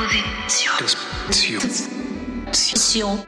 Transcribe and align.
Disposition. 0.00 1.60
Disposition. 2.46 3.18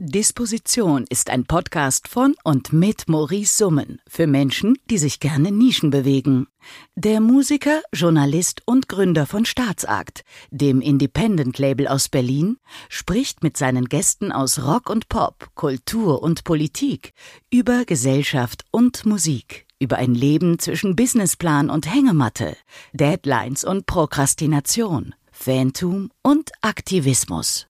Disposition 0.00 1.04
ist 1.08 1.30
ein 1.30 1.44
Podcast 1.44 2.08
von 2.08 2.34
und 2.42 2.72
mit 2.72 3.08
Maurice 3.08 3.56
Summen 3.56 4.00
für 4.08 4.26
Menschen, 4.26 4.78
die 4.90 4.98
sich 4.98 5.20
gerne 5.20 5.52
Nischen 5.52 5.90
bewegen. 5.90 6.48
Der 6.96 7.20
Musiker, 7.20 7.82
Journalist 7.92 8.62
und 8.64 8.88
Gründer 8.88 9.26
von 9.26 9.44
Staatsakt, 9.44 10.24
dem 10.50 10.80
Independent-Label 10.80 11.86
aus 11.86 12.08
Berlin, 12.08 12.56
spricht 12.88 13.44
mit 13.44 13.56
seinen 13.56 13.84
Gästen 13.84 14.32
aus 14.32 14.64
Rock 14.64 14.90
und 14.90 15.08
Pop, 15.08 15.50
Kultur 15.54 16.20
und 16.20 16.42
Politik 16.42 17.12
über 17.48 17.84
Gesellschaft 17.84 18.64
und 18.72 19.06
Musik, 19.06 19.68
über 19.78 19.98
ein 19.98 20.16
Leben 20.16 20.58
zwischen 20.58 20.96
Businessplan 20.96 21.70
und 21.70 21.86
Hängematte, 21.94 22.56
Deadlines 22.92 23.62
und 23.62 23.86
Prokrastination, 23.86 25.14
Fantum 25.40 26.10
und 26.22 26.50
Aktivismus. 26.62 27.68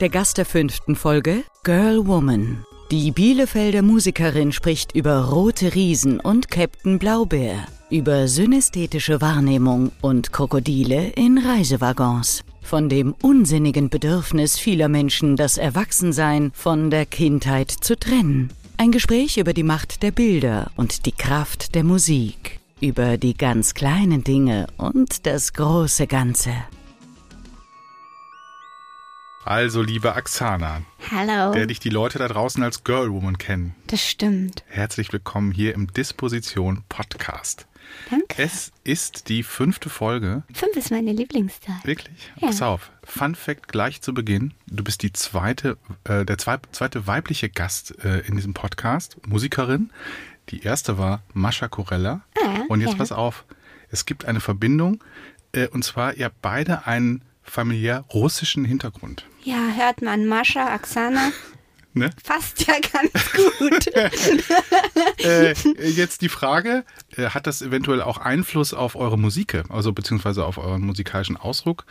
Der 0.00 0.08
Gast 0.08 0.38
der 0.38 0.46
fünften 0.46 0.96
Folge, 0.96 1.44
Girl 1.64 2.06
Woman. 2.06 2.64
Die 2.90 3.10
Bielefelder 3.10 3.82
Musikerin 3.82 4.52
spricht 4.52 4.92
über 4.96 5.26
rote 5.26 5.74
Riesen 5.74 6.18
und 6.18 6.50
Captain 6.50 6.98
Blaubeer, 6.98 7.66
über 7.90 8.26
synästhetische 8.26 9.20
Wahrnehmung 9.20 9.92
und 10.00 10.32
Krokodile 10.32 11.10
in 11.10 11.36
Reisewaggons. 11.36 12.42
Von 12.62 12.88
dem 12.88 13.14
unsinnigen 13.20 13.90
Bedürfnis 13.90 14.58
vieler 14.58 14.88
Menschen, 14.88 15.36
das 15.36 15.58
Erwachsensein 15.58 16.52
von 16.54 16.88
der 16.90 17.04
Kindheit 17.04 17.70
zu 17.70 17.98
trennen. 17.98 18.50
Ein 18.78 18.92
Gespräch 18.92 19.36
über 19.36 19.52
die 19.52 19.62
Macht 19.62 20.02
der 20.02 20.10
Bilder 20.10 20.70
und 20.76 21.04
die 21.04 21.12
Kraft 21.12 21.74
der 21.74 21.84
Musik. 21.84 22.60
Über 22.80 23.16
die 23.16 23.32
ganz 23.32 23.72
kleinen 23.72 24.22
Dinge 24.22 24.66
und 24.76 25.24
das 25.24 25.54
große 25.54 26.06
Ganze. 26.06 26.52
Also, 29.46 29.80
liebe 29.80 30.14
Axana, 30.14 30.82
Hallo. 31.10 31.52
der 31.54 31.66
dich 31.66 31.80
die 31.80 31.88
Leute 31.88 32.18
da 32.18 32.28
draußen 32.28 32.62
als 32.62 32.84
Girlwoman 32.84 33.38
kennen. 33.38 33.74
Das 33.86 34.06
stimmt. 34.06 34.62
Herzlich 34.66 35.10
willkommen 35.10 35.52
hier 35.52 35.72
im 35.72 35.90
Disposition 35.90 36.82
Podcast. 36.90 37.66
Danke. 38.10 38.42
Es 38.42 38.72
ist 38.84 39.30
die 39.30 39.42
fünfte 39.42 39.88
Folge. 39.88 40.42
Fünf 40.52 40.76
ist 40.76 40.90
meine 40.90 41.12
Lieblingszahl. 41.12 41.78
Wirklich? 41.84 42.30
Ja. 42.38 42.48
Pass 42.48 42.60
auf. 42.60 42.90
Fun 43.04 43.34
Fact 43.34 43.68
gleich 43.68 44.02
zu 44.02 44.12
Beginn. 44.12 44.52
Du 44.66 44.84
bist 44.84 45.02
die 45.02 45.12
zweite, 45.14 45.78
äh, 46.04 46.26
der 46.26 46.36
zwei, 46.36 46.58
zweite 46.72 47.06
weibliche 47.06 47.48
Gast 47.48 48.04
äh, 48.04 48.18
in 48.26 48.36
diesem 48.36 48.52
Podcast, 48.52 49.16
Musikerin. 49.26 49.90
Die 50.50 50.62
erste 50.62 50.98
war 50.98 51.22
Mascha 51.32 51.68
Corella. 51.68 52.22
Ah, 52.42 52.62
und 52.68 52.80
jetzt 52.80 52.92
ja. 52.92 52.98
pass 52.98 53.12
auf. 53.12 53.44
Es 53.90 54.06
gibt 54.06 54.24
eine 54.24 54.40
Verbindung. 54.40 55.02
Äh, 55.52 55.68
und 55.68 55.84
zwar, 55.84 56.14
ihr 56.14 56.26
habt 56.26 56.40
beide 56.42 56.86
einen 56.86 57.22
familiär 57.42 58.04
russischen 58.12 58.64
Hintergrund. 58.64 59.26
Ja, 59.44 59.70
hört 59.74 60.02
man 60.02 60.26
Mascha, 60.26 60.66
Axana. 60.66 61.32
Ne? 61.96 62.10
Passt 62.24 62.66
ja 62.66 62.74
ganz 62.92 63.32
gut. 63.32 63.86
äh, 65.24 65.54
jetzt 65.88 66.20
die 66.20 66.28
Frage, 66.28 66.84
äh, 67.16 67.30
hat 67.30 67.46
das 67.46 67.62
eventuell 67.62 68.02
auch 68.02 68.18
Einfluss 68.18 68.74
auf 68.74 68.96
eure 68.96 69.18
Musik, 69.18 69.62
also 69.70 69.94
beziehungsweise 69.94 70.44
auf 70.44 70.58
euren 70.58 70.82
musikalischen 70.82 71.38
Ausdruck? 71.38 71.86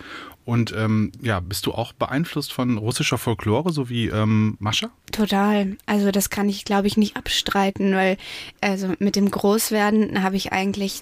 Und 0.45 0.71
ähm, 0.77 1.11
ja, 1.23 1.39
bist 1.39 1.65
du 1.65 1.71
auch 1.71 1.91
beeinflusst 1.91 2.53
von 2.53 2.77
russischer 2.77 3.17
Folklore, 3.17 3.71
so 3.71 3.89
wie 3.89 4.09
ähm, 4.09 4.57
Mascha? 4.59 4.91
Total. 5.11 5.75
Also 5.87 6.11
das 6.11 6.29
kann 6.29 6.49
ich, 6.49 6.65
glaube 6.65 6.85
ich, 6.85 6.97
nicht 6.97 7.17
abstreiten, 7.17 7.95
weil 7.95 8.17
also 8.61 8.93
mit 8.99 9.15
dem 9.15 9.31
Großwerden 9.31 10.21
habe 10.21 10.35
ich 10.35 10.51
eigentlich 10.51 11.01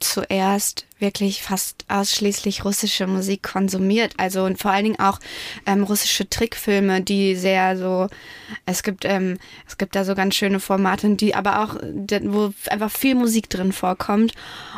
zuerst 0.00 0.86
wirklich 0.98 1.42
fast 1.42 1.84
ausschließlich 1.88 2.64
russische 2.64 3.06
Musik 3.06 3.42
konsumiert. 3.42 4.14
Also 4.16 4.44
und 4.44 4.58
vor 4.58 4.70
allen 4.70 4.84
Dingen 4.84 5.00
auch 5.00 5.18
ähm, 5.66 5.82
russische 5.82 6.28
Trickfilme, 6.28 7.00
die 7.00 7.34
sehr 7.36 7.76
so, 7.76 8.08
es 8.66 8.82
gibt, 8.82 9.04
ähm, 9.04 9.38
es 9.66 9.76
gibt 9.76 9.96
da 9.96 10.04
so 10.04 10.14
ganz 10.14 10.34
schöne 10.34 10.60
Formate, 10.60 11.14
die 11.14 11.34
aber 11.34 11.62
auch, 11.62 11.76
wo 12.22 12.52
einfach 12.68 12.90
viel 12.90 13.14
Musik 13.14 13.50
drin 13.50 13.72
vorkommt. 13.72 14.32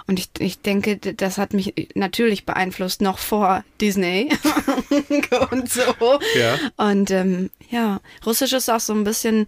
Und 0.08 0.20
ich, 0.20 0.28
ich 0.38 0.60
denke, 0.60 0.96
das 0.98 1.36
hat 1.36 1.52
mich 1.52 1.74
natürlich 1.94 2.46
beeinflusst, 2.46 3.00
noch 3.00 3.18
vor 3.18 3.64
Disney 3.80 4.30
und 5.50 5.68
so. 5.68 5.82
Ja. 6.36 6.58
Und 6.76 7.10
ähm, 7.10 7.50
ja, 7.70 8.00
Russisch 8.24 8.52
ist 8.52 8.70
auch 8.70 8.80
so 8.80 8.92
ein 8.94 9.04
bisschen 9.04 9.46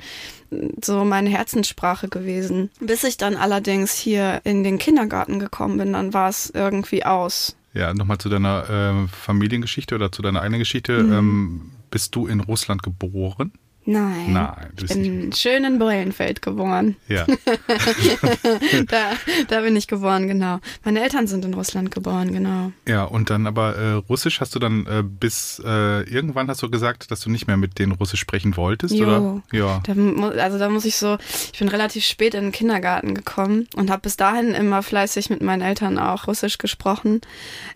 so 0.82 1.04
meine 1.04 1.30
Herzenssprache 1.30 2.08
gewesen. 2.08 2.70
Bis 2.80 3.04
ich 3.04 3.16
dann 3.16 3.36
allerdings 3.36 3.92
hier 3.92 4.40
in 4.44 4.64
den 4.64 4.78
Kindergarten 4.78 5.38
gekommen 5.38 5.78
bin, 5.78 5.92
dann 5.92 6.14
war 6.14 6.28
es 6.28 6.50
irgendwie 6.58 7.04
aus. 7.04 7.56
Ja, 7.74 7.94
nochmal 7.94 8.18
zu 8.18 8.28
deiner 8.28 8.68
äh, 8.68 9.08
Familiengeschichte 9.08 9.94
oder 9.94 10.10
zu 10.10 10.22
deiner 10.22 10.40
eigenen 10.42 10.58
Geschichte. 10.58 11.02
Mhm. 11.02 11.12
Ähm, 11.12 11.70
bist 11.90 12.14
du 12.14 12.26
in 12.26 12.40
Russland 12.40 12.82
geboren? 12.82 13.52
Nein. 13.90 14.34
Nein, 14.34 14.68
Ich 14.82 14.88
bin 14.88 15.32
schön 15.32 15.64
in 15.64 15.78
Beulenfeld 15.78 16.42
geboren. 16.42 16.96
Ja. 17.08 17.24
da, 18.86 19.12
da 19.48 19.60
bin 19.62 19.76
ich 19.76 19.86
geboren, 19.86 20.28
genau. 20.28 20.60
Meine 20.84 21.00
Eltern 21.00 21.26
sind 21.26 21.42
in 21.46 21.54
Russland 21.54 21.90
geboren, 21.90 22.30
genau. 22.34 22.70
Ja, 22.86 23.04
und 23.04 23.30
dann 23.30 23.46
aber 23.46 23.76
äh, 23.76 23.92
Russisch 23.92 24.42
hast 24.42 24.54
du 24.54 24.58
dann 24.58 24.84
äh, 24.84 25.02
bis 25.02 25.62
äh, 25.64 26.02
irgendwann 26.02 26.48
hast 26.48 26.62
du 26.62 26.68
gesagt, 26.68 27.10
dass 27.10 27.20
du 27.20 27.30
nicht 27.30 27.46
mehr 27.46 27.56
mit 27.56 27.78
denen 27.78 27.92
Russisch 27.92 28.20
sprechen 28.20 28.58
wolltest, 28.58 28.94
Jo. 28.94 29.06
oder? 29.06 29.42
Ja. 29.52 29.82
Da, 29.86 29.94
also 30.42 30.58
da 30.58 30.68
muss 30.68 30.84
ich 30.84 30.96
so, 30.96 31.16
ich 31.54 31.58
bin 31.58 31.68
relativ 31.68 32.04
spät 32.04 32.34
in 32.34 32.42
den 32.42 32.52
Kindergarten 32.52 33.14
gekommen 33.14 33.68
und 33.74 33.90
habe 33.90 34.02
bis 34.02 34.18
dahin 34.18 34.50
immer 34.50 34.82
fleißig 34.82 35.30
mit 35.30 35.40
meinen 35.40 35.62
Eltern 35.62 35.98
auch 35.98 36.26
Russisch 36.26 36.58
gesprochen. 36.58 37.22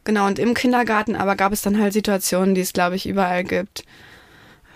Genau, 0.04 0.26
und 0.26 0.38
im 0.38 0.52
Kindergarten 0.52 1.16
aber 1.16 1.36
gab 1.36 1.54
es 1.54 1.62
dann 1.62 1.80
halt 1.80 1.94
Situationen, 1.94 2.54
die 2.54 2.60
es, 2.60 2.74
glaube 2.74 2.96
ich, 2.96 3.08
überall 3.08 3.44
gibt. 3.44 3.84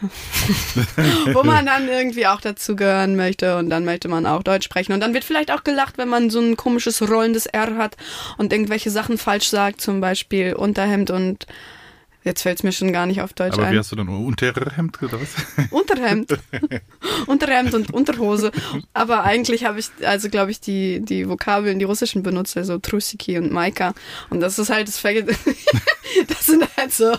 Wo 1.32 1.42
man 1.42 1.66
dann 1.66 1.88
irgendwie 1.88 2.26
auch 2.26 2.40
dazugehören 2.40 3.16
möchte 3.16 3.56
und 3.56 3.70
dann 3.70 3.84
möchte 3.84 4.08
man 4.08 4.26
auch 4.26 4.42
Deutsch 4.42 4.64
sprechen. 4.64 4.92
Und 4.92 5.00
dann 5.00 5.14
wird 5.14 5.24
vielleicht 5.24 5.50
auch 5.50 5.64
gelacht, 5.64 5.96
wenn 5.98 6.08
man 6.08 6.30
so 6.30 6.40
ein 6.40 6.56
komisches 6.56 7.00
rollendes 7.08 7.46
R 7.46 7.76
hat 7.76 7.96
und 8.36 8.52
irgendwelche 8.52 8.90
Sachen 8.90 9.18
falsch 9.18 9.48
sagt, 9.48 9.80
zum 9.80 10.00
Beispiel 10.00 10.54
Unterhemd 10.54 11.10
und 11.10 11.46
jetzt 12.26 12.42
fällt 12.42 12.58
es 12.58 12.62
mir 12.64 12.72
schon 12.72 12.92
gar 12.92 13.06
nicht 13.06 13.22
auf 13.22 13.32
Deutsch 13.32 13.54
Aber 13.54 13.64
ein. 13.66 13.72
wie 13.72 13.78
hast 13.78 13.90
du 13.92 13.96
dann 13.96 14.08
Unterhemd 14.08 15.02
oder 15.02 15.18
was? 15.20 15.30
Unterhemd. 15.70 16.36
Unterhemd 17.26 17.72
und 17.72 17.94
Unterhose. 17.94 18.52
Aber 18.92 19.22
eigentlich 19.24 19.64
habe 19.64 19.78
ich, 19.78 19.88
also 20.04 20.28
glaube 20.28 20.50
ich, 20.50 20.60
die, 20.60 21.00
die 21.00 21.28
Vokabeln, 21.28 21.78
die 21.78 21.84
russischen 21.86 22.22
benutzt, 22.22 22.56
also 22.56 22.76
Trusiki 22.78 23.38
und 23.38 23.50
Maika. 23.52 23.94
Und 24.28 24.40
das 24.40 24.58
ist 24.58 24.68
halt, 24.68 24.88
das, 24.88 25.02
verge- 25.02 25.26
das 26.28 26.46
sind 26.46 26.66
halt 26.76 26.92
so 26.92 27.14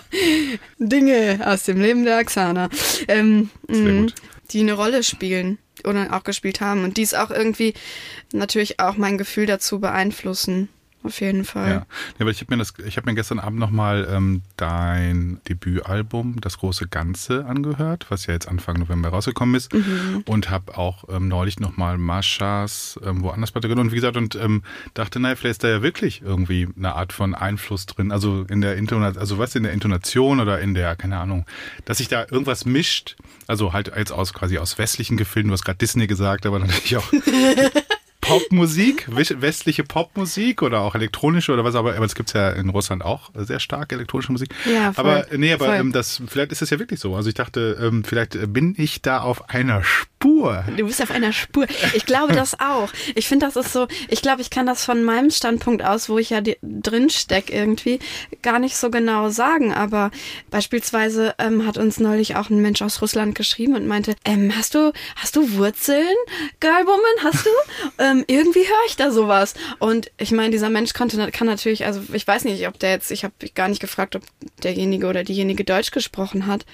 Dinge 0.78 1.40
aus 1.44 1.64
dem 1.64 1.80
Leben 1.80 2.04
der 2.04 2.18
Axana, 2.18 2.68
ähm, 3.08 3.50
mh, 3.68 4.00
gut. 4.02 4.14
die 4.52 4.60
eine 4.60 4.74
Rolle 4.74 5.02
spielen 5.02 5.58
oder 5.84 6.12
auch 6.14 6.24
gespielt 6.24 6.60
haben. 6.60 6.84
Und 6.84 6.96
die 6.96 7.02
es 7.02 7.14
auch 7.14 7.30
irgendwie 7.30 7.74
natürlich 8.32 8.78
auch 8.80 8.96
mein 8.96 9.18
Gefühl 9.18 9.46
dazu 9.46 9.80
beeinflussen. 9.80 10.68
Auf 11.04 11.20
jeden 11.20 11.44
Fall. 11.44 11.68
Ja, 11.68 11.86
ja 12.18 12.26
weil 12.26 12.30
ich 12.30 12.40
habe 12.40 12.54
mir 12.54 12.58
das, 12.58 12.74
ich 12.84 12.96
habe 12.96 13.08
mir 13.08 13.14
gestern 13.14 13.38
Abend 13.38 13.58
nochmal 13.58 14.08
ähm, 14.10 14.42
dein 14.56 15.40
Debütalbum, 15.48 16.40
das 16.40 16.58
große 16.58 16.88
Ganze, 16.88 17.46
angehört, 17.46 18.06
was 18.08 18.26
ja 18.26 18.34
jetzt 18.34 18.48
Anfang 18.48 18.78
November 18.78 19.10
rausgekommen 19.10 19.54
ist, 19.54 19.72
und 20.26 20.50
habe 20.50 20.76
auch 20.76 21.04
ähm, 21.08 21.28
neulich 21.28 21.60
nochmal 21.60 21.98
Maschas 21.98 22.98
ähm, 23.04 23.22
woanders 23.22 23.52
bei 23.52 23.60
und 23.60 23.92
wie 23.92 23.96
gesagt 23.96 24.16
und 24.16 24.34
ähm, 24.34 24.62
dachte, 24.94 25.20
naja, 25.20 25.36
vielleicht 25.36 25.52
ist 25.52 25.64
da 25.64 25.68
ja 25.68 25.82
wirklich 25.82 26.22
irgendwie 26.22 26.68
eine 26.76 26.94
Art 26.94 27.12
von 27.12 27.34
Einfluss 27.34 27.86
drin, 27.86 28.10
also 28.10 28.44
in 28.48 28.60
der 28.60 28.76
Intonation, 28.76 29.20
also 29.20 29.38
was 29.38 29.54
in 29.54 29.62
der 29.62 29.72
Intonation 29.72 30.40
oder 30.40 30.60
in 30.60 30.74
der, 30.74 30.96
keine 30.96 31.18
Ahnung, 31.18 31.46
dass 31.84 31.98
sich 31.98 32.08
da 32.08 32.26
irgendwas 32.30 32.64
mischt, 32.64 33.16
also 33.46 33.72
halt 33.72 33.92
jetzt 33.96 34.12
aus 34.12 34.32
quasi 34.32 34.58
aus 34.58 34.78
westlichen 34.78 35.16
Gefilden, 35.16 35.48
du 35.48 35.52
hast 35.52 35.64
gerade 35.64 35.78
Disney 35.78 36.06
gesagt, 36.06 36.46
aber 36.46 36.58
natürlich 36.58 36.96
auch 36.96 37.12
Popmusik, 38.28 39.06
wes- 39.10 39.40
westliche 39.40 39.84
Popmusik 39.84 40.62
oder 40.62 40.80
auch 40.80 40.94
elektronische 40.94 41.52
oder 41.52 41.64
was, 41.64 41.74
aber, 41.74 41.94
aber 41.96 42.04
es 42.04 42.14
gibt 42.14 42.32
ja 42.34 42.50
in 42.50 42.68
Russland 42.68 43.02
auch 43.04 43.30
sehr 43.34 43.60
stark 43.60 43.92
elektronische 43.92 44.32
Musik. 44.32 44.50
Ja, 44.64 44.92
voll. 44.92 45.04
aber 45.04 45.26
nee, 45.36 45.52
aber 45.52 45.74
ähm, 45.76 45.92
das, 45.92 46.22
vielleicht 46.28 46.52
ist 46.52 46.62
es 46.62 46.70
ja 46.70 46.78
wirklich 46.78 47.00
so. 47.00 47.14
Also 47.16 47.28
ich 47.28 47.34
dachte, 47.34 47.78
ähm, 47.80 48.04
vielleicht 48.04 48.36
bin 48.52 48.74
ich 48.76 49.02
da 49.02 49.20
auf 49.20 49.48
einer 49.50 49.82
Spur. 49.82 50.64
Du 50.76 50.86
bist 50.86 51.00
auf 51.02 51.10
einer 51.10 51.32
Spur. 51.32 51.66
Ich 51.94 52.04
glaube 52.06 52.32
das 52.34 52.58
auch. 52.60 52.90
Ich 53.14 53.28
finde, 53.28 53.46
das 53.46 53.56
ist 53.56 53.72
so, 53.72 53.86
ich 54.08 54.20
glaube, 54.22 54.42
ich 54.42 54.50
kann 54.50 54.66
das 54.66 54.84
von 54.84 55.02
meinem 55.04 55.30
Standpunkt 55.30 55.82
aus, 55.84 56.08
wo 56.08 56.18
ich 56.18 56.30
ja 56.30 56.40
drin 56.62 57.08
steck 57.10 57.50
irgendwie, 57.50 57.98
gar 58.42 58.58
nicht 58.58 58.76
so 58.76 58.90
genau 58.90 59.30
sagen. 59.30 59.72
Aber 59.72 60.10
beispielsweise 60.50 61.34
ähm, 61.38 61.66
hat 61.66 61.78
uns 61.78 62.00
neulich 62.00 62.36
auch 62.36 62.50
ein 62.50 62.60
Mensch 62.60 62.82
aus 62.82 63.00
Russland 63.00 63.34
geschrieben 63.36 63.74
und 63.76 63.86
meinte, 63.86 64.16
ähm, 64.24 64.52
hast 64.56 64.74
du, 64.74 64.92
hast 65.16 65.36
du 65.36 65.52
Wurzeln, 65.56 66.04
Girlwoman, 66.60 66.98
hast 67.22 67.46
du? 67.46 67.50
ähm, 68.18 68.24
irgendwie 68.26 68.60
höre 68.60 68.86
ich 68.86 68.96
da 68.96 69.10
sowas. 69.10 69.54
Und 69.78 70.10
ich 70.18 70.32
meine, 70.32 70.50
dieser 70.50 70.70
Mensch 70.70 70.92
konnte, 70.94 71.30
kann 71.30 71.46
natürlich, 71.46 71.84
also 71.84 72.00
ich 72.12 72.26
weiß 72.26 72.44
nicht, 72.44 72.66
ob 72.68 72.78
der 72.78 72.90
jetzt, 72.90 73.10
ich 73.10 73.24
habe 73.24 73.34
gar 73.54 73.68
nicht 73.68 73.80
gefragt, 73.80 74.16
ob 74.16 74.22
derjenige 74.62 75.06
oder 75.06 75.24
diejenige 75.24 75.64
Deutsch 75.64 75.90
gesprochen 75.90 76.46
hat. 76.46 76.64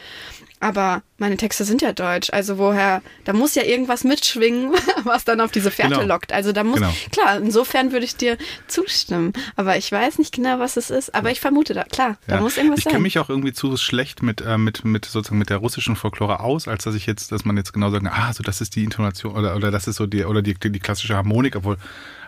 Aber 0.60 1.02
meine 1.18 1.36
Texte 1.36 1.64
sind 1.64 1.82
ja 1.82 1.92
deutsch. 1.92 2.30
Also 2.32 2.56
woher, 2.58 3.02
da 3.24 3.32
muss 3.34 3.54
ja 3.54 3.64
irgendwas 3.64 4.02
mitschwingen, 4.02 4.72
was 5.04 5.24
dann 5.24 5.40
auf 5.42 5.50
diese 5.50 5.70
Fährte 5.70 5.94
Genau. 5.96 6.06
lockt. 6.06 6.32
Also 6.32 6.52
da 6.52 6.64
muss, 6.64 6.80
Genau. 6.80 6.92
klar, 7.12 7.36
insofern 7.38 7.92
würde 7.92 8.04
ich 8.06 8.16
dir 8.16 8.38
zustimmen. 8.66 9.32
Aber 9.56 9.76
ich 9.76 9.90
weiß 9.92 10.18
nicht 10.18 10.32
genau, 10.34 10.58
was 10.58 10.76
es 10.76 10.90
ist. 10.90 11.14
Aber 11.14 11.30
ich 11.30 11.40
vermute 11.40 11.74
da, 11.74 11.84
klar, 11.84 12.16
da 12.26 12.36
Ja. 12.36 12.40
muss 12.40 12.56
irgendwas 12.56 12.78
ich 12.78 12.84
sein. 12.84 12.92
kenne 12.92 13.02
mich 13.02 13.18
auch 13.18 13.28
irgendwie 13.28 13.52
zu 13.52 13.76
schlecht 13.76 14.22
mit, 14.22 14.40
äh, 14.40 14.56
mit, 14.56 14.84
mit 14.84 15.04
sozusagen 15.04 15.38
mit 15.38 15.50
der 15.50 15.58
russischen 15.58 15.96
Folklore 15.96 16.40
aus, 16.40 16.66
als 16.66 16.84
dass 16.84 16.94
ich 16.94 17.04
jetzt, 17.06 17.30
dass 17.32 17.44
man 17.44 17.56
jetzt 17.56 17.72
genau 17.72 17.90
sagen, 17.90 18.08
ah, 18.08 18.32
so 18.32 18.42
das 18.42 18.60
ist 18.60 18.74
die 18.74 18.84
Intonation 18.84 19.34
oder, 19.36 19.56
oder 19.56 19.70
das 19.70 19.86
ist 19.86 19.96
so 19.96 20.06
die 20.06 20.24
oder 20.24 20.40
die, 20.40 20.54
die 20.54 20.80
klassische 20.80 21.14
Harmonik, 21.14 21.56
obwohl 21.56 21.76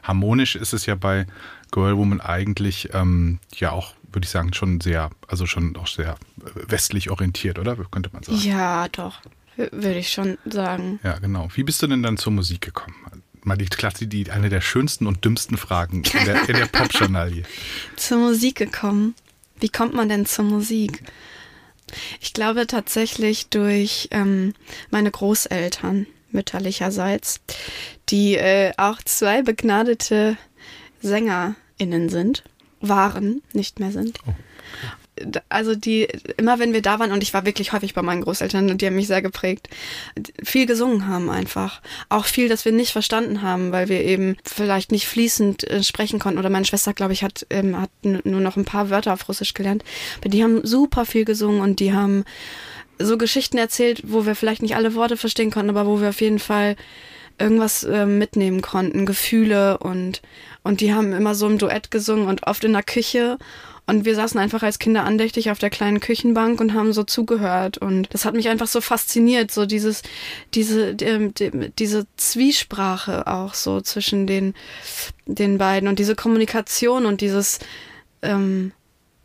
harmonisch 0.03 0.57
ist 0.57 0.73
es 0.73 0.87
ja 0.87 0.95
bei 0.95 1.27
Girl 1.73 1.97
Woman 1.97 2.21
eigentlich 2.21 2.91
ähm, 2.95 3.39
ja 3.57 3.73
auch, 3.73 3.95
würde 4.17 4.25
ich 4.25 4.31
sagen, 4.31 4.55
schon 4.55 4.81
sehr, 4.81 5.11
also 5.29 5.45
schon 5.45 5.77
auch 5.77 5.87
sehr 5.87 6.13
äh, 6.41 6.71
westlich 6.71 7.11
orientiert, 7.11 7.59
oder? 7.59 7.77
Könnte 7.77 8.09
man 8.15 8.23
sagen. 8.23 8.39
ja, 8.39 8.89
doch, 8.89 9.21
würde 9.57 9.99
ich 9.99 10.11
schon 10.11 10.39
sagen. 10.47 10.99
Ja, 11.03 11.19
genau. 11.19 11.49
Wie 11.55 11.63
bist 11.63 11.83
du 11.83 11.87
denn 11.87 12.03
dann 12.03 12.17
zur 12.17 12.33
Musik 12.33 12.63
gekommen? 12.63 12.97
Mal 13.43 13.59
die 13.59 13.67
Klasse, 13.67 14.07
die 14.07 14.31
eine 14.31 14.49
der 14.49 14.63
schönsten 14.63 15.07
und 15.07 15.25
dümmsten 15.25 15.59
Fragen 15.59 16.03
in 16.03 16.25
der, 16.25 16.49
in 16.49 16.57
der 16.57 16.67
Pop-Journalie. 16.67 17.45
Zur 17.97 18.19
Musik 18.19 18.57
gekommen. 18.57 19.15
Wie 19.61 19.69
kommt 19.69 19.95
man 19.95 20.09
denn 20.09 20.27
zur 20.27 20.47
Musik? 20.47 21.03
Ich 22.21 22.33
glaube 22.33 22.67
tatsächlich 22.67 23.49
durch 23.51 24.09
ähm, 24.11 24.55
meine 24.91 25.11
Großeltern 25.11 26.07
mütterlicherseits, 26.33 27.41
die 28.09 28.35
äh, 28.35 28.73
auch 28.79 29.01
zwei 29.03 29.43
begnadete 29.43 30.37
SängerInnen 31.03 32.09
sind, 32.09 32.43
waren, 32.81 33.43
nicht 33.53 33.81
mehr 33.81 33.93
sind. 33.93 34.19
D- 35.19 35.41
Also 35.49 35.75
die, 35.75 36.07
immer 36.37 36.59
wenn 36.59 36.75
wir 36.75 36.83
da 36.83 36.99
waren, 36.99 37.13
und 37.13 37.23
ich 37.23 37.33
war 37.33 37.47
wirklich 37.47 37.73
häufig 37.73 37.95
bei 37.95 38.03
meinen 38.03 38.21
Großeltern 38.21 38.71
und 38.71 38.83
die 38.83 38.87
haben 38.87 38.97
mich 38.97 39.07
sehr 39.07 39.23
geprägt, 39.23 39.71
viel 40.45 40.67
gesungen 40.67 41.09
haben 41.09 41.31
einfach. 41.31 41.81
Auch 42.11 42.27
viel, 42.27 42.51
das 42.51 42.67
wir 42.67 42.73
nicht 42.73 42.93
verstanden 42.93 43.41
haben, 43.41 43.73
weil 43.73 43.89
wir 43.89 44.03
eben 44.05 44.37
vielleicht 44.45 44.93
nicht 44.93 45.07
fließend 45.07 45.71
äh, 45.71 45.83
sprechen 45.83 46.19
konnten. 46.19 46.39
Oder 46.39 46.51
meine 46.51 46.67
Schwester, 46.67 46.93
glaube 46.93 47.15
ich, 47.15 47.23
hat, 47.23 47.47
ähm, 47.49 47.81
hat 47.81 47.91
nur 48.03 48.41
noch 48.43 48.57
ein 48.57 48.67
paar 48.67 48.91
Wörter 48.91 49.15
auf 49.15 49.27
Russisch 49.29 49.55
gelernt. 49.55 49.85
Aber 50.21 50.29
die 50.29 50.43
haben 50.43 50.67
super 50.67 51.07
viel 51.07 51.25
gesungen 51.25 51.63
und 51.63 51.81
die 51.81 51.95
haben 51.95 52.25
so 52.99 53.17
Geschichten 53.17 53.59
erzählt, 53.59 54.03
wo 54.05 54.27
wir 54.27 54.35
vielleicht 54.35 54.63
nicht 54.63 54.77
alle 54.77 54.95
Worte 54.95 55.17
verstehen 55.17 55.51
konnten, 55.51 55.71
aber 55.71 55.87
wo 55.87 56.01
wir 56.01 56.11
auf 56.11 56.21
jeden 56.21 56.39
Fall 56.39 56.77
irgendwas 57.39 57.85
äh, 57.85 58.07
mitnehmen 58.07 58.63
konnten, 58.63 59.07
Gefühle 59.07 59.79
und 59.79 60.23
und 60.63 60.81
die 60.81 60.93
haben 60.93 61.13
immer 61.13 61.35
so 61.35 61.47
im 61.47 61.59
Duett 61.59 61.91
gesungen 61.91 62.27
und 62.27 62.47
oft 62.47 62.65
in 62.65 62.73
der 62.73 62.83
Küche 62.83 63.39
und 63.89 64.05
wir 64.05 64.17
saßen 64.17 64.41
einfach 64.41 64.65
als 64.65 64.81
Kinder 64.81 65.05
andächtig 65.05 65.51
auf 65.53 65.61
der 65.61 65.71
kleinen 65.71 66.01
Küchenbank 66.01 66.61
und 66.61 66.75
haben 66.75 66.93
so 66.93 67.05
zugehört 67.05 67.79
und 67.79 68.09
das 68.13 68.25
hat 68.25 68.35
mich 68.35 68.49
einfach 68.49 68.67
so 68.67 68.81
fasziniert, 68.81 69.51
so 69.53 69.65
dieses 69.67 70.03
diese 70.55 70.95
die, 70.95 71.33
die, 71.33 71.71
diese 71.79 72.07
Zwiesprache 72.17 73.27
auch 73.27 73.55
so 73.55 73.81
zwischen 73.81 74.27
den 74.27 74.55
den 75.27 75.59
beiden 75.59 75.89
und 75.89 75.99
diese 75.99 76.15
Kommunikation 76.17 77.07
und 77.07 77.21
dieses 77.21 77.59
ähm, 78.23 78.73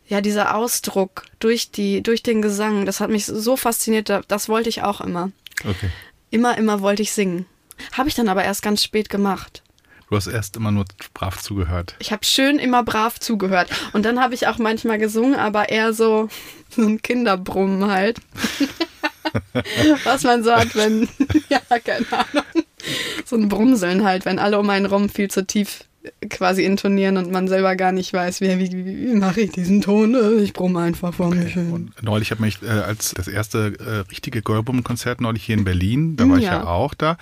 ja, 0.08 0.20
dieser 0.20 0.54
Ausdruck 0.54 1.24
durch 1.38 1.70
die, 1.70 2.02
durch 2.02 2.22
den 2.22 2.42
Gesang, 2.42 2.84
das 2.84 3.00
hat 3.00 3.08
mich 3.08 3.24
so 3.24 3.56
fasziniert, 3.56 4.10
da- 4.10 4.20
das 4.28 4.48
wollte 4.50 4.68
ich 4.68 4.82
auch 4.82 5.00
immer. 5.00 5.30
Okay. 5.60 5.88
Immer, 6.30 6.58
immer 6.58 6.82
wollte 6.82 7.00
ich 7.00 7.12
singen. 7.12 7.46
Habe 7.92 8.08
ich 8.08 8.14
dann 8.14 8.28
aber 8.28 8.44
erst 8.44 8.62
ganz 8.62 8.82
spät 8.82 9.08
gemacht. 9.08 9.62
Du 10.12 10.16
hast 10.16 10.26
erst 10.26 10.56
immer 10.56 10.70
nur 10.70 10.84
brav 11.14 11.40
zugehört. 11.40 11.96
Ich 11.98 12.12
habe 12.12 12.22
schön 12.24 12.58
immer 12.58 12.82
brav 12.82 13.18
zugehört. 13.18 13.70
Und 13.94 14.04
dann 14.04 14.20
habe 14.20 14.34
ich 14.34 14.46
auch 14.46 14.58
manchmal 14.58 14.98
gesungen, 14.98 15.36
aber 15.36 15.70
eher 15.70 15.94
so, 15.94 16.28
so 16.68 16.82
ein 16.82 17.00
Kinderbrummen 17.00 17.90
halt. 17.90 18.18
Was 20.04 20.24
man 20.24 20.44
so 20.44 20.52
hat, 20.52 20.74
wenn, 20.74 21.08
ja, 21.48 21.60
keine 21.82 22.06
Ahnung. 22.12 22.44
So 23.24 23.36
ein 23.36 23.48
Brumseln 23.48 24.04
halt, 24.04 24.26
wenn 24.26 24.38
alle 24.38 24.58
um 24.58 24.68
einen 24.68 24.84
rum 24.84 25.08
viel 25.08 25.30
zu 25.30 25.46
tief 25.46 25.84
quasi 26.30 26.64
intonieren 26.64 27.16
und 27.16 27.30
man 27.30 27.46
selber 27.48 27.76
gar 27.76 27.92
nicht 27.92 28.12
weiß, 28.12 28.40
wie, 28.40 28.58
wie, 28.58 28.72
wie, 28.72 28.84
wie 29.08 29.14
mache 29.14 29.40
ich 29.42 29.52
diesen 29.52 29.80
Ton? 29.82 30.14
Äh, 30.14 30.42
Ich 30.42 30.52
brumme 30.52 30.80
einfach 30.80 31.14
vor 31.14 31.32
mich 31.34 31.54
hin. 31.54 31.70
Und 31.72 32.02
neulich 32.02 32.30
habe 32.30 32.46
ich 32.46 32.62
äh, 32.62 32.66
als 32.68 33.12
das 33.16 33.28
erste 33.28 33.74
äh, 33.78 34.08
richtige 34.10 34.42
Girlbum-Konzert 34.42 35.20
neulich 35.20 35.44
hier 35.44 35.56
in 35.56 35.64
Berlin, 35.64 36.16
da 36.16 36.28
war 36.28 36.38
ich 36.38 36.44
ja 36.44 36.52
Ja. 36.62 36.66
auch 36.66 36.94
da. 36.94 37.18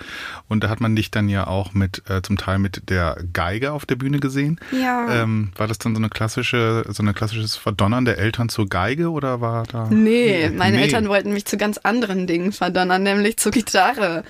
Und 0.47 0.63
da 0.63 0.69
hat 0.69 0.81
man 0.81 0.95
dich 0.95 1.11
dann 1.11 1.29
ja 1.29 1.45
auch 1.47 1.73
mit, 1.73 2.03
äh, 2.09 2.21
zum 2.21 2.37
Teil 2.37 2.57
mit 2.59 2.89
der 2.89 3.17
Geige 3.33 3.71
auf 3.71 3.85
der 3.85 3.95
Bühne 3.97 4.19
gesehen. 4.19 4.59
Ja. 4.71 5.21
Ähm, 5.23 5.51
war 5.57 5.67
das 5.67 5.77
dann 5.77 5.93
so 5.95 5.99
eine 5.99 6.09
klassische, 6.09 6.83
so 6.89 7.03
ein 7.03 7.13
klassisches 7.13 7.55
Verdonnern 7.55 8.05
der 8.05 8.17
Eltern 8.17 8.49
zur 8.49 8.67
Geige 8.67 9.11
oder 9.11 9.41
war 9.41 9.63
da? 9.71 9.87
Nee, 9.91 10.49
meine 10.55 10.77
Nee. 10.77 10.83
Eltern 10.83 11.07
wollten 11.07 11.33
mich 11.33 11.45
zu 11.45 11.57
ganz 11.57 11.77
anderen 11.77 12.25
Dingen 12.27 12.51
verdonnern, 12.51 13.03
nämlich 13.03 13.37
zur 13.37 13.51
Gitarre. 13.51 14.23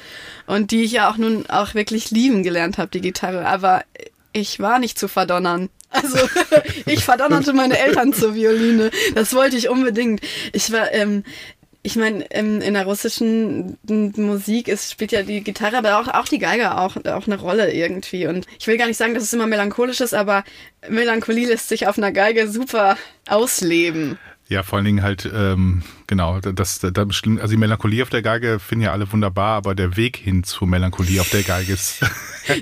Und 0.47 0.71
die 0.71 0.83
ich 0.83 0.91
ja 0.91 1.09
auch 1.09 1.17
nun 1.17 1.45
auch 1.49 1.73
wirklich 1.75 2.11
lieben 2.11 2.43
gelernt 2.43 2.77
habe, 2.77 2.89
die 2.91 2.99
Gitarre. 3.01 3.45
Aber 3.45 3.83
ich 4.33 4.59
war 4.59 4.79
nicht 4.79 4.97
zu 4.97 5.07
verdonnern. 5.07 5.69
Also 5.89 6.17
ich 6.85 7.03
verdonnerte 7.03 7.53
meine 7.53 7.77
Eltern 7.77 8.13
zur 8.13 8.35
Violine. 8.35 8.91
Das 9.15 9.33
wollte 9.33 9.57
ich 9.57 9.69
unbedingt. 9.69 10.21
Ich 10.53 10.71
war, 10.71 10.91
ähm, 10.93 11.23
ich 11.83 11.95
meine, 11.95 12.29
ähm, 12.31 12.61
in 12.61 12.75
der 12.75 12.85
russischen 12.85 13.77
Musik 13.87 14.67
ist, 14.67 14.91
spielt 14.91 15.11
ja 15.11 15.23
die 15.23 15.43
Gitarre, 15.43 15.77
aber 15.77 15.99
auch, 15.99 16.07
auch 16.07 16.27
die 16.27 16.37
Geige 16.39 16.77
auch, 16.77 16.95
auch 17.05 17.27
eine 17.27 17.39
Rolle 17.39 17.73
irgendwie. 17.73 18.27
Und 18.27 18.45
ich 18.59 18.67
will 18.67 18.77
gar 18.77 18.87
nicht 18.87 18.97
sagen, 18.97 19.13
dass 19.13 19.23
es 19.23 19.33
immer 19.33 19.47
melancholisch 19.47 19.99
ist, 19.99 20.13
aber 20.13 20.43
Melancholie 20.87 21.47
lässt 21.47 21.69
sich 21.69 21.87
auf 21.87 21.97
einer 21.97 22.11
Geige 22.11 22.49
super 22.49 22.97
ausleben. 23.27 24.17
Ja, 24.47 24.63
vor 24.63 24.77
allen 24.77 24.85
Dingen 24.85 25.03
halt, 25.03 25.29
ähm, 25.33 25.81
genau, 26.11 26.41
das, 26.41 26.79
das, 26.79 27.21
also 27.23 27.47
die 27.47 27.55
Melancholie 27.55 28.03
auf 28.03 28.09
der 28.09 28.21
Geige 28.21 28.59
finden 28.59 28.83
ja 28.83 28.91
alle 28.91 29.09
wunderbar, 29.13 29.55
aber 29.55 29.75
der 29.75 29.95
Weg 29.95 30.17
hin 30.17 30.43
zur 30.43 30.67
Melancholie 30.67 31.21
auf 31.21 31.29
der 31.29 31.41
Geige 31.41 31.71
ist. 31.71 32.01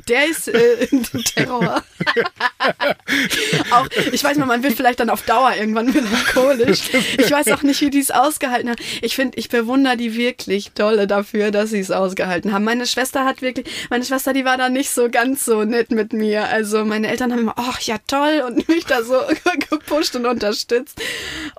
Der 0.10 0.30
ist 0.30 0.50
äh, 0.50 0.88
Terror. 1.36 1.82
auch, 3.72 3.88
ich 4.12 4.24
weiß 4.24 4.38
mal, 4.38 4.46
man 4.46 4.62
wird 4.62 4.74
vielleicht 4.74 5.00
dann 5.00 5.10
auf 5.10 5.22
Dauer 5.22 5.54
irgendwann 5.58 5.92
melancholisch. 5.92 6.90
Ich 7.18 7.32
weiß 7.32 7.48
auch 7.54 7.64
nicht, 7.64 7.80
wie 7.80 7.90
die 7.90 8.00
es 8.00 8.12
ausgehalten 8.12 8.70
haben. 8.70 8.82
Ich 9.02 9.16
finde, 9.16 9.38
ich 9.38 9.48
bewundere 9.48 9.96
die 9.96 10.16
wirklich 10.16 10.74
dolle 10.74 11.08
dafür, 11.08 11.52
dass 11.52 11.70
sie 11.70 11.80
es 11.80 11.92
ausgehalten 11.92 12.52
haben. 12.52 12.66
Meine 12.66 12.86
Schwester 12.86 13.24
hat 13.24 13.42
wirklich, 13.42 13.68
meine 13.90 14.04
Schwester, 14.04 14.34
die 14.34 14.44
war 14.44 14.58
da 14.58 14.68
nicht 14.68 14.90
so 14.90 15.10
ganz 15.10 15.46
so 15.46 15.64
nett 15.64 15.92
mit 15.92 16.12
mir. 16.12 16.50
Also 16.50 16.84
meine 16.84 17.08
Eltern 17.08 17.32
haben 17.32 17.40
immer, 17.40 17.56
ach 17.56 17.80
ja 17.80 17.96
toll 18.06 18.44
und 18.46 18.68
mich 18.68 18.86
da 18.86 19.02
so 19.02 19.18
gepusht 19.70 20.16
und 20.18 20.26
unterstützt, 20.26 21.02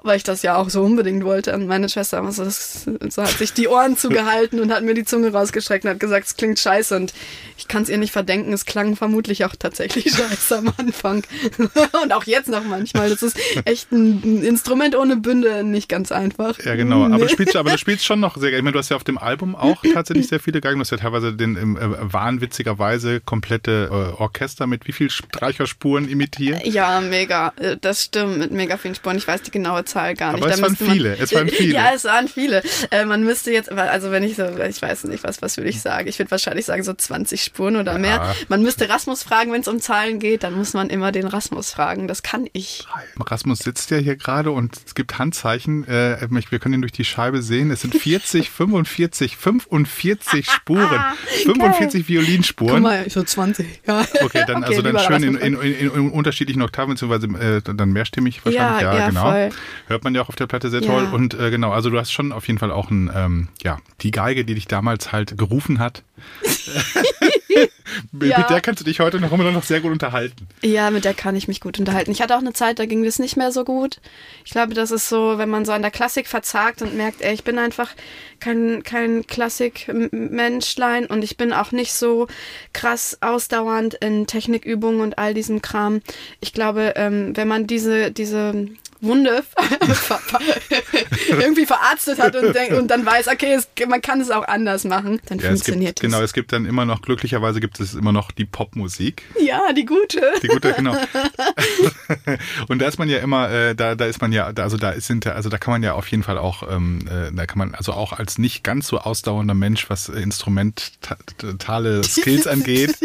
weil 0.03 0.19
ich 0.19 0.25
das 0.25 0.43
ja 0.43 0.57
auch 0.57 0.69
so 0.69 0.83
unbedingt 0.83 1.25
wollte. 1.25 1.55
Und 1.55 1.67
meine 1.67 1.80
Schwester, 1.89 2.23
also 2.23 2.45
das, 2.45 2.89
so 3.09 3.23
hat 3.23 3.31
sich 3.31 3.53
die 3.53 3.69
Ohren 3.69 3.97
zugehalten 3.97 4.61
und 4.61 4.73
hat 4.73 4.83
mir 4.83 4.95
die 4.95 5.05
Zunge 5.05 5.33
rausgestreckt 5.33 5.85
und 5.85 5.91
hat 5.91 6.01
gesagt, 6.01 6.27
es 6.27 6.37
klingt 6.37 6.59
scheiße 6.59 6.97
und 6.97 7.13
ich 7.57 7.69
kann 7.69 7.83
es 7.83 7.89
ihr 7.89 7.99
nicht 7.99 8.13
verdenken. 8.13 8.53
Es 8.53 8.65
klang 8.65 8.97
vermutlich 8.97 9.45
auch 9.45 9.55
tatsächlich 9.55 10.11
scheiße 10.15 10.59
am 10.59 10.73
Anfang. 10.79 11.23
Und 12.03 12.13
auch 12.13 12.25
jetzt 12.25 12.49
noch 12.49 12.65
manchmal. 12.65 13.11
Das 13.11 13.23
ist 13.23 13.37
echt 13.65 13.93
ein 13.93 14.43
Instrument 14.43 14.97
ohne 14.97 15.17
Bünde, 15.17 15.63
nicht 15.63 15.89
ganz 15.89 16.11
einfach. 16.11 16.59
Ja, 16.65 16.75
genau. 16.75 17.05
Aber, 17.05 17.19
du 17.19 17.29
spielst, 17.29 17.57
aber 17.57 17.71
du 17.71 17.79
spielst 17.79 18.05
schon 18.05 18.21
noch 18.21 18.37
sehr, 18.37 18.51
ich 18.53 18.63
meine, 18.63 18.73
du 18.73 18.79
hast 18.79 18.89
ja 18.89 18.97
auf 18.97 19.05
dem 19.05 19.19
Album 19.19 19.55
auch 19.55 19.83
tatsächlich 19.93 20.29
sehr 20.29 20.41
viele 20.41 20.61
Geigen. 20.61 20.77
Du 20.77 20.81
hast 20.81 20.91
ja 20.91 20.97
teilweise 20.97 21.35
den 21.35 21.57
äh, 21.57 21.79
wahnwitzigerweise 22.01 23.21
komplette 23.21 23.89
äh, 23.91 24.21
Orchester 24.21 24.67
mit 24.67 24.87
wie 24.87 24.93
viel 24.93 25.11
Streicherspuren 25.11 26.09
imitiert. 26.09 26.67
Ja, 26.67 27.01
mega. 27.01 27.53
Äh, 27.57 27.77
Das 27.81 28.05
stimmt, 28.05 28.39
mit 28.39 28.53
mega 28.53 28.77
vielen 28.77 28.95
Spuren. 28.95 29.19
Ich 29.19 29.29
weiß 29.29 29.43
die 29.43 29.51
genaue 29.51 29.85
Zahl 29.85 30.15
gar 30.15 30.33
nicht. 30.33 30.43
Aber 30.43 30.53
es 30.53 30.61
Da 30.61 30.67
waren 30.67 30.77
viele, 30.77 31.17
es 31.19 31.35
waren 31.35 31.49
viele. 31.49 31.70
Ja, 31.75 31.91
es 31.95 32.05
waren 32.05 32.29
viele. 32.29 32.63
Äh, 32.91 33.05
man 33.05 33.25
müsste 33.25 33.51
jetzt, 33.53 33.71
also 33.71 34.11
wenn 34.11 34.23
ich 34.23 34.37
so, 34.37 34.45
ich 34.69 34.81
weiß 34.81 35.05
nicht, 35.05 35.25
was, 35.25 35.43
was 35.43 35.57
würde 35.57 35.71
ich 35.71 35.81
sagen? 35.81 36.09
Ich 36.09 36.19
würde 36.19 36.31
wahrscheinlich 36.31 36.67
sagen 36.67 36.83
so 36.83 36.93
20 36.95 37.43
Spuren 37.43 37.77
oder 37.77 37.99
mehr. 37.99 38.35
Man 38.49 38.63
müsste 38.63 38.89
Rasmus 38.89 39.23
fragen, 39.23 39.53
wenn 39.53 39.61
es 39.61 39.69
um 39.69 39.81
Zahlen 39.81 40.19
geht, 40.19 40.43
dann 40.43 40.55
muss 40.55 40.73
man 40.75 40.91
immer 40.91 41.13
den 41.13 41.27
Rasmus 41.27 41.71
fragen. 41.71 42.09
Das 42.09 42.23
kann 42.23 42.47
ich. 42.53 42.87
Rasmus 43.19 43.61
sitzt 43.61 43.91
ja 43.91 43.99
hier 43.99 44.17
gerade 44.17 44.51
und 44.51 44.77
es 44.87 44.95
gibt 44.95 45.19
Handzeichen. 45.19 45.87
Äh, 45.87 46.19
wir 46.51 46.59
können 46.59 46.75
ihn 46.75 46.81
durch 46.83 46.93
die 46.93 47.05
Scheibe 47.05 47.43
sehen. 47.43 47.71
Es 47.71 47.83
sind 47.83 47.95
40, 47.95 48.51
45, 48.51 49.37
45 49.37 50.51
Spuren. 50.51 51.01
45 51.45 52.09
Violinspuren. 52.09 52.75
Guck 52.75 52.83
mal, 52.83 53.11
so 53.11 53.23
20. 53.23 53.83
Ja. 53.87 54.05
Okay, 54.23 54.45
dann 54.47 54.65
Okay, 54.71 54.77
also 54.77 54.83
dann 54.83 54.99
schön 54.99 55.23
in, 55.23 55.35
in, 55.37 55.61
in, 55.61 55.91
in 55.95 56.11
unterschiedlichen 56.11 56.63
Oktaven, 56.63 56.95
beziehungsweise 56.95 57.27
äh, 57.59 57.63
dann 57.63 57.91
mehrstimmig 57.93 58.45
wahrscheinlich. 58.45 58.83
Ja, 58.83 58.95
ja, 58.95 59.09
genau. 59.09 59.23
voll. 59.23 59.51
Hört 59.87 60.05
man 60.05 60.15
ja 60.15 60.23
auch 60.23 60.29
auf 60.29 60.37
der 60.37 60.47
Platte 60.47 60.71
sehr 60.71 60.83
Ja. 60.83 60.87
toll. 60.89 61.09
Und 61.13 61.35
äh, 61.35 61.51
genau, 61.61 61.73
also 61.73 61.91
du 61.91 61.99
hast 61.99 62.11
schon 62.13 62.33
auf 62.33 62.47
jeden 62.47 62.59
Fall 62.59 62.71
auch 62.73 62.91
ein, 62.91 63.11
ähm, 63.15 63.49
ja, 63.63 63.79
die 64.01 64.11
Geige, 64.11 64.45
die 64.47 64.55
dich 64.55 64.67
damals 64.67 65.13
halt 65.13 65.37
gerufen 65.37 65.79
hat. 65.79 66.03
mit 68.13 68.31
Ja. 68.31 68.43
der 68.43 68.61
kannst 68.61 68.81
du 68.81 68.85
dich 68.85 69.01
heute 69.01 69.21
noch 69.21 69.33
immer 69.33 69.51
noch 69.51 69.63
sehr 69.65 69.81
gut 69.81 69.93
unterhalten. 69.93 70.47
Ja, 70.63 70.91
mit 70.91 71.05
der 71.05 71.13
kann 71.15 71.37
ich 71.37 71.49
mich 71.49 71.61
gut 71.61 71.79
unterhalten. 71.79 72.11
Ich 72.13 72.23
hatte 72.23 72.35
auch 72.35 72.41
eine 72.41 72.53
Zeit, 72.53 72.79
da 72.79 72.87
ging 72.87 73.05
das 73.05 73.19
nicht 73.19 73.37
mehr 73.37 73.53
so 73.53 73.65
gut. 73.65 74.01
Ich 74.45 74.53
glaube, 74.53 74.75
das 74.75 74.91
ist 74.91 75.09
so, 75.09 75.37
wenn 75.39 75.49
man 75.51 75.65
so 75.65 75.73
an 75.73 75.83
der 75.83 75.91
Klassik 75.91 76.27
verzagt 76.29 76.81
und 76.83 76.97
merkt, 76.97 77.21
ey, 77.21 77.35
ich 77.35 77.45
bin 77.45 77.59
einfach 77.59 77.91
kein, 78.39 78.83
kein 78.85 79.27
Klassik-Menschlein 79.27 81.07
und 81.07 81.23
ich 81.23 81.37
bin 81.37 81.53
auch 81.53 81.73
nicht 81.73 81.93
so 81.93 82.27
krass 82.73 83.19
ausdauernd 83.21 83.95
in 83.95 84.27
Technikübungen 84.27 85.01
und 85.01 85.19
all 85.19 85.35
diesem 85.35 85.61
Kram. 85.61 86.01
Ich 86.41 86.53
glaube, 86.53 86.95
ähm, 86.97 87.37
wenn 87.37 87.49
man 87.49 87.67
diese, 87.67 88.11
diese 88.13 88.67
Wunde 89.01 89.43
irgendwie 91.29 91.67
verarztet 91.67 92.19
hat 92.19 92.37
und, 92.37 92.55
und 92.79 92.89
dann 92.89 93.07
weiß, 93.07 93.29
okay, 93.29 93.55
es, 93.55 93.69
man 93.89 94.03
kann 94.03 94.21
es 94.21 94.31
auch 94.31 94.47
anders 94.47 94.85
machen, 94.85 95.21
dann 95.27 95.39
Ja, 95.39 95.45
es 95.45 95.51
funktioniert 95.51 96.01
gibt, 96.01 96.13
genau, 96.13 96.23
es 96.23 96.33
gibt 96.33 96.53
dann 96.53 96.67
immer 96.67 96.85
noch, 96.85 97.03
glücklicherweise 97.03 97.61
gibt 97.61 97.81
es 97.81 97.95
immer 97.95 98.13
noch 98.13 98.31
die 98.31 98.45
Popmusik. 98.45 99.23
das. 99.35 99.45
Ja, 99.45 99.73
die 99.73 99.85
gute. 99.87 100.21
Die 100.43 100.49
gute, 100.49 100.73
genau. 100.75 100.95
und 102.69 102.81
da 102.81 102.89
ist 102.89 102.99
man 102.99 103.09
ja 103.09 103.19
immer, 103.19 103.51
äh, 103.51 103.75
da, 103.75 103.95
da 103.95 104.05
ist 104.05 104.21
man 104.21 104.33
ja, 104.33 104.53
da, 104.53 104.65
also 104.65 104.77
da 104.77 104.91
ist 104.91 105.07
hinter, 105.07 105.35
also 105.35 105.49
da 105.49 105.59
kann 105.59 105.73
man 105.73 105.83
ja 105.83 105.95
auf 105.95 106.07
jeden 106.09 106.23
Fall 106.23 106.39
auch, 106.39 106.63
ähm, 106.71 107.01
äh, 107.09 107.35
da 107.35 107.47
kann 107.47 107.59
man 107.59 107.75
also 107.75 107.93
auch 107.93 108.13
als 108.13 108.39
nicht 108.39 108.65
ganz 108.65 108.87
so 108.87 108.99
ausdauernder 108.99 109.55
Mensch, 109.55 109.89
was 109.89 110.09
instrumentale 110.09 112.05
Skills 112.05 112.47
angeht, 112.47 112.97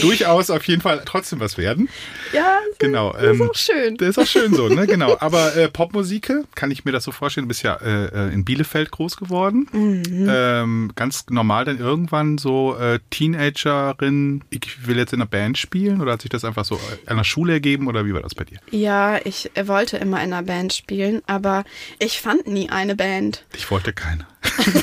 durchaus 0.00 0.50
auf 0.50 0.64
jeden 0.68 0.82
Fall 0.82 1.02
trotzdem 1.04 1.40
was 1.40 1.56
werden. 1.56 1.88
Ja, 2.32 2.58
Genau. 2.78 3.12
das 3.12 3.22
ist 3.22 3.40
ähm, 3.40 3.50
auch 3.50 3.54
schön. 3.54 3.96
Das 4.02 4.16
ist 4.16 4.18
auch 4.18 4.26
schön 4.26 4.54
so, 4.54 4.68
ne? 4.68 4.86
Genau. 4.86 5.16
Aber 5.20 5.54
äh, 5.56 5.68
Popmusik, 5.68 6.32
kann 6.54 6.70
ich 6.70 6.84
mir 6.84 6.92
das 6.92 7.04
so 7.04 7.12
vorstellen, 7.12 7.44
du 7.44 7.48
bist 7.48 7.62
ja 7.62 7.76
äh, 7.76 8.06
äh, 8.06 8.32
in 8.32 8.44
Bielefeld 8.44 8.90
groß 8.90 9.16
geworden. 9.16 9.68
Mhm. 9.72 10.28
Ähm, 10.28 10.92
ganz 10.96 11.26
normal 11.30 11.64
dann 11.64 11.78
irgendwann 11.78 12.38
so 12.38 12.76
äh, 12.76 12.98
Teenagerin, 13.10 14.42
ich 14.50 14.86
will 14.86 14.96
jetzt 14.96 15.12
in 15.12 15.20
einer 15.20 15.30
Band 15.30 15.56
spielen 15.56 16.00
oder 16.00 16.12
hat 16.12 16.22
sich 16.22 16.30
das 16.30 16.44
einfach 16.44 16.64
so 16.64 16.80
an 17.06 17.16
der 17.16 17.24
Schule 17.24 17.52
ergeben 17.52 17.86
oder 17.86 18.04
wie 18.04 18.12
war 18.12 18.22
das 18.22 18.34
bei 18.34 18.44
dir? 18.44 18.58
Ja, 18.70 19.18
ich 19.24 19.50
äh, 19.54 19.68
wollte 19.68 19.98
immer 19.98 20.22
in 20.22 20.32
einer 20.32 20.42
Band 20.42 20.72
spielen, 20.72 21.22
aber 21.26 21.64
ich 21.98 22.20
fand 22.20 22.46
nie 22.48 22.70
eine 22.70 22.96
Band. 22.96 23.44
Ich 23.54 23.70
wollte 23.70 23.92
keine. 23.92 24.26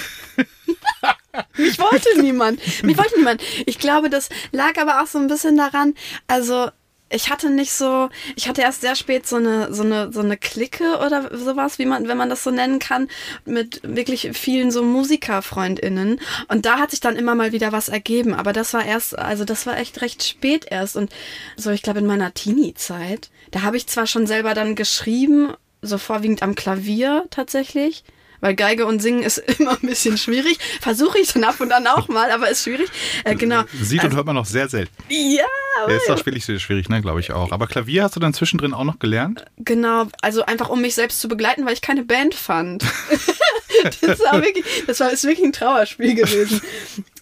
Mich 1.58 1.78
wollte 1.80 2.22
niemand. 2.22 2.60
Mich 2.84 2.98
wollte 2.98 3.18
niemand. 3.18 3.42
Ich 3.66 3.80
glaube, 3.80 4.10
das 4.10 4.30
lag 4.52 4.78
aber 4.78 5.02
auch 5.02 5.08
so 5.08 5.20
ein 5.20 5.28
bisschen 5.28 5.58
daran, 5.58 5.94
also 6.28 6.70
ich 7.10 7.30
hatte 7.30 7.50
nicht 7.50 7.72
so, 7.72 8.10
ich 8.36 8.48
hatte 8.48 8.62
erst 8.62 8.82
sehr 8.82 8.96
spät 8.96 9.28
so 9.28 9.38
eine, 9.38 9.74
so 9.74 9.84
eine, 9.84 10.12
so 10.14 10.20
eine 10.20 10.38
Clique 10.38 11.00
oder 11.06 11.36
sowas, 11.36 11.80
wie 11.80 11.86
man, 11.86 12.08
wenn 12.08 12.18
man 12.18 12.30
das 12.30 12.44
so 12.44 12.52
nennen 12.52 12.80
kann, 12.80 13.08
mit 13.46 13.82
wirklich 13.84 14.30
vielen 14.34 14.72
so 14.72 14.84
MusikerfreundInnen. 14.84 16.20
Und 16.48 16.66
da 16.66 16.78
hat 16.80 16.92
sich 16.92 17.00
dann 17.00 17.16
immer 17.16 17.36
mal 17.36 17.52
wieder 17.52 17.72
was 17.72 17.90
ergeben. 17.90 18.34
Aber 18.34 18.54
das 18.54 18.74
war 18.74 18.86
erst, 18.86 19.18
also 19.18 19.44
das 19.46 19.66
war 19.66 19.78
echt 19.78 20.02
recht 20.02 20.24
spät 20.24 20.66
erst. 20.70 20.96
Und 20.96 21.12
so, 21.56 21.72
ich 21.72 21.82
glaube, 21.82 22.00
in 22.00 22.06
meiner 22.06 22.34
Teenie-Zeit, 22.34 23.30
da 23.52 23.64
habe 23.64 23.78
ich 23.78 23.88
zwar 23.88 24.06
schon 24.06 24.28
selber 24.28 24.54
dann 24.54 24.76
geschrieben, 24.76 25.54
so 25.82 25.98
vorwiegend 25.98 26.44
am 26.44 26.56
Klavier 26.56 27.26
tatsächlich. 27.32 28.04
Weil 28.42 28.56
Geige 28.56 28.86
und 28.86 29.02
Singen 29.02 29.24
ist 29.24 29.38
immer 29.60 29.72
ein 29.72 29.88
bisschen 29.88 30.18
schwierig. 30.18 30.58
Versuche 30.82 31.20
ich 31.20 31.34
dann 31.34 31.44
ab 31.44 31.60
und 31.60 31.72
an 31.72 31.88
auch 31.88 32.08
mal, 32.08 32.32
aber 32.32 32.50
ist 32.50 32.64
schwierig. 32.64 32.90
Äh, 33.24 33.36
genau. 33.36 33.64
Sieht 33.82 34.04
und 34.04 34.16
hört 34.16 34.26
man 34.26 34.36
noch 34.36 34.46
sehr 34.46 34.70
selten. 34.70 34.94
Ja, 35.10 35.44
Ja, 35.88 35.96
ist 35.96 36.10
auch 36.10 36.26
wirklich 36.26 36.46
sehr 36.46 36.60
schwierig, 36.60 36.90
ne, 36.90 37.02
glaube 37.02 37.20
ich 37.20 37.32
auch. 37.32 37.52
Aber 37.52 37.68
Klavier 37.68 38.04
hast 38.04 38.16
du 38.16 38.20
dann 38.20 38.34
zwischendrin 38.34 38.74
auch 38.74 38.84
noch 38.84 39.00
gelernt? 39.00 39.46
genau. 39.58 40.08
Also 40.22 40.46
einfach 40.46 40.70
um 40.70 40.82
mich 40.82 40.96
selbst 40.96 41.20
zu 41.22 41.28
begleiten, 41.28 41.66
weil 41.66 41.74
ich 41.74 41.82
keine 41.82 42.04
Band 42.04 42.34
fand. 42.36 42.84
das 44.02 44.20
war 44.20 44.42
wirklich, 44.42 44.66
das 44.88 45.00
war 45.00 45.12
ist 45.12 45.24
wirklich 45.24 45.46
ein 45.46 45.54
Trauerspiel 45.54 46.16
gewesen. 46.16 46.62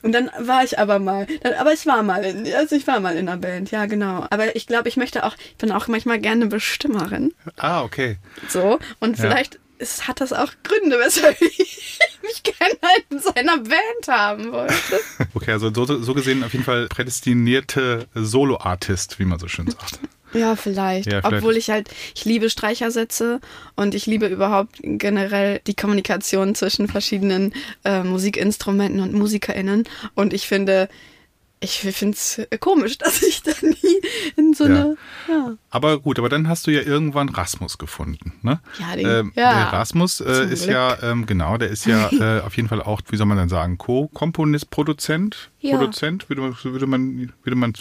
Und 0.03 0.11
dann 0.13 0.29
war 0.39 0.63
ich 0.63 0.79
aber 0.79 0.99
mal, 0.99 1.27
dann, 1.43 1.53
aber 1.55 1.73
ich 1.73 1.85
war 1.85 2.03
mal 2.03 2.23
in, 2.23 2.51
also 2.53 2.75
ich 2.75 2.87
war 2.87 2.99
mal 2.99 3.15
in 3.17 3.27
einer 3.27 3.37
Band, 3.37 3.71
ja 3.71 3.85
genau. 3.85 4.25
Aber 4.29 4.55
ich 4.55 4.67
glaube, 4.67 4.87
ich 4.89 4.97
möchte 4.97 5.25
auch, 5.25 5.35
ich 5.51 5.57
bin 5.57 5.71
auch 5.71 5.87
manchmal 5.87 6.19
gerne 6.19 6.47
Bestimmerin. 6.47 7.33
Ah, 7.57 7.81
okay. 7.83 8.17
So. 8.47 8.79
Und 8.99 9.17
Ja. 9.17 9.23
vielleicht 9.23 9.59
ist, 9.79 10.07
hat 10.07 10.21
das 10.21 10.33
auch 10.33 10.51
Gründe, 10.63 10.97
weshalb 10.99 11.41
ich 11.41 11.99
mich 12.21 12.43
gerne 12.43 12.77
in 13.09 13.19
seiner 13.19 13.57
Band 13.57 14.07
haben 14.07 14.51
wollte. 14.51 14.75
Okay, 15.33 15.51
also 15.51 15.71
so, 15.73 15.85
so 15.85 16.13
gesehen 16.13 16.43
auf 16.43 16.53
jeden 16.53 16.65
Fall 16.65 16.87
prädestinierte 16.87 18.07
Solo-Artist, 18.15 19.19
wie 19.19 19.25
man 19.25 19.39
so 19.39 19.47
schön 19.47 19.69
sagt. 19.69 19.99
Ja, 20.33 20.57
vielleicht. 20.57 21.09
Ja, 21.09 21.21
vielleicht. 21.21 21.37
Obwohl 21.37 21.55
ich 21.55 21.69
halt, 21.69 21.89
ich 22.13 22.25
liebe 22.25 22.49
Streichersätze 22.49 23.39
und 23.77 23.95
ich 23.95 24.07
liebe 24.07 24.27
überhaupt 24.27 24.75
generell 24.81 25.61
die 25.65 25.73
Kommunikation 25.73 26.53
zwischen 26.53 26.89
verschiedenen 26.89 27.53
äh, 27.85 28.03
Musikinstrumenten 28.03 28.99
und 28.99 29.13
MusikerInnen. 29.13 29.85
Und 30.15 30.33
ich 30.33 30.45
finde, 30.45 30.89
ich 31.59 31.79
finde 31.79 32.15
es 32.15 32.39
komisch, 32.59 32.97
dass 32.99 33.21
ich 33.23 33.41
da 33.43 33.51
nie 33.61 34.01
in 34.35 34.53
so 34.53 34.65
Ja. 34.65 34.69
eine, 34.75 34.97
ja. 35.27 35.53
Aber 35.69 35.99
gut, 35.99 36.19
aber 36.19 36.29
dann 36.29 36.47
hast 36.47 36.67
du 36.67 36.71
ja 36.71 36.81
irgendwann 36.81 37.29
Rasmus 37.29 37.77
gefunden, 37.77 38.33
ne? 38.41 38.59
Ja, 38.79 38.95
den- 38.95 39.07
ähm, 39.07 39.31
ja. 39.35 39.53
Der 39.53 39.73
Rasmus 39.73 40.19
äh, 40.21 40.45
ist 40.51 40.63
Glück. 40.63 40.73
ja, 40.75 40.97
ähm, 41.03 41.25
genau, 41.25 41.57
der 41.57 41.69
ist 41.69 41.85
ja 41.85 42.09
äh, 42.11 42.41
auf 42.41 42.55
jeden 42.57 42.69
Fall 42.69 42.81
auch, 42.81 43.01
wie 43.09 43.17
soll 43.17 43.25
man 43.25 43.37
dann 43.37 43.49
sagen, 43.49 43.77
Co-Komponist, 43.77 44.69
Produzent, 44.69 45.49
Ja. 45.59 45.77
Produzent, 45.77 46.29
würde 46.29 46.41
man, 46.41 46.57
würde 46.63 46.85
man, 46.87 47.33
würde 47.43 47.55
man, 47.55 47.73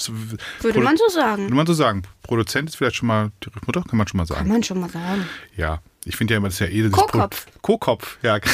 Würde 0.60 0.80
man 0.80 0.96
so 0.96 1.08
sagen. 1.08 1.42
Würde 1.44 1.54
man 1.54 1.66
so 1.66 1.74
sagen. 1.74 2.02
Produzent 2.22 2.68
ist 2.70 2.76
vielleicht 2.76 2.96
schon 2.96 3.08
mal 3.08 3.30
die 3.44 3.50
Mutter, 3.66 3.82
kann 3.82 3.98
man 3.98 4.08
schon 4.08 4.18
mal 4.18 4.26
Kann 4.26 4.36
sagen. 4.36 4.48
man 4.48 4.62
schon 4.62 4.80
mal 4.80 4.90
sagen. 4.90 5.26
Ja, 5.56 5.80
ich 6.04 6.16
finde 6.16 6.34
ja 6.34 6.38
immer, 6.38 6.48
das 6.48 6.54
ist 6.54 6.60
ja 6.60 6.66
eh 6.68 6.82
das 6.82 6.92
Co-Kopf. 6.92 7.46
Co-Kopf, 7.62 8.18
ja. 8.22 8.38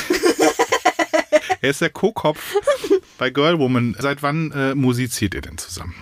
er 1.63 1.71
ist 1.71 1.81
der 1.81 1.91
Co-Kopf 1.91 2.57
bei 3.19 3.31
Girlwoman. 3.31 3.97
Seit 3.99 4.23
wann 4.23 4.53
äh, 4.53 4.75
musiziert 4.75 5.35
ihr 5.35 5.41
denn 5.41 5.57
zusammen? 5.57 5.95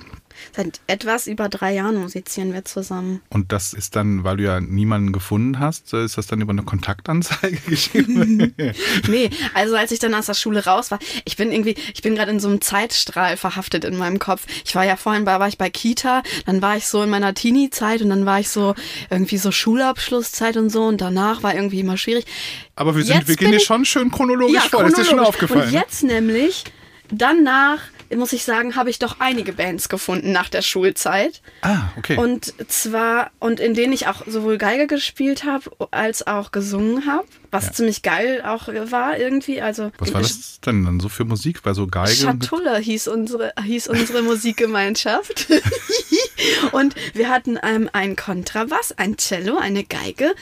Seit 0.54 0.80
etwas 0.86 1.26
über 1.26 1.48
drei 1.48 1.74
Jahren 1.74 1.96
musizieren 2.00 2.52
wir 2.52 2.64
zusammen. 2.64 3.20
Und 3.28 3.52
das 3.52 3.72
ist 3.72 3.96
dann, 3.96 4.24
weil 4.24 4.36
du 4.38 4.44
ja 4.44 4.60
niemanden 4.60 5.12
gefunden 5.12 5.58
hast, 5.60 5.92
ist 5.94 6.18
das 6.18 6.26
dann 6.26 6.40
über 6.40 6.50
eine 6.52 6.62
Kontaktanzeige 6.62 7.58
geschrieben? 7.66 8.54
Nee, 9.08 9.30
also 9.54 9.76
als 9.76 9.92
ich 9.92 9.98
dann 9.98 10.14
aus 10.14 10.26
der 10.26 10.34
Schule 10.34 10.64
raus 10.64 10.90
war, 10.90 10.98
ich 11.24 11.36
bin 11.36 11.52
irgendwie, 11.52 11.74
ich 11.94 12.02
bin 12.02 12.14
gerade 12.14 12.30
in 12.30 12.40
so 12.40 12.48
einem 12.48 12.60
Zeitstrahl 12.60 13.36
verhaftet 13.36 13.84
in 13.84 13.96
meinem 13.96 14.18
Kopf. 14.18 14.46
Ich 14.64 14.74
war 14.74 14.84
ja 14.84 14.96
vorhin 14.96 15.24
bei, 15.24 15.38
war 15.38 15.48
ich 15.48 15.58
bei 15.58 15.70
Kita, 15.70 16.22
dann 16.46 16.62
war 16.62 16.76
ich 16.76 16.86
so 16.86 17.02
in 17.02 17.10
meiner 17.10 17.34
Teenie-Zeit 17.34 18.02
und 18.02 18.10
dann 18.10 18.26
war 18.26 18.40
ich 18.40 18.48
so 18.48 18.74
irgendwie 19.10 19.38
so 19.38 19.50
Schulabschlusszeit 19.52 20.56
und 20.56 20.70
so 20.70 20.84
und 20.84 21.00
danach 21.00 21.42
war 21.42 21.54
irgendwie 21.54 21.80
immer 21.80 21.96
schwierig. 21.96 22.26
Aber 22.76 22.96
wir, 22.96 23.04
sind, 23.04 23.16
Jetzt 23.16 23.28
wir 23.28 23.36
gehen 23.36 23.50
hier 23.50 23.60
schon 23.60 23.84
schön 23.84 24.10
chronologisch 24.10 24.68
vor. 24.68 24.82
Das 24.82 24.92
ist 24.92 24.98
dir 24.98 25.04
schon 25.04 25.18
chronologisch. 25.18 25.34
aufgefallen. 25.42 25.66
Und 25.68 25.72
jetzt 25.72 26.02
nämlich, 26.02 26.64
danach, 27.10 27.80
muss 28.18 28.32
ich 28.32 28.44
sagen, 28.44 28.76
habe 28.76 28.90
ich 28.90 28.98
doch 28.98 29.16
einige 29.20 29.52
Bands 29.52 29.88
gefunden 29.88 30.32
nach 30.32 30.48
der 30.48 30.62
Schulzeit. 30.62 31.40
ah, 31.62 31.90
okay. 31.96 32.16
Und 32.16 32.52
zwar, 32.70 33.30
und 33.38 33.60
in 33.60 33.74
denen 33.74 33.92
ich 33.92 34.06
auch 34.08 34.22
sowohl 34.26 34.58
Geige 34.58 34.86
gespielt 34.86 35.44
habe, 35.44 35.70
als 35.90 36.26
auch 36.26 36.50
gesungen 36.52 37.06
habe. 37.06 37.26
Was 37.52 37.66
Ja. 37.66 37.72
ziemlich 37.72 38.02
geil 38.02 38.42
auch 38.46 38.68
war 38.68 39.18
irgendwie. 39.18 39.60
Also 39.60 39.90
Was 39.98 40.14
war 40.14 40.22
das 40.22 40.60
denn 40.60 40.84
dann 40.84 41.00
so 41.00 41.08
für 41.08 41.24
Musik? 41.24 41.62
Bei 41.62 41.72
so 41.74 41.88
Geige? 41.88 42.14
Schatulle 42.14 42.78
hieß 42.78 43.08
unsere, 43.08 43.52
hieß 43.60 43.88
unsere 43.88 44.22
Musikgemeinschaft. 44.22 45.48
und 46.72 46.94
wir 47.14 47.28
hatten 47.28 47.58
ähm, 47.62 47.90
einen 47.92 48.14
Kontrabass, 48.16 48.92
ein 48.92 49.16
Cello, 49.16 49.58
eine 49.58 49.82
Geige 49.84 50.32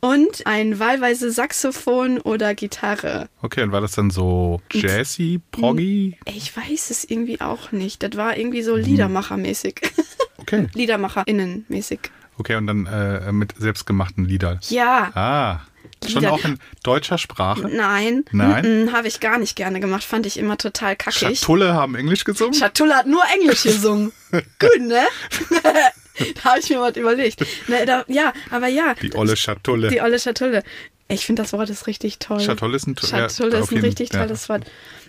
und 0.00 0.46
ein 0.46 0.78
wahlweise 0.78 1.30
Saxophon 1.30 2.18
oder 2.20 2.54
Gitarre. 2.54 3.28
Okay, 3.42 3.62
und 3.62 3.72
war 3.72 3.80
das 3.80 3.92
dann 3.92 4.10
so 4.10 4.60
jazzy, 4.72 5.40
proggy? 5.50 6.16
Ich 6.26 6.56
weiß 6.56 6.90
es 6.90 7.04
irgendwie 7.04 7.40
auch 7.40 7.72
nicht. 7.72 8.02
Das 8.02 8.16
war 8.16 8.36
irgendwie 8.36 8.62
so 8.62 8.76
Liedermachermäßig. 8.76 9.80
Okay. 10.38 10.68
Liedermacherinnenmäßig. 10.74 11.98
Okay, 12.38 12.54
und 12.54 12.68
dann 12.68 12.86
äh, 12.86 13.32
mit 13.32 13.54
selbstgemachten 13.58 14.26
Liedern. 14.26 14.60
Ja, 14.68 15.10
Ah, 15.14 15.60
schon 16.08 16.20
Lieder. 16.22 16.34
auch 16.34 16.44
in 16.44 16.58
deutscher 16.84 17.18
Sprache? 17.18 17.66
nein. 17.68 18.24
Nein? 18.30 18.90
Habe 18.92 19.08
ich 19.08 19.18
gar 19.18 19.38
nicht 19.38 19.56
gerne 19.56 19.80
gemacht. 19.80 20.04
Fand 20.04 20.24
ich 20.24 20.38
immer 20.38 20.56
total 20.56 20.94
kackig. 20.94 21.40
Schatulle 21.40 21.74
haben 21.74 21.96
Englisch 21.96 22.22
gesungen? 22.22 22.54
Schatulle 22.54 22.94
hat 22.94 23.06
nur 23.08 23.22
Englisch 23.34 23.64
gesungen. 23.64 24.12
Gut, 24.30 24.80
ne? 24.82 25.02
da 26.34 26.44
habe 26.50 26.60
ich 26.60 26.70
mir 26.70 26.80
was 26.80 26.96
überlegt. 26.96 27.44
Ne, 27.68 27.84
da, 27.86 28.04
ja, 28.08 28.32
aber 28.50 28.68
ja. 28.68 28.94
Die 28.94 29.14
olle 29.14 29.36
Schatulle. 29.36 29.88
Die 29.88 30.00
olle 30.00 30.18
Schatulle. 30.18 30.62
Ich 31.08 31.24
finde, 31.24 31.42
das 31.42 31.52
Wort 31.52 31.70
ist 31.70 31.86
richtig 31.86 32.18
toll. 32.18 32.40
Schatulle 32.40 32.76
ist 32.76 32.86
ein 32.88 32.96
to- 32.96 33.06
ja, 33.06 33.28
Schatulle 33.28 33.58
auf 33.58 33.64
ist 33.64 33.70
ein 33.70 33.74
jeden- 33.76 33.86
richtig 33.86 34.12
ja. 34.12 34.20
tolles 34.24 34.48
Wort. 34.48 34.64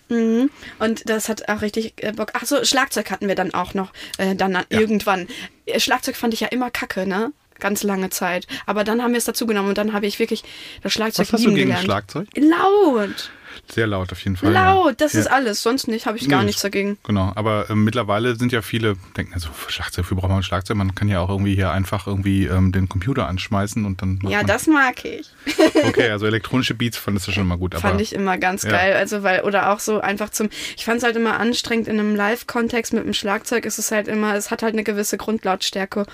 Mhm. 0.10 0.50
Und 0.80 1.10
das 1.10 1.28
hat 1.28 1.50
auch 1.50 1.62
richtig 1.62 1.94
äh, 2.04 2.12
Bock. 2.14 2.32
Ach 2.34 2.46
so, 2.46 2.64
Schlagzeug 2.64 3.10
hatten 3.12 3.28
wir 3.28 3.36
dann 3.36 3.54
auch 3.54 3.74
noch. 3.74 3.92
Äh, 4.18 4.36
dann 4.36 4.58
irgendwann. 4.70 5.28
Äh, 5.66 5.80
Schlagzeug 5.80 6.16
fand 6.16 6.34
ich 6.34 6.40
ja 6.42 6.48
immer 6.50 6.70
kacke, 6.72 7.08
ne? 7.08 7.32
Ganz 7.60 7.82
lange 7.82 8.12
Zeit. 8.12 8.46
Aber 8.68 8.84
dann 8.84 9.02
haben 9.02 9.12
wir 9.14 9.18
es 9.18 9.26
dazu 9.26 9.48
genommen 9.48 9.70
und 9.70 9.78
dann 9.80 9.92
habe 9.94 10.06
ich 10.06 10.20
wirklich 10.20 10.44
das 10.84 10.94
Schlagzeug 10.94 11.26
Was 11.28 11.34
hast 11.34 11.46
du 11.46 11.50
gegen 11.50 11.62
gelernt. 11.70 11.84
Schlagzeug? 11.86 12.28
Laut. 12.36 13.32
Sehr 13.70 13.88
laut 13.88 14.12
auf 14.12 14.24
jeden 14.24 14.36
Fall. 14.38 14.52
Laut, 14.52 14.86
ja. 14.88 14.92
das 14.98 15.14
ja. 15.14 15.20
ist 15.22 15.28
alles. 15.28 15.64
Sonst 15.64 15.88
nicht, 15.88 16.06
habe 16.06 16.18
ich 16.18 16.28
gar 16.30 16.40
Nee, 16.40 16.48
nichts 16.48 16.62
dagegen. 16.62 16.98
Genau, 17.04 17.32
aber 17.36 17.70
ähm, 17.70 17.84
mittlerweile 17.84 18.36
sind 18.36 18.52
ja 18.52 18.62
viele, 18.62 18.96
denken 19.16 19.34
also, 19.34 19.50
für 19.52 19.72
Schlagzeug, 19.72 20.06
wofür 20.06 20.18
braucht 20.18 20.30
man 20.30 20.40
ein 20.40 20.44
Schlagzeug? 20.44 20.78
Man 20.78 20.96
kann 20.96 21.08
ja 21.08 21.20
auch 21.20 21.30
irgendwie 21.30 21.56
hier 21.56 21.72
einfach 21.72 22.08
irgendwie 22.08 22.46
ähm, 22.46 22.72
den 22.72 22.90
Computer 22.90 23.28
anschmeißen 23.28 23.86
und 23.86 24.02
dann 24.02 24.20
Ja, 24.28 24.44
das 24.44 24.68
mag 24.68 25.04
ich. 25.06 25.30
Okay, 25.88 26.10
also 26.10 26.26
elektronische 26.26 26.74
Beats 26.74 26.98
fandest 26.98 27.28
du 27.28 27.32
schon 27.32 27.48
mal 27.48 27.58
gut, 27.58 27.74
aber 27.76 27.82
Fand 27.82 28.02
ich 28.02 28.14
immer 28.14 28.38
ganz 28.38 28.64
Ja. 28.64 28.72
geil. 28.72 28.94
Also, 28.96 29.24
weil, 29.24 29.42
oder 29.42 29.72
auch 29.72 29.80
so 29.80 30.00
einfach 30.02 30.30
zum, 30.30 30.50
ich 30.76 30.86
fand 30.86 30.98
es 30.98 31.04
halt 31.04 31.16
immer 31.16 31.40
anstrengend 31.40 31.88
in 31.88 32.00
einem 32.00 32.16
Live-Kontext 32.16 32.94
mit 32.94 33.04
dem 33.06 33.14
Schlagzeug 33.14 33.66
ist 33.66 33.80
es 33.80 33.92
halt 33.92 34.08
immer, 34.08 34.36
es 34.36 34.52
hat 34.52 34.64
halt 34.64 34.74
eine 34.74 34.84
gewisse 34.84 35.18
Grundlautstärke. 35.18 36.06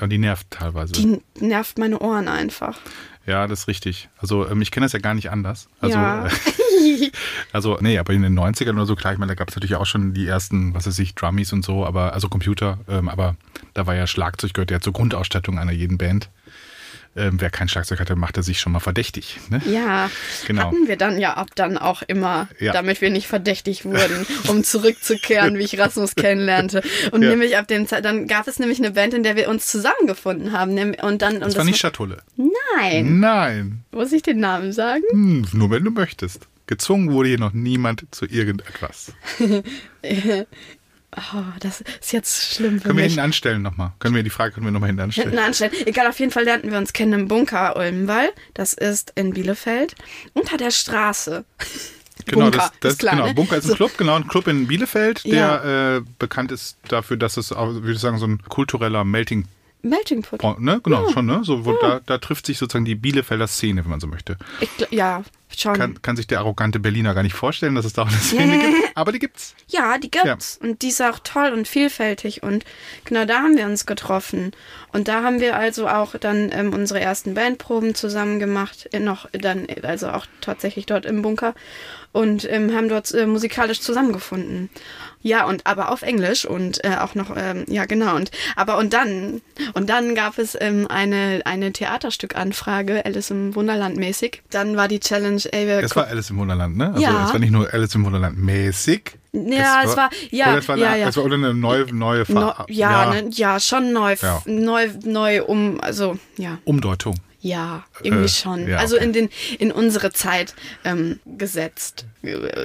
ja, 0.00 0.06
die 0.06 0.18
nervt 0.18 0.46
teilweise. 0.50 0.92
Die 0.92 1.20
nervt 1.40 1.78
meine 1.78 1.98
Ohren 1.98 2.28
einfach. 2.28 2.78
Ja, 3.26 3.46
das 3.46 3.60
ist 3.60 3.68
richtig. 3.68 4.08
Also 4.18 4.48
ähm, 4.48 4.62
ich 4.62 4.70
kenne 4.70 4.86
das 4.86 4.92
ja 4.92 4.98
gar 4.98 5.14
nicht 5.14 5.30
anders. 5.30 5.68
Also, 5.80 5.98
Ja. 5.98 6.26
äh, 6.26 6.30
also 7.52 7.78
nee, 7.80 7.98
aber 7.98 8.12
in 8.12 8.22
den 8.22 8.38
90ern 8.38 8.72
oder 8.72 8.86
so, 8.86 8.94
klar, 8.96 9.12
ich 9.12 9.18
meine, 9.18 9.30
da 9.30 9.34
gab 9.34 9.48
es 9.48 9.56
natürlich 9.56 9.76
auch 9.76 9.86
schon 9.86 10.14
die 10.14 10.26
ersten, 10.26 10.74
was 10.74 10.86
weiß 10.86 10.98
ich, 11.00 11.14
Drummies 11.14 11.52
und 11.52 11.64
so, 11.64 11.84
aber 11.84 12.12
also 12.12 12.28
Computer, 12.28 12.78
ähm, 12.88 13.08
aber 13.08 13.36
da 13.74 13.86
war 13.86 13.94
ja 13.94 14.06
Schlagzeug, 14.06 14.54
gehört 14.54 14.70
ja 14.70 14.80
zur 14.80 14.92
Grundausstattung 14.92 15.58
einer 15.58 15.72
jeden 15.72 15.98
Band. 15.98 16.30
Ähm, 17.16 17.40
wer 17.40 17.50
kein 17.50 17.68
Schlagzeug 17.68 17.98
hatte, 18.00 18.14
machte 18.16 18.42
sich 18.42 18.60
schon 18.60 18.72
mal 18.72 18.80
verdächtig. 18.80 19.38
Ne? 19.48 19.62
Ja, 19.66 20.10
Genau. 20.46 20.64
hatten 20.66 20.86
wir 20.86 20.96
dann 20.96 21.18
ja 21.18 21.34
ab 21.34 21.48
dann 21.54 21.78
auch 21.78 22.02
immer, 22.02 22.48
Ja. 22.60 22.72
damit 22.72 23.00
wir 23.00 23.10
nicht 23.10 23.26
verdächtig 23.26 23.84
wurden, 23.86 24.26
um 24.48 24.62
zurückzukehren, 24.64 25.56
wie 25.58 25.62
ich 25.64 25.78
Rasmus 25.78 26.14
kennenlernte. 26.14 26.82
Und 27.12 27.22
Ja. 27.22 27.30
nämlich 27.30 27.56
ab 27.56 27.68
dem 27.68 27.86
Zeit, 27.86 28.04
dann 28.04 28.26
gab 28.26 28.46
es 28.48 28.58
nämlich 28.58 28.78
eine 28.78 28.90
Band, 28.90 29.14
in 29.14 29.22
der 29.22 29.34
wir 29.36 29.48
uns 29.48 29.66
zusammengefunden 29.66 30.52
haben. 30.52 30.76
Und 30.94 31.22
dann, 31.22 31.34
und 31.36 31.40
Das 31.40 31.56
war 31.56 31.64
nicht 31.64 31.78
Schatulle. 31.78 32.22
Nein. 32.76 33.20
Nein. 33.20 33.84
Muss 33.92 34.12
ich 34.12 34.22
den 34.22 34.38
Namen 34.40 34.72
sagen? 34.72 35.02
Hm, 35.10 35.46
nur 35.52 35.70
wenn 35.70 35.84
du 35.84 35.90
möchtest. 35.90 36.48
Gezwungen 36.68 37.12
wurde 37.12 37.28
hier 37.28 37.38
noch 37.38 37.52
niemand 37.52 38.04
zu 38.10 38.26
irgendetwas. 38.26 39.12
Oh, 41.16 41.42
das 41.60 41.80
ist 41.80 42.12
jetzt 42.12 42.54
schlimm 42.54 42.78
für 42.78 42.88
Können 42.88 42.98
wir 42.98 43.04
mich. 43.04 43.12
hinten 43.14 43.24
anstellen 43.24 43.62
nochmal? 43.62 43.92
Können 44.00 44.14
wir 44.14 44.22
die 44.22 44.30
Frage 44.30 44.52
können 44.52 44.66
wir 44.66 44.70
nochmal 44.70 44.88
hinten 44.88 45.02
anstellen? 45.02 45.30
Hinten 45.30 45.44
anstellen. 45.44 45.72
Egal, 45.86 46.06
auf 46.08 46.18
jeden 46.20 46.30
Fall 46.30 46.44
lernten 46.44 46.70
wir 46.70 46.78
uns 46.78 46.92
kennen 46.92 47.12
im 47.14 47.28
Bunker 47.28 47.74
Ulmenwall. 47.76 48.28
Das 48.54 48.74
ist 48.74 49.12
in 49.14 49.32
Bielefeld. 49.32 49.94
Unter 50.34 50.56
der 50.56 50.70
Straße. 50.70 51.44
Genau, 52.24 52.46
Bunker, 52.46 52.56
das, 52.58 52.72
das 52.80 52.92
ist 52.94 52.98
klar, 52.98 53.14
genau. 53.14 53.26
ne? 53.28 53.34
Bunker 53.34 53.56
ist 53.58 53.64
ein 53.66 53.68
So. 53.68 53.74
Club, 53.76 53.92
genau, 53.98 54.14
ein 54.16 54.26
Club 54.26 54.48
in 54.48 54.66
Bielefeld, 54.66 55.22
Ja. 55.24 55.58
der 55.58 55.96
äh, 55.98 56.02
bekannt 56.18 56.50
ist 56.50 56.78
dafür, 56.88 57.18
dass 57.18 57.36
es, 57.36 57.52
auch, 57.52 57.68
würde 57.74 57.92
ich 57.92 57.98
sagen, 58.00 58.18
so 58.18 58.26
ein 58.26 58.42
kultureller 58.48 59.04
Melting 59.04 59.46
Melting 59.88 60.22
Pot. 60.22 60.40
Point, 60.40 60.60
ne? 60.60 60.80
Genau, 60.82 61.08
schon, 61.10 61.26
ne? 61.26 61.40
So, 61.42 61.64
wo 61.64 61.72
da, 61.74 62.00
da 62.04 62.18
trifft 62.18 62.46
sich 62.46 62.58
sozusagen 62.58 62.84
die 62.84 62.94
Bielefelder 62.94 63.46
Szene, 63.46 63.84
wenn 63.84 63.90
man 63.90 64.00
so 64.00 64.06
möchte. 64.06 64.36
Ich, 64.60 64.70
ja, 64.90 65.22
schon. 65.56 65.74
Kann, 65.74 66.02
kann 66.02 66.16
sich 66.16 66.26
der 66.26 66.40
arrogante 66.40 66.78
Berliner 66.78 67.14
gar 67.14 67.22
nicht 67.22 67.34
vorstellen, 67.34 67.74
dass 67.74 67.84
es 67.84 67.92
da 67.92 68.02
auch 68.02 68.08
eine 68.08 68.16
Szene 68.16 68.58
gibt, 68.58 68.76
aber 68.94 69.12
die 69.12 69.18
gibt's. 69.18 69.54
Ja, 69.68 69.98
die 69.98 70.10
gibt's. 70.10 70.58
Und 70.62 70.82
die 70.82 70.88
ist 70.88 71.00
auch 71.00 71.18
toll 71.20 71.52
und 71.52 71.68
vielfältig. 71.68 72.42
Und 72.42 72.64
genau 73.04 73.24
da 73.24 73.42
haben 73.42 73.56
wir 73.56 73.66
uns 73.66 73.86
getroffen. 73.86 74.52
Und 74.92 75.08
da 75.08 75.22
haben 75.22 75.40
wir 75.40 75.56
also 75.56 75.88
auch 75.88 76.16
dann 76.18 76.50
ähm, 76.52 76.72
unsere 76.72 77.00
ersten 77.00 77.34
Bandproben 77.34 77.94
zusammen 77.94 78.38
gemacht. 78.38 78.88
äh, 78.92 79.00
Noch 79.00 79.28
dann, 79.32 79.68
äh, 79.68 79.82
also 79.82 80.08
auch 80.08 80.26
tatsächlich 80.40 80.86
dort 80.86 81.06
im 81.06 81.22
Bunker. 81.22 81.54
Und 82.12 82.50
ähm, 82.50 82.74
haben 82.74 82.88
dort 82.88 83.12
äh, 83.12 83.26
musikalisch 83.26 83.80
zusammengefunden. 83.80 84.70
Ja, 85.26 85.44
und 85.44 85.66
aber 85.66 85.90
auf 85.90 86.02
Englisch 86.02 86.44
und 86.44 86.84
äh, 86.84 86.98
auch 87.00 87.16
noch, 87.16 87.34
ähm, 87.36 87.64
ja 87.66 87.84
genau. 87.86 88.14
Und 88.14 88.30
aber 88.54 88.78
und 88.78 88.92
dann, 88.92 89.40
und 89.74 89.90
dann 89.90 90.14
gab 90.14 90.38
es 90.38 90.56
ähm, 90.60 90.86
eine, 90.88 91.40
eine 91.44 91.72
Theaterstückanfrage, 91.72 93.04
Alice 93.04 93.30
im 93.32 93.54
Wunderland 93.56 93.96
mäßig. 93.96 94.42
Dann 94.50 94.76
war 94.76 94.86
die 94.86 95.00
Challenge, 95.00 95.42
ey, 95.50 95.66
wir 95.66 95.78
Es 95.82 95.96
war 95.96 96.06
Alice 96.06 96.30
im 96.30 96.38
Wunderland, 96.38 96.76
ne? 96.76 96.90
Also 96.90 97.00
Ja. 97.02 97.26
es 97.26 97.32
war 97.32 97.40
nicht 97.40 97.50
nur 97.50 97.72
Alice 97.74 97.94
im 97.96 98.04
Wunderland 98.04 98.38
mäßig. 98.38 99.18
Ja, 99.32 99.82
es 99.84 99.96
war- 99.96 100.10
ja, 100.30 100.56
es 100.56 100.68
war, 100.68 100.76
ja, 100.78 100.90
eine, 100.92 101.00
ja. 101.00 101.08
Es 101.08 101.16
war 101.16 101.24
oder 101.24 101.34
eine 101.34 101.52
neue, 101.54 101.92
neue 101.92 102.20
No, 102.20 102.24
Ver 102.52 102.66
ja, 102.68 103.10
Ne, 103.12 103.28
ja, 103.32 103.58
schon 103.58 103.92
neu, 103.92 104.14
Ja. 104.22 104.40
neu, 104.46 104.88
neu 105.04 105.42
um, 105.42 105.80
also 105.80 106.16
ja, 106.36 106.58
Umdeutung. 106.64 107.16
Ja, 107.46 107.84
irgendwie 108.02 108.24
Äh, 108.24 108.28
schon. 108.28 108.68
ja, 108.68 108.78
also 108.78 108.96
okay. 108.96 109.04
in 109.04 109.12
den 109.12 109.28
in 109.58 109.70
unsere 109.72 110.12
Zeit 110.12 110.54
ähm, 110.84 111.20
gesetzt. 111.24 112.04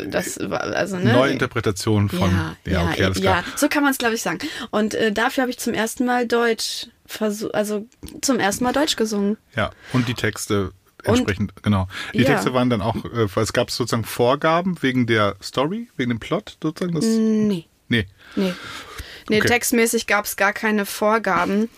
Das 0.08 0.40
war 0.50 0.62
also 0.62 0.98
ne. 0.98 1.14
Neuinterpretation 1.14 2.10
von. 2.10 2.32
ja, 2.32 2.56
ja, 2.66 2.90
okay, 2.90 3.04
alles 3.06 3.20
klar. 3.22 3.44
ja, 3.46 3.58
so 3.58 3.68
kann 3.68 3.84
man 3.84 3.92
es 3.92 3.98
glaube 3.98 4.16
ich 4.16 4.22
sagen. 4.22 4.40
Und 4.72 4.94
äh, 4.96 5.12
dafür 5.12 5.44
habe 5.44 5.52
ich 5.52 5.60
zum 5.60 5.74
ersten 5.74 6.06
Mal 6.06 6.28
Deutsch 6.28 6.88
versucht, 7.06 7.54
also 7.54 7.86
zum 8.22 8.40
ersten 8.40 8.64
Mal 8.64 8.74
Deutsch 8.74 8.96
gesungen. 8.96 9.38
Ja, 9.56 9.72
und 9.94 10.08
die 10.08 10.14
Texte 10.14 10.72
entsprechend, 11.04 11.52
genau. 11.64 11.88
Die 12.14 12.20
Ja. 12.20 12.26
Texte 12.26 12.54
waren 12.54 12.70
dann 12.70 12.82
auch, 12.82 12.96
äh, 13.06 13.28
es 13.40 13.54
gab 13.54 13.72
sozusagen 13.72 14.04
Vorgaben 14.06 14.82
wegen 14.82 15.08
der 15.08 15.36
Story, 15.42 15.90
wegen 15.98 16.10
dem 16.10 16.20
Plot 16.20 16.58
sozusagen. 16.62 16.94
Das, 16.96 17.06
Nee. 17.06 17.66
nee. 17.88 18.06
Nee. 18.36 18.54
Nee, 19.30 19.38
Okay. 19.40 19.48
textmäßig 19.48 20.08
gab 20.08 20.26
es 20.26 20.36
gar 20.36 20.52
keine 20.54 20.86
Vorgaben. 20.86 21.70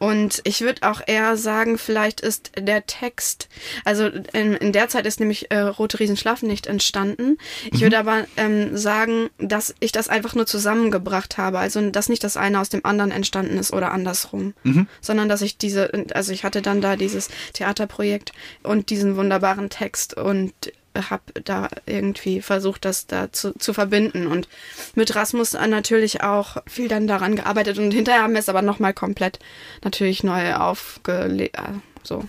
Und 0.00 0.40
ich 0.44 0.62
würde 0.62 0.88
auch 0.88 1.02
eher 1.06 1.36
sagen, 1.36 1.76
vielleicht 1.76 2.22
ist 2.22 2.52
der 2.58 2.86
Text, 2.86 3.48
also 3.84 4.06
in, 4.06 4.54
in 4.54 4.72
der 4.72 4.88
Zeit 4.88 5.04
ist 5.06 5.20
nämlich 5.20 5.50
äh, 5.50 5.58
Rote 5.58 6.00
Riesen 6.00 6.16
schlafen 6.16 6.48
nicht 6.48 6.66
entstanden. 6.66 7.36
Ich 7.70 7.82
würde 7.82 7.98
aber 7.98 8.24
ähm, 8.38 8.76
sagen, 8.78 9.28
dass 9.38 9.74
ich 9.78 9.92
das 9.92 10.08
einfach 10.08 10.34
nur 10.34 10.46
zusammengebracht 10.46 11.36
habe. 11.36 11.58
Also, 11.58 11.90
dass 11.90 12.08
nicht 12.08 12.24
das 12.24 12.38
eine 12.38 12.60
aus 12.60 12.70
dem 12.70 12.84
anderen 12.86 13.10
entstanden 13.10 13.58
ist 13.58 13.74
oder 13.74 13.92
andersrum. 13.92 14.54
Sondern, 15.02 15.28
dass 15.28 15.42
ich 15.42 15.58
diese, 15.58 15.92
also 16.14 16.32
ich 16.32 16.44
hatte 16.44 16.62
dann 16.62 16.80
da 16.80 16.96
dieses 16.96 17.28
Theaterprojekt 17.52 18.32
und 18.62 18.88
diesen 18.88 19.16
wunderbaren 19.16 19.68
Text 19.68 20.16
und 20.16 20.54
habe 20.96 21.22
da 21.44 21.68
irgendwie 21.86 22.40
versucht, 22.42 22.84
das 22.84 23.06
da 23.06 23.32
zu, 23.32 23.52
zu 23.58 23.72
verbinden 23.72 24.26
und 24.26 24.48
mit 24.94 25.14
Rasmus 25.14 25.52
natürlich 25.52 26.22
auch 26.22 26.56
viel 26.66 26.88
dann 26.88 27.06
daran 27.06 27.36
gearbeitet 27.36 27.78
und 27.78 27.92
hinterher 27.92 28.22
haben 28.22 28.32
wir 28.32 28.40
es 28.40 28.48
aber 28.48 28.62
nochmal 28.62 28.94
komplett 28.94 29.38
natürlich 29.84 30.24
neu 30.24 30.54
aufgelegt, 30.54 31.56
so, 32.02 32.24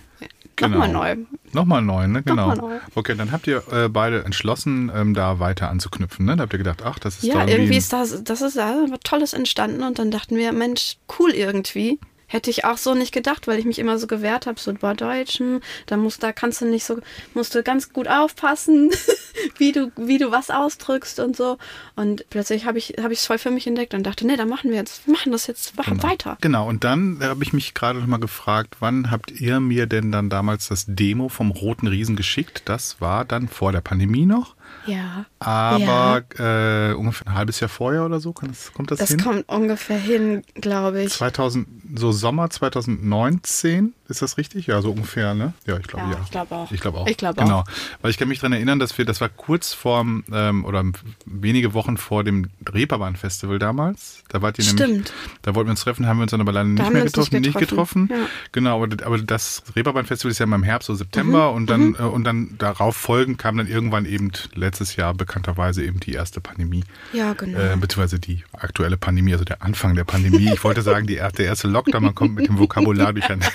nochmal 0.60 0.88
neu. 0.88 1.16
Nochmal 1.52 1.82
neu, 1.82 2.06
ne? 2.06 2.22
Genau. 2.22 2.54
Neu. 2.54 2.78
Okay, 2.94 3.14
dann 3.16 3.32
habt 3.32 3.46
ihr 3.46 3.62
äh, 3.72 3.88
beide 3.88 4.24
entschlossen, 4.24 4.90
ähm, 4.94 5.12
da 5.14 5.38
weiter 5.40 5.68
anzuknüpfen, 5.68 6.24
ne? 6.24 6.36
Da 6.36 6.42
habt 6.44 6.52
ihr 6.52 6.58
gedacht, 6.58 6.82
ach, 6.84 6.98
das 6.98 7.16
ist 7.16 7.24
Ja, 7.24 7.34
doch 7.34 7.40
irgendwie. 7.40 7.54
irgendwie 7.54 7.76
ist 7.78 7.92
das, 7.92 8.22
das 8.24 8.42
ist 8.42 8.56
da 8.56 8.76
was 8.88 9.00
Tolles 9.00 9.32
entstanden 9.32 9.82
und 9.82 9.98
dann 9.98 10.10
dachten 10.10 10.36
wir, 10.36 10.52
Mensch, 10.52 10.96
cool 11.18 11.32
irgendwie. 11.32 11.98
Hätte 12.32 12.48
ich 12.48 12.64
auch 12.64 12.78
so 12.78 12.94
nicht 12.94 13.12
gedacht, 13.12 13.46
weil 13.46 13.58
ich 13.58 13.66
mich 13.66 13.78
immer 13.78 13.98
so 13.98 14.06
gewehrt 14.06 14.46
habe, 14.46 14.58
so 14.58 14.72
bei 14.72 14.94
Deutschen, 14.94 15.60
da 15.84 15.98
musst, 15.98 16.22
da 16.22 16.32
kannst 16.32 16.62
du 16.62 16.64
nicht 16.64 16.82
so, 16.82 16.98
musst 17.34 17.54
du 17.54 17.62
ganz 17.62 17.92
gut 17.92 18.08
aufpassen, 18.08 18.90
wie 19.58 19.72
du, 19.72 19.92
wie 19.96 20.16
du 20.16 20.30
was 20.30 20.48
ausdrückst 20.48 21.20
und 21.20 21.36
so. 21.36 21.58
Und 21.94 22.24
plötzlich 22.30 22.64
habe 22.64 22.78
ich, 22.78 22.94
habe 23.02 23.12
ich 23.12 23.18
es 23.18 23.26
voll 23.26 23.36
für 23.36 23.50
mich 23.50 23.66
entdeckt 23.66 23.92
und 23.92 24.04
dachte, 24.04 24.26
nee, 24.26 24.36
da 24.36 24.46
machen 24.46 24.70
wir 24.70 24.78
jetzt, 24.78 25.06
wir 25.06 25.12
machen 25.12 25.30
das 25.30 25.46
jetzt 25.46 25.76
machen 25.76 26.02
weiter. 26.02 26.38
Genau, 26.40 26.66
und 26.66 26.84
dann 26.84 27.18
habe 27.20 27.44
ich 27.44 27.52
mich 27.52 27.74
gerade 27.74 27.98
noch 27.98 28.06
mal 28.06 28.16
gefragt, 28.16 28.76
wann 28.80 29.10
habt 29.10 29.30
ihr 29.30 29.60
mir 29.60 29.86
denn 29.86 30.10
dann 30.10 30.30
damals 30.30 30.68
das 30.68 30.86
Demo 30.88 31.28
vom 31.28 31.50
Roten 31.50 31.86
Riesen 31.86 32.16
geschickt? 32.16 32.62
Das 32.64 32.98
war 33.02 33.26
dann 33.26 33.46
vor 33.48 33.72
der 33.72 33.82
Pandemie 33.82 34.24
noch, 34.24 34.56
Ja. 34.86 35.24
aber 35.38 36.22
äh, 36.38 36.94
ungefähr 36.94 37.26
ein 37.28 37.34
halbes 37.34 37.60
Jahr 37.60 37.68
vorher 37.68 38.04
oder 38.04 38.20
so. 38.20 38.32
Kann 38.32 38.48
das, 38.50 38.72
kommt 38.72 38.90
das, 38.90 38.98
Das 38.98 39.10
hin? 39.10 39.20
kommt 39.20 39.48
ungefähr 39.48 39.98
hin, 39.98 40.42
glaube 40.54 41.02
ich. 41.02 41.12
2000, 41.12 41.66
so 41.94 42.12
Sommer 42.12 42.50
2019, 42.50 43.94
ist 44.08 44.22
das 44.22 44.36
richtig? 44.38 44.66
Ja, 44.66 44.82
so 44.82 44.90
ungefähr, 44.90 45.34
ne? 45.34 45.52
Ja, 45.66 45.78
ich 45.78 45.86
glaube 45.86 46.06
Ja, 46.06 46.12
ja. 46.12 46.20
ich 46.24 46.30
glaube 46.30 46.54
auch. 46.54 46.70
Ich 46.72 46.80
glaube 46.80 46.98
auch. 46.98 47.06
Ich 47.06 47.16
glaube 47.16 47.42
genau. 47.42 47.64
Weil 48.02 48.10
ich 48.10 48.18
kann 48.18 48.28
mich 48.28 48.40
daran 48.40 48.52
erinnern, 48.52 48.78
dass 48.78 48.96
wir, 48.98 49.04
das 49.04 49.20
war 49.20 49.28
kurz 49.28 49.72
vorm, 49.72 50.24
ähm, 50.32 50.64
oder 50.64 50.84
wenige 51.24 51.74
Wochen 51.74 51.96
vor 51.96 52.24
dem 52.24 52.48
Reeperbahn-Festival 52.70 53.58
damals. 53.58 54.22
Da 54.28 54.42
wart 54.42 54.58
ihr 54.58 54.64
nämlich, 54.64 54.84
Stimmt. 54.84 55.12
da 55.42 55.54
wollten 55.54 55.68
wir 55.68 55.72
uns 55.72 55.82
treffen, 55.82 56.06
haben 56.06 56.18
wir 56.18 56.22
uns 56.22 56.30
dann 56.32 56.40
aber 56.40 56.52
leider 56.52 56.68
nicht 56.68 56.82
haben 56.82 56.92
mehr 56.92 57.02
uns 57.02 57.16
nicht 57.16 57.30
getroffen. 57.30 57.40
Nicht 57.42 57.58
getroffen. 57.58 58.08
getroffen. 58.08 58.22
Ja. 58.24 58.28
Genau, 58.52 58.82
aber, 58.82 59.04
aber 59.06 59.18
das 59.18 59.62
Reeperbahn-Festival 59.74 60.30
ist 60.30 60.38
ja 60.38 60.44
immer 60.44 60.56
im 60.56 60.62
Herbst, 60.62 60.86
so 60.88 60.94
September 60.94 61.50
Mhm. 61.50 61.56
und 61.56 61.70
dann, 61.70 61.94
äh, 61.94 62.02
und 62.02 62.24
dann 62.24 62.54
darauf 62.58 62.96
folgend 62.96 63.38
kam 63.38 63.56
dann 63.56 63.66
irgendwann 63.68 64.04
eben 64.06 64.30
letztes 64.54 64.71
Jahr 64.96 65.14
bekannterweise 65.14 65.84
eben 65.84 66.00
die 66.00 66.12
erste 66.12 66.40
Pandemie. 66.40 66.84
Ja, 67.12 67.34
genau. 67.34 67.58
Äh, 67.58 67.76
beziehungsweise 67.76 68.18
die 68.18 68.44
aktuelle 68.52 68.96
Pandemie, 68.96 69.32
also 69.32 69.44
der 69.44 69.62
Anfang 69.62 69.94
der 69.94 70.04
Pandemie. 70.04 70.52
Ich 70.52 70.64
wollte 70.64 70.82
sagen, 70.82 71.06
die, 71.06 71.16
der 71.16 71.44
erste 71.44 71.68
Lockdown, 71.68 72.02
man 72.02 72.14
kommt 72.14 72.34
mit 72.34 72.48
dem 72.48 72.58
Vokabular 72.58 73.12
durcheinander. 73.12 73.48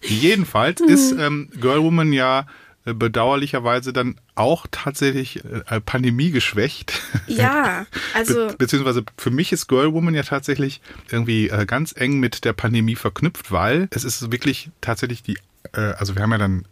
Jedenfalls 0.00 0.80
ist 0.80 1.12
ähm, 1.12 1.50
Girl 1.60 1.82
Woman 1.82 2.12
ja 2.12 2.46
äh, 2.86 2.94
bedauerlicherweise 2.94 3.92
dann 3.92 4.14
auch 4.36 4.66
tatsächlich 4.70 5.42
äh, 5.44 5.80
Pandemie 5.80 6.30
geschwächt. 6.30 7.02
ja, 7.26 7.84
also. 8.14 8.46
Be 8.46 8.54
beziehungsweise 8.58 9.04
für 9.18 9.30
mich 9.30 9.52
ist 9.52 9.66
Girl 9.66 9.92
Woman 9.92 10.14
ja 10.14 10.22
tatsächlich 10.22 10.80
irgendwie 11.10 11.48
äh, 11.48 11.66
ganz 11.66 11.92
eng 11.96 12.20
mit 12.20 12.44
der 12.44 12.52
Pandemie 12.52 12.94
verknüpft, 12.94 13.50
weil 13.50 13.88
es 13.90 14.04
ist 14.04 14.30
wirklich 14.30 14.70
tatsächlich 14.80 15.24
die, 15.24 15.36
äh, 15.72 15.80
also 15.98 16.14
wir 16.14 16.22
haben 16.22 16.30
ja 16.30 16.38
dann 16.38 16.64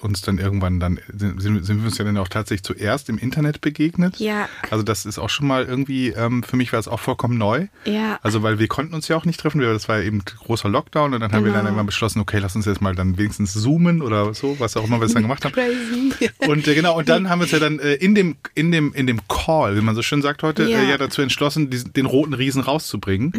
uns 0.00 0.20
dann 0.22 0.38
irgendwann 0.38 0.78
dann, 0.80 1.00
sind, 1.12 1.40
sind 1.40 1.78
wir 1.78 1.84
uns 1.86 1.98
ja 1.98 2.04
dann 2.04 2.16
auch 2.16 2.28
tatsächlich 2.28 2.62
zuerst 2.62 3.08
im 3.08 3.18
Internet 3.18 3.60
begegnet. 3.60 4.18
Ja. 4.18 4.48
Also 4.70 4.82
das 4.84 5.04
ist 5.06 5.18
auch 5.18 5.30
schon 5.30 5.46
mal 5.46 5.64
irgendwie, 5.64 6.08
ähm, 6.10 6.42
für 6.42 6.56
mich 6.56 6.72
war 6.72 6.78
es 6.80 6.88
auch 6.88 7.00
vollkommen 7.00 7.38
neu. 7.38 7.66
Ja. 7.84 8.18
Also 8.22 8.42
weil 8.42 8.58
wir 8.58 8.68
konnten 8.68 8.94
uns 8.94 9.08
ja 9.08 9.16
auch 9.16 9.24
nicht 9.24 9.40
treffen, 9.40 9.60
das 9.60 9.88
war 9.88 9.98
ja 9.98 10.04
eben 10.04 10.22
großer 10.24 10.68
Lockdown 10.68 11.14
und 11.14 11.20
dann 11.20 11.32
haben 11.32 11.44
wir 11.44 11.52
dann 11.52 11.60
Genau. 11.60 11.68
irgendwann 11.70 11.86
beschlossen, 11.86 12.20
okay, 12.20 12.38
lass 12.38 12.56
uns 12.56 12.64
jetzt 12.66 12.80
mal 12.80 12.94
dann 12.94 13.18
wenigstens 13.18 13.52
zoomen 13.52 14.00
oder 14.02 14.32
so, 14.34 14.58
was 14.60 14.76
auch 14.76 14.84
immer 14.84 15.00
wir 15.00 15.06
es 15.06 15.12
dann 15.14 15.22
gemacht 15.22 15.44
haben. 15.44 15.52
Crazy. 15.52 16.30
Und 16.46 16.66
äh, 16.68 16.74
genau, 16.74 16.96
und 16.98 17.08
dann 17.08 17.28
haben 17.28 17.40
wir 17.40 17.44
uns 17.44 17.52
ja 17.52 17.58
dann 17.58 17.78
äh, 17.80 17.94
in 17.94 18.14
dem, 18.14 18.36
in 18.54 18.70
dem, 18.72 18.92
in 18.94 19.06
dem 19.06 19.20
Call, 19.28 19.76
wie 19.76 19.80
man 19.80 19.94
so 19.94 20.02
schön 20.02 20.22
sagt 20.22 20.42
heute, 20.42 20.64
Ja. 20.68 20.78
Mhm. 20.78 20.84
äh, 20.84 20.90
ja 20.90 20.98
dazu 20.98 21.20
entschlossen, 21.22 21.70
diesen, 21.70 21.92
den 21.92 22.06
roten 22.06 22.34
Riesen 22.34 22.62
rauszubringen. 22.62 23.32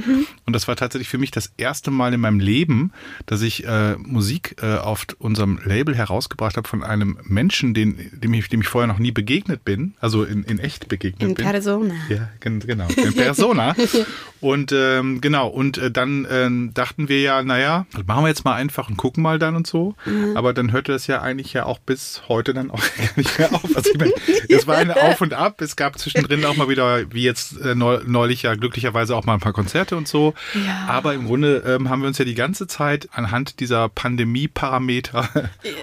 Und 0.45 0.53
das 0.53 0.67
war 0.67 0.75
tatsächlich 0.75 1.07
für 1.09 1.17
mich 1.17 1.31
das 1.31 1.51
erste 1.57 1.91
Mal 1.91 2.13
in 2.13 2.19
meinem 2.19 2.39
Leben, 2.39 2.91
dass 3.25 3.41
ich 3.41 3.65
äh, 3.65 3.95
Musik 3.97 4.55
äh, 4.61 4.75
auf 4.77 5.05
unserem 5.19 5.59
Label 5.63 5.95
herausgebracht 6.31 6.57
habe 6.57 6.67
von 6.67 6.83
einem 6.83 7.17
Menschen, 7.23 7.73
den, 7.73 8.09
dem, 8.13 8.33
ich, 8.33 8.47
dem 8.49 8.61
ich 8.61 8.67
vorher 8.67 8.87
noch 8.87 8.99
nie 8.99 9.11
begegnet 9.11 9.63
bin, 9.65 9.93
also 9.99 10.23
in, 10.23 10.43
in 10.43 10.59
echt 10.59 10.87
begegnet 10.87 11.29
In 11.29 11.35
bin. 11.35 11.45
Persona. 11.45 11.93
Ja, 12.09 12.29
gen- 12.39 12.59
genau, 12.61 12.87
in 12.95 13.13
Persona. 13.13 13.75
und 14.41 14.71
ähm, 14.71 15.21
genau, 15.21 15.47
und 15.47 15.77
äh, 15.77 15.91
dann 15.91 16.25
ähm, 16.31 16.71
dachten 16.73 17.09
wir 17.09 17.21
ja, 17.21 17.43
naja, 17.43 17.85
machen 18.05 18.23
wir 18.23 18.29
jetzt 18.29 18.45
mal 18.45 18.55
einfach 18.55 18.89
und 18.89 18.97
gucken 18.97 19.21
mal 19.23 19.39
dann 19.39 19.55
und 19.55 19.67
so. 19.67 19.95
Aber 20.35 20.53
dann 20.53 20.71
hörte 20.71 20.91
das 20.93 21.07
ja 21.07 21.21
eigentlich 21.21 21.53
ja 21.53 21.65
auch 21.65 21.79
bis 21.79 22.23
heute 22.27 22.53
dann 22.53 22.71
auch 22.71 22.79
gar 22.97 23.09
nicht 23.17 23.37
mehr 23.37 23.53
auf. 23.53 23.75
Also 23.75 23.91
ich 23.91 23.99
meine, 23.99 24.13
es 24.49 24.67
war 24.67 24.77
eine 24.77 24.95
Auf 25.01 25.21
und 25.21 25.33
Ab. 25.33 25.61
Es 25.61 25.75
gab 25.75 25.97
zwischendrin 25.99 26.43
auch 26.45 26.55
mal 26.55 26.69
wieder, 26.69 27.11
wie 27.13 27.23
jetzt 27.23 27.59
äh, 27.61 27.75
neu- 27.75 28.01
neulich 28.05 28.43
ja 28.43 28.55
glücklicherweise 28.55 29.15
auch 29.15 29.25
mal 29.25 29.33
ein 29.33 29.39
paar 29.39 29.53
Konzerte 29.53 29.95
und 29.97 30.07
so. 30.07 30.33
Ja. 30.65 30.85
Aber 30.87 31.13
im 31.13 31.25
Grunde 31.25 31.63
ähm, 31.65 31.89
haben 31.89 32.01
wir 32.01 32.07
uns 32.07 32.17
ja 32.17 32.25
die 32.25 32.35
ganze 32.35 32.67
Zeit 32.67 33.09
anhand 33.11 33.59
dieser 33.59 33.89
Pandemie-Parameter 33.89 35.29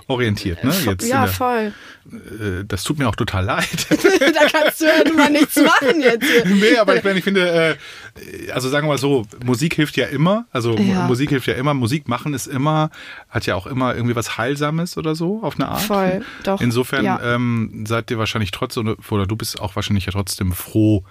orientiert. 0.07 0.38
Ne? 0.45 0.73
Jetzt 0.85 1.09
ja, 1.09 1.25
der, 1.25 1.33
voll. 1.33 1.73
äh, 2.13 2.65
das 2.67 2.85
tut 2.85 2.99
mir 2.99 3.09
auch 3.09 3.17
total 3.17 3.45
leid. 3.45 3.87
da 3.91 4.49
kannst 4.51 4.81
du 4.81 4.87
ja 4.87 5.05
nun 5.07 5.17
mal 5.17 5.31
nichts 5.31 5.57
machen 5.57 6.01
jetzt 6.01 6.25
hier. 6.25 6.47
nee, 6.55 6.77
aber 6.77 6.97
ich 6.97 7.05
meine, 7.05 7.19
ich 7.19 7.25
finde, 7.25 7.51
äh, 7.51 8.51
also 8.53 8.69
sagen 8.69 8.87
wir 8.87 8.93
mal 8.93 8.99
so, 8.99 9.27
Musik 9.45 9.75
hilft 9.75 9.97
ja 9.97 10.07
immer. 10.07 10.47
Also 10.53 10.77
Ja. 10.77 11.07
Musik 11.07 11.31
hilft 11.31 11.47
ja 11.47 11.55
immer. 11.55 11.75
Musik 11.75 12.09
machen 12.09 12.35
ist 12.35 12.47
immer, 12.47 12.91
hat 13.29 13.47
ja 13.47 13.55
auch 13.55 13.67
immer 13.67 13.95
irgendwie 13.95 14.17
was 14.17 14.39
Heilsames 14.39 14.97
oder 14.97 15.15
so 15.15 15.43
auf 15.43 15.57
eine 15.57 15.69
Art. 15.69 15.83
Voll, 15.83 16.23
doch, 16.45 16.61
Insofern 16.61 17.05
ja. 17.05 17.21
ähm, 17.23 17.85
seid 17.87 18.11
ihr 18.11 18.19
wahrscheinlich 18.19 18.51
trotzdem, 18.51 18.97
oder 19.11 19.27
du 19.27 19.37
bist 19.37 19.61
auch 19.61 19.77
wahrscheinlich 19.77 20.07
ja 20.07 20.13
trotzdem 20.13 20.53
froh, 20.53 21.05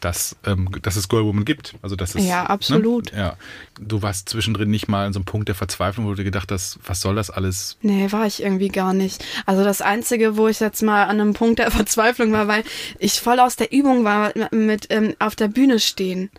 dass, 0.00 0.36
ähm, 0.44 0.68
dass 0.82 0.96
es 0.96 1.08
Girl 1.08 1.24
Woman 1.24 1.44
gibt. 1.44 1.74
Also 1.82 1.96
dass 1.96 2.14
es, 2.14 2.26
Ja, 2.26 2.44
absolut. 2.44 3.12
Ne? 3.12 3.18
Ja. 3.18 3.36
Du 3.80 4.02
warst 4.02 4.28
zwischendrin 4.28 4.70
nicht 4.70 4.88
mal 4.88 5.06
an 5.06 5.12
so 5.12 5.18
einem 5.18 5.24
Punkt 5.24 5.48
der 5.48 5.54
Verzweiflung, 5.54 6.06
wo 6.06 6.14
du 6.14 6.24
gedacht 6.24 6.52
hast, 6.52 6.78
was 6.84 7.00
soll 7.00 7.14
das 7.14 7.30
alles? 7.30 7.76
Nee, 7.82 8.12
war 8.12 8.26
ich 8.26 8.42
irgendwie 8.42 8.68
gar 8.68 8.92
nicht. 8.92 9.24
Also 9.46 9.64
das 9.64 9.80
Einzige, 9.80 10.36
wo 10.36 10.48
ich 10.48 10.60
jetzt 10.60 10.82
mal 10.82 11.04
an 11.04 11.20
einem 11.20 11.34
Punkt 11.34 11.58
der 11.58 11.70
Verzweiflung 11.70 12.32
war, 12.32 12.48
weil 12.48 12.64
ich 12.98 13.20
voll 13.20 13.40
aus 13.40 13.56
der 13.56 13.72
Übung 13.72 14.04
war 14.04 14.32
mit 14.50 14.86
ähm, 14.90 15.14
auf 15.18 15.34
der 15.36 15.48
Bühne 15.48 15.80
stehen. 15.80 16.30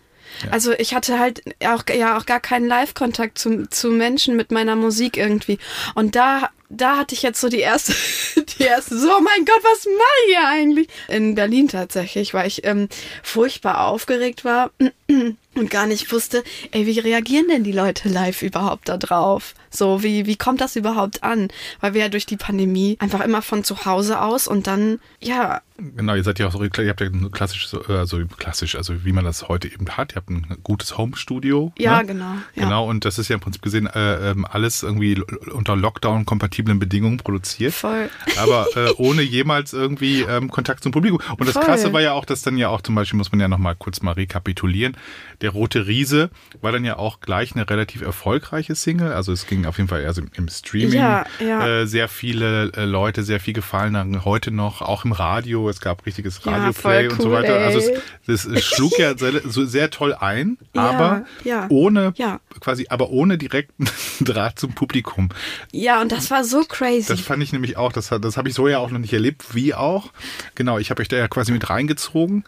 Also 0.50 0.72
ich 0.72 0.94
hatte 0.94 1.18
halt 1.18 1.42
auch 1.64 1.82
ja 1.92 2.18
auch 2.18 2.26
gar 2.26 2.40
keinen 2.40 2.66
Live-Kontakt 2.66 3.38
zu, 3.38 3.68
zu 3.68 3.90
Menschen 3.90 4.36
mit 4.36 4.50
meiner 4.52 4.76
Musik 4.76 5.16
irgendwie. 5.16 5.58
Und 5.94 6.16
da 6.16 6.50
da 6.70 6.96
hatte 6.96 7.14
ich 7.14 7.22
jetzt 7.22 7.40
so 7.40 7.48
die 7.48 7.60
erste, 7.60 7.94
die 8.58 8.62
erste, 8.62 8.98
so, 8.98 9.08
oh 9.16 9.20
mein 9.20 9.44
Gott, 9.44 9.62
was 9.62 9.84
mache 9.86 10.26
ich 10.26 10.36
hier 10.36 10.46
eigentlich? 10.46 10.88
In 11.08 11.34
Berlin 11.34 11.68
tatsächlich, 11.68 12.34
weil 12.34 12.46
ich 12.46 12.64
ähm, 12.64 12.88
furchtbar 13.22 13.88
aufgeregt 13.88 14.44
war 14.44 14.70
und 15.58 15.70
gar 15.70 15.86
nicht 15.86 16.12
wusste, 16.12 16.44
ey, 16.70 16.86
wie 16.86 16.98
reagieren 16.98 17.46
denn 17.48 17.64
die 17.64 17.72
Leute 17.72 18.08
live 18.08 18.42
überhaupt 18.42 18.88
da 18.88 18.96
drauf? 18.96 19.54
So, 19.70 20.02
wie, 20.02 20.26
wie 20.26 20.36
kommt 20.36 20.60
das 20.60 20.76
überhaupt 20.76 21.22
an? 21.22 21.48
Weil 21.80 21.94
wir 21.94 22.02
ja 22.02 22.08
durch 22.08 22.26
die 22.26 22.36
Pandemie 22.36 22.96
einfach 23.00 23.20
immer 23.20 23.42
von 23.42 23.64
zu 23.64 23.84
Hause 23.84 24.20
aus 24.20 24.48
und 24.48 24.66
dann, 24.66 25.00
ja, 25.20 25.62
Genau, 25.80 26.16
ihr 26.16 26.24
seid 26.24 26.40
ja 26.40 26.48
auch 26.48 26.52
so, 26.52 26.60
ihr 26.64 26.88
habt 26.88 27.00
ja 27.00 27.06
ein 27.06 27.30
klassisches, 27.30 27.72
also 27.88 28.18
klassisch, 28.36 28.74
also 28.74 29.04
wie 29.04 29.12
man 29.12 29.24
das 29.24 29.48
heute 29.48 29.72
eben 29.72 29.88
hat. 29.90 30.12
Ihr 30.12 30.16
habt 30.16 30.28
ein 30.28 30.44
gutes 30.64 30.98
Home-Studio. 30.98 31.72
ja, 31.78 32.00
ne? 32.00 32.06
genau. 32.06 32.34
Ja. 32.56 32.64
Genau, 32.64 32.88
und 32.88 33.04
das 33.04 33.20
ist 33.20 33.28
ja 33.28 33.34
im 33.34 33.40
Prinzip 33.40 33.62
gesehen 33.62 33.86
äh, 33.86 34.30
ähm, 34.32 34.44
alles 34.44 34.82
irgendwie 34.82 35.22
unter 35.52 35.76
Lockdown-kompatiblen 35.76 36.80
Bedingungen 36.80 37.18
produziert. 37.18 37.74
Voll. 37.74 38.10
Aber 38.38 38.66
äh, 38.74 38.90
ohne 38.96 39.22
jemals 39.22 39.72
irgendwie 39.72 40.22
ähm, 40.22 40.50
Kontakt 40.50 40.82
zum 40.82 40.90
Publikum. 40.90 41.20
Und 41.38 41.46
das 41.46 41.52
Voll. 41.52 41.62
Krasse 41.62 41.92
war 41.92 42.00
ja 42.00 42.12
auch, 42.12 42.24
dass 42.24 42.42
dann 42.42 42.56
ja 42.56 42.70
auch 42.70 42.80
zum 42.80 42.96
Beispiel, 42.96 43.16
muss 43.16 43.30
man 43.30 43.38
ja 43.40 43.46
nochmal 43.46 43.76
kurz 43.76 44.02
mal 44.02 44.12
rekapitulieren, 44.12 44.96
der 45.42 45.47
Rote 45.48 45.86
Riese 45.86 46.30
war 46.60 46.72
dann 46.72 46.84
ja 46.84 46.96
auch 46.96 47.20
gleich 47.20 47.54
eine 47.54 47.68
relativ 47.68 48.02
erfolgreiche 48.02 48.74
Single. 48.74 49.12
Also 49.12 49.32
es 49.32 49.46
ging 49.46 49.66
auf 49.66 49.76
jeden 49.78 49.88
Fall 49.88 50.02
eher 50.02 50.12
so 50.12 50.22
im, 50.34 50.48
Streaming. 50.48 50.92
Ja, 50.98 51.26
ja. 51.40 51.66
Äh, 51.82 51.86
sehr 51.86 52.08
viele 52.08 52.72
äh, 52.72 52.84
Leute, 52.84 53.22
sehr 53.22 53.40
viel 53.40 53.54
gefallen 53.54 53.94
dann 53.94 54.24
heute 54.24 54.50
noch, 54.50 54.82
auch 54.82 55.04
im 55.04 55.12
Radio. 55.12 55.68
Es 55.68 55.80
gab 55.80 56.06
richtiges 56.06 56.40
Ja, 56.44 56.52
Radioplay 56.52 57.08
voll 57.08 57.08
und 57.12 57.22
so 57.22 57.28
cool, 57.28 57.34
weiter. 57.34 57.56
Also 57.58 57.80
ey. 57.80 57.98
es, 58.26 58.44
es, 58.44 58.56
es 58.56 58.64
schlug 58.64 58.98
ja 58.98 59.16
sehr, 59.16 59.42
so 59.44 59.64
sehr 59.64 59.90
toll 59.90 60.14
ein, 60.14 60.58
Ja, 60.74 60.82
aber 60.82 61.24
ja. 61.44 61.66
ohne 61.68 62.12
Ja. 62.16 62.40
quasi, 62.60 62.86
aber 62.88 63.10
ohne 63.10 63.38
direkten 63.38 63.88
Draht 64.20 64.58
zum 64.58 64.72
Publikum. 64.72 65.28
Ja, 65.72 66.00
und 66.00 66.12
das 66.12 66.30
war 66.30 66.44
so 66.44 66.62
crazy. 66.64 67.08
Das 67.08 67.20
fand 67.20 67.42
ich 67.42 67.52
nämlich 67.52 67.76
auch, 67.76 67.92
das, 67.92 68.08
das 68.08 68.36
habe 68.36 68.48
ich 68.48 68.54
so 68.54 68.68
ja 68.68 68.78
auch 68.78 68.90
noch 68.90 68.98
nicht 68.98 69.12
erlebt, 69.12 69.54
wie 69.54 69.74
auch. 69.74 70.12
Genau, 70.54 70.78
ich 70.78 70.90
habe 70.90 71.02
euch 71.02 71.08
da 71.08 71.16
ja 71.16 71.28
quasi 71.28 71.52
mit 71.52 71.68
reingezogen. 71.70 72.44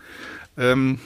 Ähm, 0.57 0.99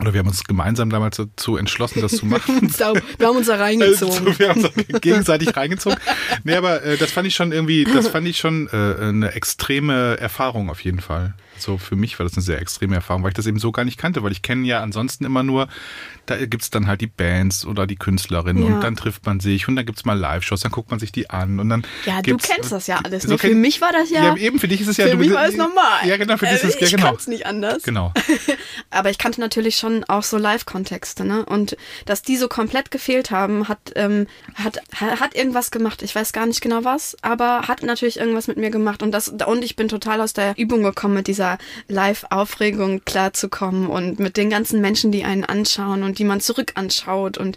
oder 0.00 0.12
wir 0.12 0.20
haben 0.20 0.28
uns 0.28 0.42
gemeinsam 0.44 0.90
damals 0.90 1.16
dazu 1.16 1.56
entschlossen, 1.56 2.00
das 2.02 2.12
zu 2.12 2.26
machen. 2.26 2.72
Wir 3.18 3.28
haben 3.28 3.36
uns 3.36 3.46
da 3.46 3.56
reingezogen. 3.56 4.26
Also, 4.26 4.38
wir 4.38 4.48
haben 4.48 4.64
uns 4.64 5.00
gegenseitig 5.00 5.56
reingezogen. 5.56 5.98
Nee, 6.42 6.56
aber 6.56 6.82
äh, 6.82 6.96
das 6.96 7.12
fand 7.12 7.28
ich 7.28 7.34
schon 7.36 7.52
irgendwie, 7.52 7.84
das 7.84 8.08
fand 8.08 8.26
ich 8.26 8.38
schon 8.38 8.68
äh, 8.72 9.04
eine 9.04 9.32
extreme 9.34 10.18
Erfahrung 10.18 10.68
auf 10.68 10.80
jeden 10.80 11.00
Fall. 11.00 11.34
So 11.58 11.78
für 11.78 11.96
mich 11.96 12.18
war 12.18 12.24
das 12.24 12.34
eine 12.34 12.42
sehr 12.42 12.60
extreme 12.60 12.94
Erfahrung, 12.96 13.22
weil 13.22 13.30
ich 13.30 13.34
das 13.36 13.46
eben 13.46 13.58
so 13.58 13.72
gar 13.72 13.84
nicht 13.84 13.98
kannte, 13.98 14.22
weil 14.22 14.32
ich 14.32 14.42
kenne 14.42 14.66
ja 14.66 14.80
ansonsten 14.80 15.24
immer 15.24 15.42
nur, 15.42 15.68
da 16.26 16.44
gibt's 16.46 16.70
dann 16.70 16.86
halt 16.86 17.00
die 17.00 17.06
Bands 17.06 17.64
oder 17.64 17.86
die 17.86 17.96
Künstlerinnen 17.96 18.66
Ja. 18.66 18.74
und 18.74 18.80
dann 18.82 18.96
trifft 18.96 19.24
man 19.26 19.40
sich 19.40 19.68
und 19.68 19.76
dann 19.76 19.86
gibt's 19.86 20.04
mal 20.04 20.18
Live-Shows, 20.18 20.60
dann 20.62 20.72
guckt 20.72 20.90
man 20.90 20.98
sich 21.00 21.12
die 21.12 21.30
an 21.30 21.60
und 21.60 21.68
dann 21.68 21.86
Ja, 22.06 22.22
du 22.22 22.36
kennst 22.36 22.72
das 22.72 22.86
ja 22.86 22.98
alles. 23.04 23.22
So 23.24 23.30
Ne? 23.30 23.38
Für 23.38 23.54
mich 23.54 23.80
war 23.80 23.92
das 23.92 24.10
ja. 24.10 24.24
Ja, 24.24 24.36
eben, 24.36 24.58
für 24.58 24.68
dich 24.68 24.80
ist 24.80 24.88
es 24.88 24.96
ja... 24.96 25.06
für 25.08 25.16
mich 25.16 25.32
war 25.32 25.46
es 25.46 25.56
normal. 25.56 26.06
Ja, 26.06 26.16
genau, 26.16 26.36
für 26.36 26.46
dich 26.46 26.54
ist 26.56 26.64
Äh, 26.64 26.68
es, 26.68 26.74
ja, 26.80 26.86
Ich 26.86 26.90
genau. 26.92 27.06
kann's 27.08 27.26
nicht 27.28 27.46
anders. 27.46 27.82
Genau. 27.82 28.12
Aber 28.90 29.10
ich 29.10 29.18
kannte 29.18 29.40
natürlich 29.40 29.76
schon 29.76 30.04
auch 30.04 30.22
so 30.22 30.36
Live-Kontexte, 30.38 31.24
ne? 31.24 31.44
Und 31.44 31.76
dass 32.06 32.22
die 32.22 32.36
so 32.36 32.48
komplett 32.48 32.90
gefehlt 32.90 33.30
haben, 33.30 33.68
hat, 33.68 33.92
ähm, 33.96 34.26
hat, 34.54 34.78
ha- 35.00 35.20
hat 35.20 35.34
irgendwas 35.34 35.70
gemacht. 35.70 36.02
Ich 36.02 36.14
weiß 36.14 36.32
gar 36.32 36.46
nicht 36.46 36.60
genau 36.60 36.84
was, 36.84 37.16
aber 37.22 37.62
hat 37.68 37.82
natürlich 37.82 38.18
irgendwas 38.18 38.46
mit 38.48 38.56
mir 38.56 38.70
gemacht. 38.70 39.02
Und 39.02 39.12
das, 39.12 39.28
und 39.28 39.64
ich 39.64 39.76
bin 39.76 39.88
total 39.88 40.20
aus 40.20 40.32
der 40.32 40.54
Übung 40.56 40.82
gekommen, 40.82 41.14
mit 41.14 41.26
dieser 41.26 41.43
Live-Aufregung 41.88 43.04
klarzukommen 43.04 43.86
und 43.86 44.18
mit 44.18 44.36
den 44.36 44.50
ganzen 44.50 44.80
Menschen, 44.80 45.12
die 45.12 45.24
einen 45.24 45.44
anschauen 45.44 46.02
und 46.02 46.18
die 46.18 46.24
man 46.24 46.40
zurück 46.40 46.72
anschaut. 46.74 47.38
Und 47.38 47.56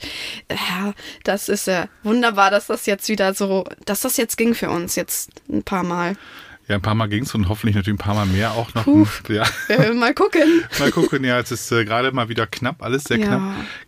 ja, 0.49 0.93
das 1.23 1.49
ist 1.49 1.67
ja 1.67 1.87
wunderbar, 2.03 2.51
dass 2.51 2.67
das 2.67 2.85
jetzt 2.85 3.09
wieder 3.09 3.33
so, 3.33 3.65
dass 3.85 4.01
das 4.01 4.17
jetzt 4.17 4.37
ging 4.37 4.53
für 4.53 4.69
uns 4.69 4.95
jetzt 4.95 5.31
ein 5.49 5.63
paar 5.63 5.83
Mal. 5.83 6.15
Ja, 6.67 6.75
ein 6.75 6.81
paar 6.81 6.95
Mal 6.95 7.07
ging's 7.07 7.33
und 7.33 7.47
hoffentlich 7.47 7.75
natürlich 7.77 7.95
ein 7.99 8.03
paar 8.03 8.15
Mal 8.15 8.25
mehr 8.25 8.51
auch 8.51 8.73
noch. 8.73 8.83
Puh. 8.83 9.07
Ja. 9.29 9.45
Äh, 9.69 9.93
mal 9.93 10.13
gucken. 10.13 10.63
Mal 10.79 10.91
gucken, 10.91 11.23
ja, 11.23 11.39
es 11.39 11.51
ist 11.51 11.71
äh, 11.71 11.85
gerade 11.85 12.11
mal 12.11 12.27
wieder 12.29 12.45
knapp, 12.47 12.81
alles 12.83 13.05
sehr 13.05 13.17
Ja. 13.19 13.25
knapp. 13.27 13.41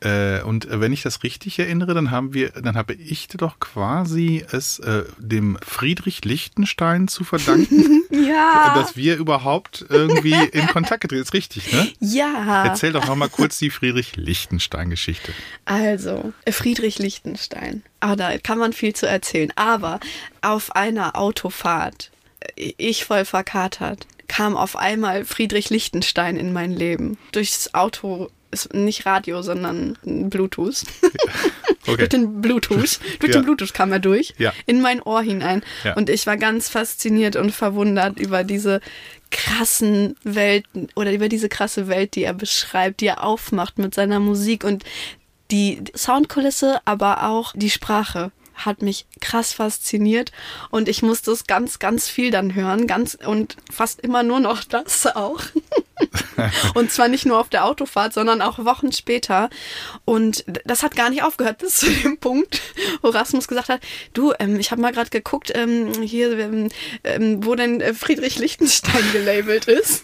Äh, 0.03 0.41
und 0.43 0.65
äh, 0.69 0.79
wenn 0.81 0.91
ich 0.93 1.01
das 1.01 1.23
richtig 1.23 1.59
erinnere, 1.59 1.93
dann 1.93 2.09
haben 2.11 2.33
wir, 2.33 2.49
dann 2.51 2.75
habe 2.75 2.93
ich 2.93 3.27
doch 3.29 3.59
quasi 3.59 4.45
es 4.51 4.79
äh, 4.79 5.03
dem 5.17 5.57
Friedrich 5.65 6.23
Lichtenstein 6.25 7.07
zu 7.07 7.23
verdanken, 7.23 8.03
Ja. 8.11 8.73
dass 8.75 8.95
wir 8.95 9.17
überhaupt 9.17 9.85
irgendwie 9.89 10.35
in 10.51 10.67
Kontakt 10.67 11.01
getreten 11.01 11.23
sind. 11.23 11.27
Ist 11.29 11.33
richtig, 11.33 11.73
ne? 11.73 11.87
Ja. 11.99 12.63
Erzähl 12.65 12.91
doch 12.93 13.05
noch 13.07 13.15
mal 13.15 13.29
kurz 13.29 13.57
die 13.57 13.69
Friedrich 13.69 14.15
Lichtenstein-Geschichte. 14.15 15.33
Also, 15.65 16.33
Friedrich 16.49 16.99
Lichtenstein. 16.99 17.83
Ah, 17.99 18.15
da 18.15 18.37
kann 18.37 18.57
man 18.57 18.73
viel 18.73 18.93
zu 18.93 19.07
erzählen. 19.07 19.51
Aber 19.55 19.99
auf 20.41 20.75
einer 20.75 21.17
Autofahrt, 21.17 22.11
ich 22.55 23.05
voll 23.05 23.25
verkatert, 23.25 24.07
kam 24.27 24.55
auf 24.55 24.75
einmal 24.75 25.25
Friedrich 25.25 25.69
Lichtenstein 25.69 26.37
in 26.37 26.53
mein 26.53 26.71
Leben. 26.71 27.17
Durchs 27.31 27.73
Auto, 27.73 28.29
ist 28.51 28.73
nicht 28.73 29.05
Radio, 29.05 29.41
sondern 29.41 29.97
Bluetooth. 30.03 30.83
Okay. 31.87 31.95
Durch 31.97 32.09
den 32.09 32.41
Bluetooth. 32.41 32.99
Durch 33.19 33.33
Ja. 33.33 33.39
den 33.39 33.45
Bluetooth 33.45 33.73
kam 33.73 33.91
er 33.91 33.97
durch. 33.99 34.35
Ja. 34.37 34.53
In 34.67 34.79
mein 34.81 35.01
Ohr 35.01 35.21
hinein. 35.23 35.63
Ja. 35.83 35.95
Und 35.95 36.09
ich 36.11 36.27
war 36.27 36.37
ganz 36.37 36.69
fasziniert 36.69 37.35
und 37.35 37.51
verwundert 37.51 38.19
über 38.19 38.43
diese 38.43 38.79
krassen 39.31 40.15
Welten 40.23 40.89
oder 40.95 41.11
über 41.13 41.29
diese 41.29 41.49
krasse 41.49 41.87
Welt, 41.87 42.13
die 42.15 42.23
er 42.25 42.33
beschreibt, 42.33 43.01
die 43.01 43.07
er 43.07 43.23
aufmacht 43.23 43.79
mit 43.79 43.95
seiner 43.95 44.19
Musik 44.19 44.63
und 44.65 44.83
die 45.49 45.81
Soundkulisse, 45.95 46.79
aber 46.85 47.23
auch 47.27 47.53
die 47.55 47.71
Sprache 47.71 48.31
hat 48.65 48.81
mich 48.81 49.05
krass 49.21 49.53
fasziniert 49.53 50.31
und 50.69 50.89
ich 50.89 51.01
musste 51.01 51.31
es 51.31 51.47
ganz, 51.47 51.79
ganz 51.79 52.07
viel 52.07 52.31
dann 52.31 52.55
hören, 52.55 52.87
ganz 52.87 53.17
und 53.25 53.57
fast 53.71 53.99
immer 54.01 54.23
nur 54.23 54.39
noch 54.39 54.63
das 54.69 55.05
auch. 55.07 55.41
und 56.73 56.91
zwar 56.91 57.07
nicht 57.07 57.25
nur 57.25 57.39
auf 57.39 57.49
der 57.49 57.65
Autofahrt, 57.65 58.13
sondern 58.13 58.41
auch 58.41 58.59
Wochen 58.59 58.91
später. 58.91 59.49
Und 60.05 60.45
das 60.65 60.83
hat 60.83 60.95
gar 60.95 61.09
nicht 61.09 61.23
aufgehört 61.23 61.57
bis 61.59 61.77
zu 61.77 61.89
dem 61.89 62.17
Punkt, 62.17 62.61
wo 63.01 63.09
Rasmus 63.09 63.47
gesagt 63.47 63.69
hat, 63.69 63.81
du, 64.13 64.33
ähm, 64.39 64.59
ich 64.59 64.71
habe 64.71 64.81
mal 64.81 64.91
gerade 64.91 65.09
geguckt, 65.09 65.51
ähm, 65.55 66.01
hier, 66.01 66.37
ähm, 66.37 66.69
ähm 67.03 67.45
wo 67.45 67.55
denn 67.55 67.81
äh, 67.81 67.93
Friedrich 67.93 68.39
Lichtenstein 68.39 69.03
gelabelt 69.11 69.65
ist. 69.65 70.03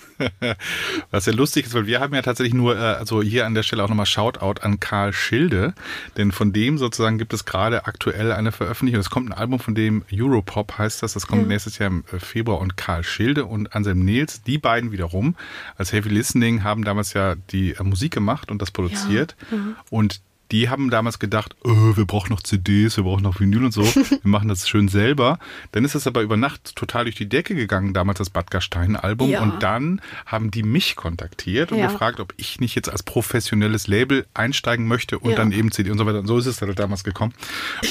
Was 1.11 1.25
ja 1.25 1.33
lustig 1.33 1.65
ist, 1.65 1.73
weil 1.73 1.87
wir 1.87 1.99
haben 1.99 2.13
ja 2.13 2.21
tatsächlich 2.21 2.53
nur, 2.53 2.77
äh, 2.77 2.79
also 2.79 3.21
hier 3.21 3.45
an 3.45 3.53
der 3.53 3.63
Stelle 3.63 3.83
auch 3.83 3.89
nochmal 3.89 4.05
Shoutout 4.05 4.61
an 4.61 4.79
Karl 4.79 5.13
Schilde, 5.13 5.73
denn 6.17 6.31
von 6.31 6.53
dem 6.53 6.77
sozusagen 6.77 7.17
gibt 7.17 7.33
es 7.33 7.45
gerade 7.45 7.85
aktuell 7.85 8.31
eine 8.31 8.51
Veröffentlichung. 8.51 8.99
Es 8.99 9.09
kommt 9.09 9.29
ein 9.29 9.33
Album 9.33 9.59
von 9.59 9.75
dem 9.75 10.03
Europop 10.11 10.77
heißt 10.77 11.03
das, 11.03 11.13
das 11.13 11.27
kommt 11.27 11.43
ja. 11.43 11.47
nächstes 11.47 11.77
Jahr 11.77 11.87
im 11.87 12.03
äh, 12.11 12.19
Februar 12.19 12.59
und 12.59 12.77
Karl 12.77 13.03
Schilde 13.03 13.45
und 13.45 13.75
Anselm 13.75 13.99
Nils, 13.99 14.41
die 14.43 14.57
beiden 14.57 14.91
wiederum 14.91 15.35
als 15.77 15.91
Heavy 15.93 16.09
Listening 16.09 16.63
haben 16.63 16.83
damals 16.83 17.13
ja 17.13 17.35
die 17.35 17.71
äh, 17.71 17.83
Musik 17.83 18.13
gemacht 18.13 18.51
und 18.51 18.61
das 18.61 18.71
produziert 18.71 19.35
ja. 19.51 19.57
Mhm. 19.57 19.75
und 19.89 20.21
die 20.51 20.69
haben 20.69 20.89
damals 20.89 21.19
gedacht, 21.19 21.55
oh, 21.63 21.95
wir 21.95 22.05
brauchen 22.05 22.31
noch 22.31 22.41
CDs, 22.41 22.97
wir 22.97 23.03
brauchen 23.03 23.23
noch 23.23 23.39
Vinyl 23.39 23.65
und 23.65 23.71
so, 23.71 23.83
wir 23.95 24.19
machen 24.23 24.47
das 24.47 24.67
schön 24.67 24.87
selber. 24.87 25.39
Dann 25.71 25.85
ist 25.85 25.95
es 25.95 26.07
aber 26.07 26.21
über 26.21 26.37
Nacht 26.37 26.75
total 26.75 27.05
durch 27.05 27.15
die 27.15 27.27
Decke 27.27 27.55
gegangen, 27.55 27.93
damals 27.93 28.19
das 28.19 28.29
Bad 28.29 28.51
Gastein-Album. 28.51 29.29
Ja. 29.29 29.41
Und 29.41 29.63
dann 29.63 30.01
haben 30.25 30.51
die 30.51 30.63
mich 30.63 30.95
kontaktiert 30.95 31.71
und 31.71 31.79
ja. 31.79 31.87
gefragt, 31.87 32.19
ob 32.19 32.33
ich 32.37 32.59
nicht 32.59 32.75
jetzt 32.75 32.89
als 32.89 33.03
professionelles 33.03 33.87
Label 33.87 34.25
einsteigen 34.33 34.87
möchte 34.87 35.19
und 35.19 35.31
ja. 35.31 35.37
dann 35.37 35.51
eben 35.51 35.71
CD 35.71 35.89
und 35.91 35.97
so 35.97 36.05
weiter. 36.05 36.19
Und 36.19 36.27
so 36.27 36.37
ist 36.37 36.45
es 36.45 36.57
dann 36.57 36.73
damals 36.75 37.03
gekommen. 37.03 37.33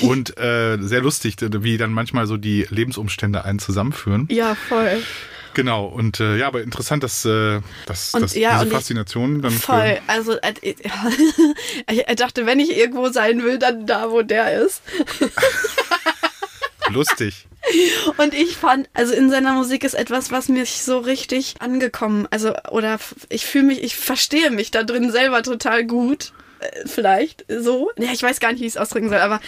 Und 0.02 0.38
äh, 0.38 0.78
sehr 0.80 1.02
lustig, 1.02 1.36
wie 1.40 1.76
dann 1.76 1.92
manchmal 1.92 2.26
so 2.26 2.36
die 2.36 2.66
Lebensumstände 2.70 3.44
einen 3.44 3.58
zusammenführen. 3.58 4.28
Ja, 4.30 4.54
voll. 4.54 5.02
Genau, 5.54 5.86
und 5.86 6.20
äh, 6.20 6.36
ja, 6.36 6.48
aber 6.48 6.62
interessant, 6.62 7.02
dass, 7.02 7.24
äh, 7.24 7.60
dass, 7.86 8.14
und, 8.14 8.22
dass 8.22 8.34
ja, 8.34 8.62
diese 8.62 8.74
Faszination 8.74 9.40
dann. 9.40 9.52
Voll, 9.52 9.98
also 10.06 10.34
äh, 10.40 10.54
ich 11.90 12.16
dachte, 12.16 12.46
wenn 12.46 12.60
ich 12.60 12.76
irgendwo 12.76 13.08
sein 13.08 13.42
will, 13.42 13.58
dann 13.58 13.86
da, 13.86 14.10
wo 14.10 14.22
der 14.22 14.60
ist. 14.60 14.82
Lustig. 16.90 17.46
Und 18.18 18.34
ich 18.34 18.56
fand, 18.56 18.90
also 18.92 19.14
in 19.14 19.30
seiner 19.30 19.54
Musik 19.54 19.84
ist 19.84 19.94
etwas, 19.94 20.30
was 20.30 20.48
mich 20.48 20.82
so 20.82 20.98
richtig 20.98 21.54
angekommen, 21.60 22.28
also 22.30 22.52
oder 22.70 22.98
ich 23.30 23.46
fühle 23.46 23.64
mich, 23.64 23.82
ich 23.82 23.96
verstehe 23.96 24.50
mich 24.50 24.70
da 24.70 24.82
drin 24.82 25.10
selber 25.10 25.42
total 25.42 25.84
gut 25.84 26.32
vielleicht 26.87 27.44
so. 27.48 27.90
Ja, 27.98 28.12
ich 28.12 28.22
weiß 28.22 28.40
gar 28.40 28.53
nicht, 28.53 28.61
wie 28.61 28.66
ich 28.66 28.74
es 28.74 28.77
ausdrücken 28.77 29.09
soll, 29.09 29.18
aber 29.18 29.40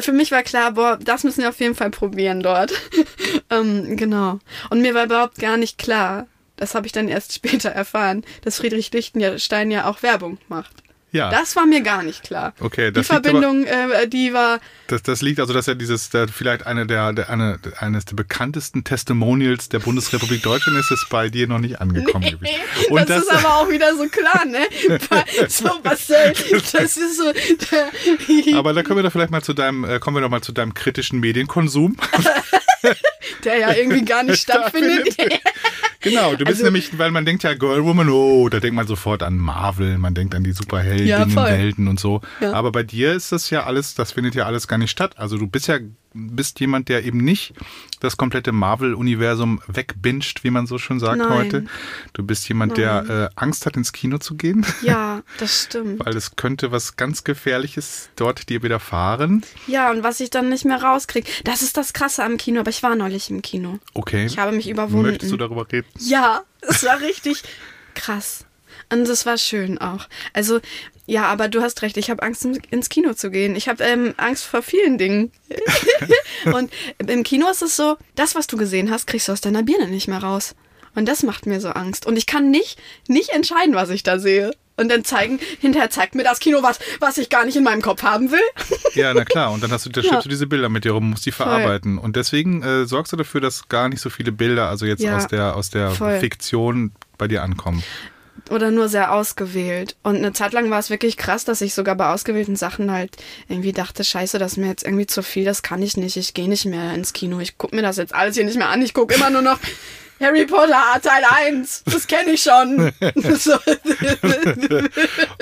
für 0.00 0.12
mich 0.12 0.30
war 0.32 0.42
klar, 0.42 0.72
boah, 0.72 0.98
das 1.02 1.24
müssen 1.24 1.42
wir 1.42 1.48
auf 1.48 1.60
jeden 1.60 1.74
Fall 1.74 1.90
probieren 1.90 2.42
dort. 2.42 2.72
ähm, 3.50 3.96
genau. 3.96 4.38
Und 4.70 4.82
mir 4.82 4.94
war 4.94 5.04
überhaupt 5.04 5.38
gar 5.38 5.56
nicht 5.56 5.78
klar, 5.78 6.26
das 6.56 6.74
habe 6.74 6.86
ich 6.86 6.92
dann 6.92 7.08
erst 7.08 7.32
später 7.34 7.70
erfahren, 7.70 8.24
dass 8.42 8.58
Friedrich 8.58 8.92
Lichtenstein 8.92 9.70
ja 9.70 9.86
auch 9.86 10.02
Werbung 10.02 10.38
macht. 10.48 10.81
Ja. 11.12 11.30
Das 11.30 11.56
war 11.56 11.66
mir 11.66 11.82
gar 11.82 12.02
nicht 12.02 12.22
klar. 12.22 12.54
Okay, 12.58 12.90
das 12.90 13.06
Die 13.06 13.12
Verbindung, 13.12 13.66
aber, 13.68 14.02
äh, 14.02 14.08
die 14.08 14.32
war. 14.32 14.60
Das, 14.86 15.02
das 15.02 15.20
liegt 15.20 15.40
also, 15.40 15.52
dass 15.52 15.68
er 15.68 15.74
dieses, 15.74 16.08
der, 16.08 16.26
vielleicht 16.26 16.66
eine 16.66 16.86
der, 16.86 17.12
der, 17.12 17.28
eine, 17.28 17.58
eines 17.78 18.06
der 18.06 18.16
bekanntesten 18.16 18.82
Testimonials 18.82 19.68
der 19.68 19.80
Bundesrepublik 19.80 20.42
Deutschland 20.42 20.78
ist, 20.78 20.90
ist 20.90 21.06
bei 21.10 21.28
dir 21.28 21.46
noch 21.46 21.58
nicht 21.58 21.82
angekommen. 21.82 22.38
Nee, 22.40 22.50
Und 22.88 23.00
das, 23.10 23.26
das, 23.26 23.40
ist 23.40 23.44
aber 23.44 23.56
auch 23.56 23.68
wieder 23.68 23.94
so 23.94 24.08
klar, 24.08 24.46
ne? 24.46 24.66
so, 25.48 25.70
was 25.82 26.06
soll, 26.06 26.32
das 26.72 26.96
ist 26.96 27.18
so. 27.18 28.56
Aber 28.56 28.72
da 28.72 28.82
kommen 28.82 28.96
wir 28.96 29.02
doch 29.02 29.12
vielleicht 29.12 29.30
mal 29.30 29.42
zu 29.42 29.52
deinem, 29.52 29.84
äh, 29.84 29.98
kommen 29.98 30.16
wir 30.16 30.22
doch 30.22 30.30
mal 30.30 30.42
zu 30.42 30.52
deinem 30.52 30.72
kritischen 30.72 31.20
Medienkonsum. 31.20 31.96
der 33.44 33.58
ja 33.58 33.72
irgendwie 33.72 34.04
gar 34.04 34.22
nicht 34.22 34.42
stattfindet. 34.42 35.16
genau, 36.00 36.32
du 36.32 36.44
bist 36.44 36.48
also, 36.48 36.64
nämlich, 36.64 36.98
weil 36.98 37.10
man 37.10 37.24
denkt 37.24 37.42
ja 37.42 37.54
Girl 37.54 37.84
Woman, 37.84 38.08
oh, 38.08 38.48
da 38.48 38.60
denkt 38.60 38.76
man 38.76 38.86
sofort 38.86 39.22
an 39.22 39.36
Marvel, 39.36 39.98
man 39.98 40.14
denkt 40.14 40.34
an 40.34 40.44
die 40.44 40.52
Superhelden, 40.52 41.06
ja, 41.06 41.34
Welten 41.34 41.88
und 41.88 42.00
so. 42.00 42.20
Ja. 42.40 42.52
Aber 42.52 42.72
bei 42.72 42.82
dir 42.82 43.12
ist 43.12 43.32
das 43.32 43.50
ja 43.50 43.64
alles, 43.64 43.94
das 43.94 44.12
findet 44.12 44.34
ja 44.34 44.46
alles 44.46 44.68
gar 44.68 44.78
nicht 44.78 44.90
statt. 44.90 45.18
Also 45.18 45.38
du 45.38 45.46
bist 45.46 45.68
ja 45.68 45.78
bist 46.14 46.60
jemand, 46.60 46.88
der 46.88 47.04
eben 47.04 47.18
nicht 47.18 47.54
das 48.00 48.16
komplette 48.16 48.52
Marvel-Universum 48.52 49.60
wegbinscht, 49.66 50.44
wie 50.44 50.50
man 50.50 50.66
so 50.66 50.78
schön 50.78 50.98
sagt 50.98 51.18
Nein. 51.18 51.30
heute. 51.30 51.64
Du 52.12 52.22
bist 52.22 52.48
jemand, 52.48 52.76
Nein. 52.76 53.06
der 53.06 53.30
äh, 53.34 53.40
Angst 53.40 53.66
hat, 53.66 53.76
ins 53.76 53.92
Kino 53.92 54.18
zu 54.18 54.34
gehen. 54.34 54.66
Ja, 54.82 55.22
das 55.38 55.64
stimmt. 55.64 56.04
Weil 56.04 56.16
es 56.16 56.34
könnte 56.34 56.72
was 56.72 56.96
ganz 56.96 57.22
Gefährliches 57.22 58.10
dort 58.16 58.48
dir 58.48 58.62
widerfahren. 58.62 59.42
Ja, 59.68 59.90
und 59.90 60.02
was 60.02 60.18
ich 60.18 60.28
dann 60.30 60.48
nicht 60.48 60.64
mehr 60.64 60.82
rauskriege. 60.82 61.30
Das 61.44 61.62
ist 61.62 61.76
das 61.76 61.92
Krasse 61.92 62.24
am 62.24 62.36
Kino, 62.36 62.60
aber 62.60 62.70
ich 62.70 62.82
war 62.82 62.96
neulich 62.96 63.30
im 63.30 63.42
Kino. 63.42 63.78
Okay. 63.94 64.26
Ich 64.26 64.38
habe 64.38 64.52
mich 64.52 64.68
überwunden. 64.68 65.10
Möchtest 65.10 65.30
du 65.30 65.36
darüber 65.36 65.70
reden? 65.70 65.86
Ja, 65.98 66.42
es 66.62 66.84
war 66.84 67.00
richtig 67.00 67.42
krass. 67.94 68.44
Und 68.90 69.08
es 69.08 69.26
war 69.26 69.38
schön 69.38 69.78
auch. 69.78 70.08
Also 70.32 70.60
ja, 71.06 71.24
aber 71.24 71.48
du 71.48 71.62
hast 71.62 71.82
recht, 71.82 71.96
ich 71.96 72.10
habe 72.10 72.22
Angst, 72.22 72.46
ins 72.70 72.88
Kino 72.88 73.12
zu 73.14 73.30
gehen. 73.30 73.56
Ich 73.56 73.68
habe 73.68 73.82
ähm, 73.82 74.14
Angst 74.18 74.44
vor 74.44 74.62
vielen 74.62 74.98
Dingen. 74.98 75.32
und 76.44 76.72
im 76.98 77.22
Kino 77.24 77.50
ist 77.50 77.62
es 77.62 77.76
so, 77.76 77.96
das, 78.14 78.34
was 78.34 78.46
du 78.46 78.56
gesehen 78.56 78.90
hast, 78.90 79.06
kriegst 79.06 79.28
du 79.28 79.32
aus 79.32 79.40
deiner 79.40 79.62
Birne 79.62 79.88
nicht 79.88 80.08
mehr 80.08 80.22
raus. 80.22 80.54
Und 80.94 81.08
das 81.08 81.22
macht 81.22 81.46
mir 81.46 81.60
so 81.60 81.70
Angst. 81.70 82.06
Und 82.06 82.16
ich 82.16 82.26
kann 82.26 82.50
nicht, 82.50 82.78
nicht 83.08 83.30
entscheiden, 83.30 83.74
was 83.74 83.90
ich 83.90 84.02
da 84.02 84.18
sehe. 84.18 84.52
Und 84.76 84.88
dann 84.90 85.04
zeigen, 85.04 85.38
hinterher 85.60 85.90
zeigt 85.90 86.14
mir 86.14 86.22
das 86.22 86.38
Kino 86.38 86.62
was, 86.62 86.78
was 86.98 87.18
ich 87.18 87.28
gar 87.28 87.44
nicht 87.44 87.56
in 87.56 87.64
meinem 87.64 87.82
Kopf 87.82 88.02
haben 88.02 88.30
will. 88.30 88.40
ja, 88.94 89.12
na 89.12 89.24
klar. 89.24 89.52
Und 89.52 89.62
dann 89.62 89.70
hast 89.70 89.84
du, 89.84 89.90
dann 89.90 90.04
ja. 90.04 90.20
du 90.20 90.28
diese 90.28 90.46
Bilder 90.46 90.68
mit 90.68 90.84
dir 90.84 90.92
rum, 90.92 91.10
musst 91.10 91.26
die 91.26 91.32
verarbeiten. 91.32 91.96
Voll. 91.96 92.04
Und 92.04 92.16
deswegen 92.16 92.62
äh, 92.62 92.86
sorgst 92.86 93.12
du 93.12 93.16
dafür, 93.16 93.40
dass 93.40 93.68
gar 93.68 93.88
nicht 93.88 94.00
so 94.00 94.08
viele 94.08 94.32
Bilder, 94.32 94.68
also 94.68 94.86
jetzt 94.86 95.02
ja. 95.02 95.16
aus 95.16 95.26
der, 95.26 95.56
aus 95.56 95.70
der 95.70 95.90
Fiktion 95.90 96.92
bei 97.18 97.28
dir 97.28 97.42
ankommen 97.42 97.82
oder 98.50 98.70
nur 98.70 98.88
sehr 98.88 99.12
ausgewählt. 99.12 99.96
Und 100.02 100.16
eine 100.16 100.32
Zeit 100.32 100.52
lang 100.52 100.70
war 100.70 100.78
es 100.78 100.90
wirklich 100.90 101.16
krass, 101.16 101.44
dass 101.44 101.60
ich 101.60 101.74
sogar 101.74 101.94
bei 101.94 102.08
ausgewählten 102.08 102.56
Sachen 102.56 102.90
halt 102.90 103.16
irgendwie 103.48 103.72
dachte, 103.72 104.04
scheiße, 104.04 104.38
das 104.38 104.52
ist 104.52 104.58
mir 104.58 104.68
jetzt 104.68 104.84
irgendwie 104.84 105.06
zu 105.06 105.22
viel, 105.22 105.44
das 105.44 105.62
kann 105.62 105.82
ich 105.82 105.96
nicht, 105.96 106.16
ich 106.16 106.34
gehe 106.34 106.48
nicht 106.48 106.64
mehr 106.64 106.94
ins 106.94 107.12
Kino, 107.12 107.40
ich 107.40 107.58
gucke 107.58 107.74
mir 107.74 107.82
das 107.82 107.96
jetzt 107.96 108.14
alles 108.14 108.36
hier 108.36 108.44
nicht 108.44 108.58
mehr 108.58 108.68
an, 108.68 108.82
ich 108.82 108.94
gucke 108.94 109.14
immer 109.14 109.30
nur 109.30 109.42
noch 109.42 109.58
Harry 110.22 110.46
Potter 110.46 111.00
Teil 111.02 111.24
1, 111.48 111.82
das 111.84 112.06
kenne 112.06 112.30
ich 112.30 112.42
schon. 112.42 112.78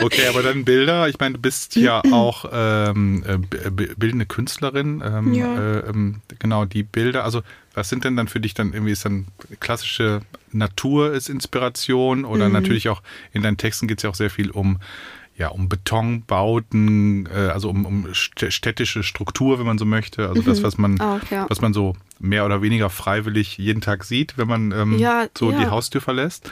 okay, 0.03 0.27
aber 0.29 0.43
dann 0.43 0.65
Bilder. 0.65 1.07
Ich 1.09 1.19
meine, 1.19 1.35
du 1.35 1.41
bist 1.41 1.77
ja 1.77 2.01
auch 2.11 2.47
ähm, 2.51 3.23
äh, 3.27 3.37
bildende 3.71 4.25
Künstlerin. 4.25 5.03
Ähm, 5.05 5.35
ja. 5.35 5.55
äh, 5.55 5.81
ähm, 5.81 6.23
genau, 6.39 6.65
die 6.65 6.83
Bilder. 6.83 7.25
Also, 7.25 7.43
was 7.81 7.88
sind 7.88 8.05
denn 8.05 8.14
dann 8.14 8.29
für 8.29 8.40
dich 8.40 8.53
dann 8.53 8.75
irgendwie 8.75 8.93
ist 8.93 9.07
dann 9.07 9.27
klassische 9.59 10.21
Natur 10.53 11.14
ist 11.14 11.31
Inspiration 11.31 12.27
oder 12.27 12.49
mhm. 12.49 12.53
natürlich 12.53 12.90
auch 12.90 13.03
in 13.33 13.43
deinen 13.43 13.57
Texten 13.57 13.88
geht 13.88 13.99
es 13.99 14.03
ja 14.03 14.11
auch 14.11 14.14
sehr 14.14 14.31
viel 14.31 14.51
um 14.51 14.79
ja, 15.40 15.49
um 15.49 15.71
Betonbauten, 15.71 17.27
äh, 17.35 17.49
also 17.49 17.71
um, 17.71 17.87
um 17.87 18.09
städtische 18.12 19.03
Struktur, 19.03 19.59
wenn 19.59 19.64
man 19.64 19.79
so 19.79 19.87
möchte. 19.87 20.29
Also 20.29 20.43
mhm. 20.43 20.45
das, 20.45 20.62
was 20.62 20.77
man, 20.77 21.01
auch, 21.01 21.21
ja. 21.31 21.47
was 21.49 21.62
man 21.62 21.73
so 21.73 21.97
mehr 22.19 22.45
oder 22.45 22.61
weniger 22.61 22.90
freiwillig 22.90 23.57
jeden 23.57 23.81
Tag 23.81 24.05
sieht, 24.05 24.37
wenn 24.37 24.49
man 24.49 24.71
ähm, 24.73 24.99
ja, 24.99 25.29
so 25.37 25.51
ja. 25.51 25.59
die 25.59 25.66
Haustür 25.69 26.03
verlässt. 26.03 26.51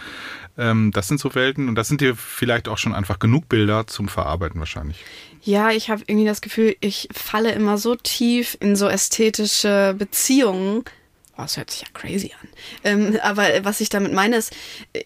Ähm, 0.57 0.91
das 0.93 1.07
sind 1.07 1.21
so 1.21 1.35
Welten 1.35 1.69
und 1.69 1.75
das 1.75 1.89
sind 1.89 2.01
dir 2.01 2.17
vielleicht 2.17 2.67
auch 2.67 2.79
schon 2.79 2.95
einfach 2.95 3.19
genug 3.19 3.51
Bilder 3.51 3.87
zum 3.87 4.09
Verarbeiten 4.09 4.59
wahrscheinlich. 4.59 5.05
Ja, 5.43 5.71
ich 5.71 5.91
habe 5.91 6.03
irgendwie 6.07 6.27
das 6.27 6.41
Gefühl, 6.41 6.75
ich 6.81 7.09
falle 7.13 7.53
immer 7.53 7.77
so 7.77 7.95
tief 7.95 8.57
in 8.59 8.75
so 8.75 8.89
ästhetische 8.89 9.95
Beziehungen, 9.99 10.85
Oh, 11.39 11.43
das 11.43 11.57
hört 11.57 11.71
sich 11.71 11.83
ja 11.83 11.87
crazy 11.95 12.33
an. 12.43 12.49
Ähm, 12.83 13.19
aber 13.23 13.45
was 13.63 13.81
ich 13.81 13.89
damit 13.89 14.13
meine 14.13 14.37
ist, 14.37 14.53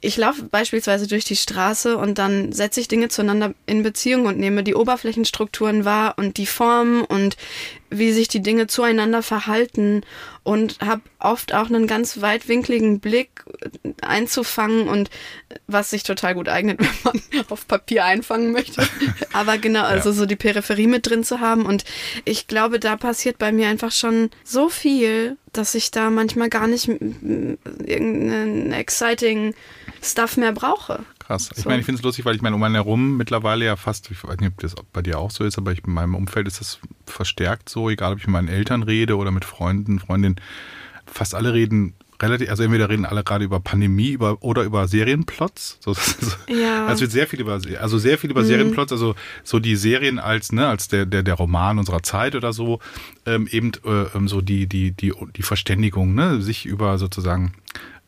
ich 0.01 0.17
laufe 0.17 0.45
beispielsweise 0.45 1.07
durch 1.07 1.27
die 1.27 1.37
Straße 1.37 1.99
und 1.99 2.17
dann 2.17 2.53
setze 2.53 2.81
ich 2.81 2.89
Dinge 2.89 3.11
zueinander 3.11 3.53
in 3.67 3.83
Beziehung 3.83 4.25
und 4.25 4.39
nehme 4.39 4.65
die 4.65 4.75
Oberflächenstrukturen 4.75 5.85
wahr 5.85 6.15
und 6.17 6.39
die 6.39 6.47
Formen 6.47 7.05
und 7.05 7.37
wie 7.93 8.13
sich 8.13 8.29
die 8.29 8.43
Dinge 8.43 8.67
zueinander 8.67 9.23
verhalten 9.23 10.03
und 10.43 10.81
habe 10.81 11.03
oft 11.19 11.55
auch 11.55 11.67
einen 11.67 11.87
ganz 11.87 12.21
weitwinkligen 12.21 13.01
Blick 13.01 13.45
einzufangen 14.01 14.89
und 14.89 15.11
was 15.67 15.91
sich 15.91 16.03
total 16.03 16.35
gut 16.35 16.49
eignet, 16.49 16.81
wenn 16.81 16.89
man 17.05 17.45
auf 17.49 17.69
Papier 17.69 18.05
einfangen 18.05 18.53
möchte. 18.53 18.83
Aber 19.33 19.59
genau, 19.59 19.83
also 19.83 20.11
ja. 20.11 20.15
so 20.15 20.27
die 20.27 20.37
Peripherie 20.37 20.87
mit 20.87 21.09
drin 21.09 21.23
zu 21.23 21.41
haben 21.41 21.67
und 21.67 21.85
ich 22.25 22.47
glaube, 22.49 22.81
da 22.81 22.97
passiert 22.97 23.39
bei 23.39 23.53
mir 23.53 23.69
einfach 23.69 23.93
schon 23.93 24.31
so 24.43 24.69
viel, 24.69 25.37
dass 25.53 25.75
ich 25.75 25.91
da 25.91 26.11
manchmal 26.11 26.49
gar 26.49 26.67
nicht 26.67 26.89
irgendeinen 26.89 28.73
exciting 28.73 29.55
Stuff 30.03 30.37
mehr 30.37 30.53
brauche. 30.53 31.05
Krass. 31.33 31.51
Ich 31.57 31.63
so. 31.63 31.69
meine, 31.69 31.81
ich 31.81 31.87
finde 31.87 31.99
es 31.99 32.05
lustig, 32.05 32.27
weil 32.27 32.37
ich 32.37 32.43
meine, 32.43 32.55
um 32.55 32.63
einen 32.63 32.75
herum 32.75 33.17
mittlerweile 33.17 33.65
ja 33.65 33.77
fast, 33.77 34.11
ich 34.11 34.23
weiß 34.23 34.39
nicht, 34.39 34.51
ob 34.53 34.61
das 34.61 34.75
bei 34.93 35.01
dir 35.01 35.19
auch 35.19 35.31
so 35.31 35.45
ist, 35.45 35.57
aber 35.57 35.73
ich, 35.73 35.83
in 35.87 35.95
meinem 35.95 36.15
Umfeld 36.15 36.47
ist 36.47 36.61
das 36.61 36.79
verstärkt 37.07 37.71
so, 37.71 37.89
egal 37.89 38.13
ob 38.13 38.19
ich 38.19 38.27
mit 38.27 38.33
meinen 38.33 38.49
Eltern 38.49 38.83
rede 38.83 39.17
oder 39.17 39.31
mit 39.31 39.47
Freunden, 39.47 39.99
Freundinnen, 39.99 40.37
fast 41.07 41.35
alle 41.35 41.55
reden 41.55 41.95
relativ, 42.21 42.51
also 42.51 42.63
entweder 42.63 42.91
reden 42.91 43.07
alle 43.07 43.25
gerade 43.25 43.47
über 43.47 43.61
Pandemie 43.61 44.11
über, 44.11 44.43
oder 44.43 44.63
über 44.63 44.87
Serienplots. 44.87 45.79
So, 45.81 45.95
so, 45.95 46.03
ja. 46.49 46.87
Also 46.87 47.01
wird 47.01 47.13
sehr 47.13 47.27
viel 47.27 47.41
über, 47.41 47.59
also 47.81 47.99
sehr 47.99 48.19
viel 48.19 48.31
über 48.31 48.43
mhm. 48.43 48.47
Serienplots, 48.47 48.93
also 48.93 49.15
so 49.43 49.59
die 49.59 49.77
Serien 49.77 50.19
als, 50.19 50.53
ne, 50.53 50.69
als 50.69 50.89
der, 50.89 51.07
der, 51.07 51.23
der 51.23 51.35
Roman 51.35 51.79
unserer 51.79 52.03
Zeit 52.03 52.35
oder 52.35 52.53
so, 52.53 52.79
ähm, 53.25 53.49
eben 53.51 53.73
äh, 53.87 54.05
ähm, 54.15 54.29
so 54.29 54.43
die, 54.43 54.67
die, 54.67 54.93
die, 54.93 55.15
die 55.35 55.43
Verständigung, 55.43 56.15
ne, 56.15 56.43
sich 56.43 56.67
über 56.67 56.99
sozusagen 56.99 57.55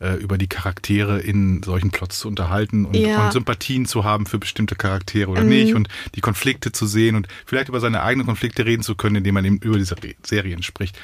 äh, 0.05 0.15
über 0.17 0.39
die 0.39 0.47
Charaktere 0.47 1.19
in 1.21 1.63
solchen 1.63 1.91
Plots 1.91 2.19
zu 2.19 2.29
unterhalten 2.29 2.85
und, 2.85 2.95
Ja. 2.95 3.25
und 3.27 3.33
Sympathien 3.33 3.87
zu 3.87 4.05
haben 4.05 4.27
für 4.27 4.39
bestimmte 4.39 4.75
Charaktere 4.77 5.31
oder 5.31 5.43
Mhm. 5.43 5.49
nicht 5.49 5.75
und 5.75 5.89
die 6.15 6.21
Konflikte 6.21 6.73
zu 6.73 6.87
sehen 6.87 7.17
und 7.17 7.27
vielleicht 7.47 7.69
über 7.71 7.81
seine 7.81 8.03
eigenen 8.03 8.27
Konflikte 8.27 8.67
reden 8.67 8.83
zu 8.83 8.95
können, 8.95 9.17
indem 9.17 9.35
man 9.35 9.45
eben 9.45 9.59
über 9.59 9.79
diese 9.79 9.97
Serien 10.23 10.63
spricht. 10.63 10.97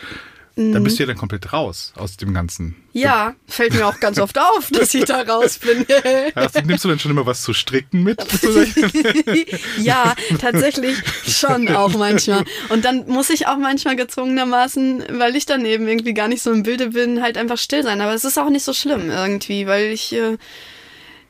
Da 0.57 0.79
bist 0.81 0.99
du 0.99 1.05
ja 1.05 1.07
dann 1.07 1.17
komplett 1.17 1.53
raus 1.53 1.93
aus 1.97 2.17
dem 2.19 2.35
Ganzen. 2.35 2.75
Ja, 2.93 3.35
fällt 3.47 3.73
mir 3.73 3.87
auch 3.87 3.99
ganz 4.01 4.19
oft 4.19 4.39
auf, 4.39 4.69
dass 4.73 4.93
ich 4.95 5.05
da 5.05 5.23
raus 5.23 5.59
bin. 5.59 5.87
Du- 6.35 6.67
nimmst 6.67 6.85
du 6.85 6.89
dann 6.89 6.99
schon 6.99 7.13
immer 7.13 7.25
was 7.25 7.43
zu 7.43 7.55
stricken 7.55 8.03
mit? 8.03 8.21
ja, 9.79 10.15
tatsächlich 10.41 10.97
schon 11.27 11.69
auch 11.69 11.95
manchmal. 11.97 12.45
Und 12.69 12.85
dann 12.85 13.07
muss 13.07 13.31
ich 13.31 13.47
auch 13.47 13.57
manchmal 13.57 13.97
gezwungenermaßen, 13.97 15.05
weil 15.19 15.37
ich 15.37 15.47
daneben 15.47 15.87
irgendwie 15.89 16.15
gar 16.15 16.29
nicht 16.29 16.43
so 16.43 16.51
im 16.53 16.63
Bilde 16.63 16.89
bin, 16.89 17.23
halt 17.23 17.37
einfach 17.39 17.59
still 17.59 17.83
sein. 17.83 18.01
Aber 18.01 18.15
es 18.15 18.25
ist 18.25 18.39
auch 18.39 18.51
nicht 18.51 18.65
so 18.65 18.73
schlimm 18.73 19.11
irgendwie, 19.11 19.67
weil 19.67 19.87
ich, 19.93 20.13
äh, 20.13 20.37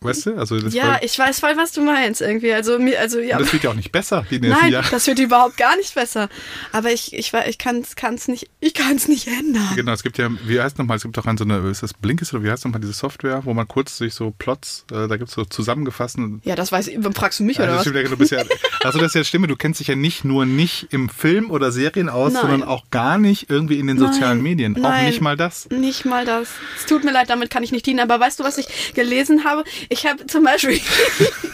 weißt 0.03 0.27
du? 0.27 0.37
Also 0.37 0.59
das, 0.59 0.73
ja, 0.75 0.99
ich 1.03 1.19
weiß 1.19 1.41
voll, 1.41 1.57
was 1.57 1.73
du 1.73 1.83
meinst 1.83 2.21
irgendwie. 2.21 2.53
Also 2.53 2.79
mir, 2.79 2.99
also 2.99 3.21
ja. 3.21 3.39
das 3.39 3.53
wird 3.53 3.65
ja 3.65 3.71
auch 3.71 3.75
nicht 3.75 3.93
besser 3.93 4.25
die 4.31 4.41
nächsten 4.41 4.63
Nein, 4.63 4.73
Jahre. 4.73 4.89
das 4.91 5.07
wird 5.07 5.19
überhaupt 5.19 5.57
gar 5.57 5.77
nicht 5.77 5.95
besser. 5.95 6.29
Aber 6.73 6.91
ich, 6.91 7.13
ich, 7.13 7.33
ich 7.33 7.59
kann 7.59 7.85
es 7.85 8.29
nicht, 8.29 8.49
ich 8.61 8.75
kann 8.75 8.97
es 8.97 9.09
nicht 9.09 9.27
ändern. 9.27 9.69
Genau, 9.77 9.93
es 9.93 10.03
gibt 10.03 10.19
ja, 10.19 10.31
wie 10.47 10.61
heißt 10.61 10.79
nochmal, 10.79 10.97
es 10.97 11.03
gibt 11.03 11.19
auch 11.19 11.27
an 11.27 11.37
so 11.37 11.45
eine, 11.45 11.59
ist 11.69 11.83
das 11.83 11.93
Blinkist 11.95 12.33
oder 12.33 12.45
wie 12.45 12.51
heißt 12.51 12.65
nochmal 12.65 12.81
diese 12.81 12.95
Software, 12.95 13.45
wo 13.45 13.53
man 13.53 13.69
kurz 13.69 13.99
sich 13.99 14.15
so 14.15 14.33
Plots, 14.39 14.85
äh, 14.91 15.07
da 15.07 15.17
gibt 15.17 15.29
es 15.29 15.35
so 15.35 15.45
zusammengefassten. 15.45 16.41
Ja, 16.45 16.57
das 16.57 16.73
weiß 16.73 16.89
ich. 16.89 16.99
Fragst 17.15 17.41
du 17.41 17.45
mich 17.45 17.61
Also, 17.61 17.91
oder 17.91 17.99
was? 17.99 18.03
ja, 18.03 18.09
du 18.09 18.17
bist 18.17 18.33
ja, 18.33 18.43
also 18.83 18.99
das 18.99 19.09
ist 19.09 19.15
ja 19.15 19.25
Stimme, 19.25 19.49
du 19.49 19.57
kennst 19.57 19.81
dich 19.81 19.89
ja 19.89 19.97
nicht 19.97 20.25
nur 20.25 20.47
nicht 20.47 20.89
im 20.91 21.09
Film 21.09 21.51
oder 21.51 21.73
Serien 21.73 22.09
aus, 22.09 22.33
Nein. 22.33 22.43
sondern 22.43 22.63
auch 22.63 22.91
gar 22.91 23.19
nicht 23.19 23.51
irgendwie 23.51 23.79
in 23.79 23.87
den 23.87 23.99
sozialen 23.99 24.39
Nein, 24.39 24.43
Medien. 24.43 24.77
Auch 24.77 24.89
nein. 24.89 25.07
nicht 25.07 25.21
mal 25.21 25.37
das. 25.37 25.69
Nicht 25.71 26.05
mal 26.05 26.25
das. 26.25 26.49
Es 26.79 26.87
tut 26.87 27.05
mir 27.05 27.13
leid, 27.13 27.29
damit 27.29 27.51
kann 27.51 27.63
ich 27.63 27.73
nicht 27.73 27.85
dienen. 27.85 28.01
Aber 28.01 28.19
weißt 28.19 28.41
du, 28.41 28.45
was 28.45 28.57
ich 28.59 28.95
gelesen 28.95 29.45
habe? 29.45 29.65
Ich 29.93 30.07
habe 30.07 30.25
zum 30.27 30.45
Beispiel 30.45 30.81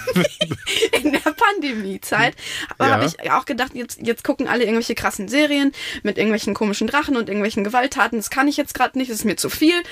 in 1.03 1.13
der 1.13 1.19
Pandemiezeit 1.21 2.35
Ja. 2.79 2.89
habe 2.89 3.07
ich 3.07 3.31
auch 3.33 3.47
gedacht, 3.47 3.73
jetzt, 3.75 3.99
jetzt 4.03 4.25
gucken 4.25 4.47
alle 4.47 4.65
irgendwelche 4.65 4.95
krassen 4.95 5.27
Serien 5.29 5.73
mit 6.03 6.19
irgendwelchen 6.19 6.53
komischen 6.53 6.87
Drachen 6.87 7.17
und 7.17 7.29
irgendwelchen 7.29 7.65
Gewalttaten. 7.65 8.19
Das 8.19 8.29
kann 8.31 8.47
ich 8.47 8.57
jetzt 8.59 8.75
gerade 8.75 8.99
nicht, 8.99 9.11
das 9.11 9.19
ist 9.19 9.25
mir 9.25 9.37
zu 9.37 9.49
viel. 9.49 9.83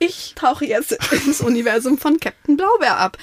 Ich 0.00 0.32
tauche 0.34 0.64
jetzt 0.64 0.92
ins 1.12 1.40
Universum 1.40 1.98
von 1.98 2.18
Captain 2.20 2.56
Blaubeer 2.56 2.98
ab. 2.98 3.16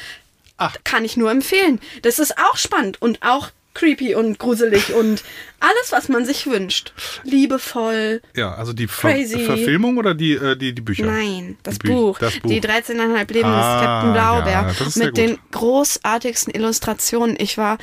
Ach. 0.58 0.76
Kann 0.86 1.04
ich 1.04 1.18
nur 1.18 1.32
empfehlen. 1.32 1.82
Das 2.02 2.18
ist 2.18 2.38
auch 2.38 2.58
spannend 2.58 3.02
und 3.02 3.22
auch 3.24 3.50
creepy 3.76 4.16
und 4.16 4.40
gruselig 4.40 4.94
und 4.96 5.24
alles, 5.60 5.92
was 5.92 6.10
man 6.10 6.26
sich 6.26 6.48
wünscht. 6.48 6.94
Liebevoll. 7.24 8.22
Ja, 8.36 8.56
also 8.56 8.74
die 8.74 8.88
Ver 8.88 9.12
Crazy. 9.12 9.40
Verfilmung 9.46 9.98
oder 9.98 10.16
die, 10.16 10.34
äh, 10.34 10.56
die, 10.56 10.74
die 10.74 10.82
Bücher? 10.82 11.06
Nein, 11.06 11.58
das 11.64 11.80
Bü- 11.80 11.88
Buch. 11.90 12.18
das 12.20 12.40
Buch. 12.40 12.50
Die 12.50 12.62
13,5 12.62 13.32
Leben 13.34 13.48
Ah, 13.50 13.80
des 13.80 13.86
Captain 13.86 14.14
Blaubeer. 14.14 14.76
ja, 14.88 15.06
mit 15.06 15.18
den 15.18 15.38
großartigsten 15.52 16.54
Illustrationen. 16.54 17.36
Ich 17.40 17.58
war, 17.58 17.78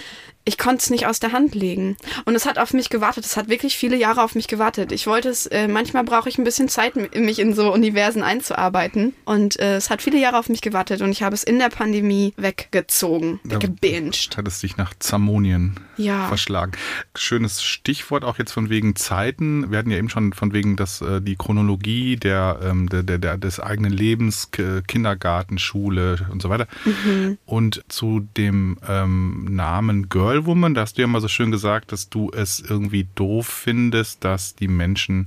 ich 0.45 0.59
konnte 0.59 0.83
es 0.83 0.91
nicht 0.91 1.07
aus 1.07 1.21
der 1.21 1.33
Hand 1.33 1.55
legen. 1.55 1.97
Und 2.25 2.35
es 2.35 2.47
hat 2.47 2.59
auf 2.59 2.73
mich 2.73 2.91
gewartet. 2.91 3.25
Es 3.25 3.37
hat 3.37 3.49
wirklich 3.49 3.77
viele 3.77 3.97
Jahre 3.97 4.23
auf 4.23 4.35
mich 4.35 4.49
gewartet. 4.49 4.91
Ich 4.93 5.07
wollte 5.07 5.29
es, 5.29 5.47
äh, 5.47 5.69
manchmal 5.69 6.05
brauche 6.05 6.29
ich 6.29 6.39
ein 6.39 6.45
bisschen 6.45 6.69
Zeit, 6.69 6.97
mich 7.15 7.39
in 7.39 7.55
so 7.55 7.73
Universen 7.73 8.23
einzuarbeiten. 8.23 9.15
Und 9.25 9.59
äh, 9.61 9.77
es 9.77 9.91
hat 9.91 10.03
viele 10.03 10.19
Jahre 10.19 10.39
auf 10.39 10.49
mich 10.49 10.61
gewartet 10.61 11.01
und 11.01 11.11
ich 11.11 11.23
habe 11.23 11.35
es 11.35 11.45
in 11.45 11.59
der 11.59 11.69
Pandemie 11.69 12.35
weggezogen, 12.37 13.41
weggebinged. 13.45 14.37
Hat 14.37 14.49
es 14.49 14.61
dich 14.61 14.77
nach 14.77 14.95
Zamonien 14.99 15.75
Ja. 15.97 16.29
verschlagen. 16.29 16.73
Schönes 17.15 17.63
Stichwort 17.63 18.25
auch 18.25 18.39
jetzt 18.39 18.53
von 18.53 18.71
wegen 18.71 18.97
Zeiten. 18.97 19.71
Wir 19.71 19.79
hatten 19.79 19.91
ja 19.91 19.99
eben 19.99 20.09
schon 20.09 20.33
von 20.33 20.53
wegen, 20.53 20.77
dass 20.77 21.01
äh, 21.01 21.21
die 21.21 21.37
Chronologie 21.37 22.17
der, 22.17 22.61
ähm, 22.63 22.89
der, 22.89 23.03
der, 23.03 23.19
der, 23.19 23.37
des 23.37 23.61
eigenen 23.61 23.93
Lebens, 23.93 24.51
Kindergarten, 24.87 25.59
Schule 25.59 26.27
und 26.31 26.43
so 26.43 26.49
weiter. 26.49 26.67
Mhm. 26.85 27.39
Und 27.47 27.85
zu 27.89 28.27
dem 28.37 28.79
ähm, 28.89 29.47
Namen 29.51 30.09
Girlwoman, 30.09 30.75
da 30.75 30.83
hast 30.83 30.99
du 30.99 31.03
ja 31.03 31.09
mal 31.09 31.21
so 31.21 31.29
schön 31.29 31.51
gesagt, 31.51 31.93
dass 31.93 32.09
du 32.09 32.31
es 32.31 32.61
irgendwie 32.61 33.07
doof 33.15 33.47
findest, 33.47 34.25
dass 34.25 34.55
die 34.55 34.69
Menschen 34.69 35.27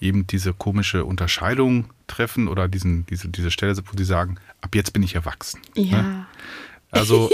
eben 0.00 0.26
diese 0.26 0.52
komische 0.52 1.04
Unterscheidung 1.04 1.86
treffen 2.06 2.48
oder 2.48 2.68
diesen, 2.68 3.06
diese, 3.06 3.28
diese 3.28 3.50
Stelle, 3.50 3.76
wo 3.76 3.96
sie 3.96 4.04
sagen, 4.04 4.36
ab 4.60 4.74
jetzt 4.74 4.92
bin 4.92 5.02
ich 5.02 5.14
erwachsen. 5.14 5.60
Ne? 5.90 6.26
Ja. 6.94 7.00
Also, 7.00 7.30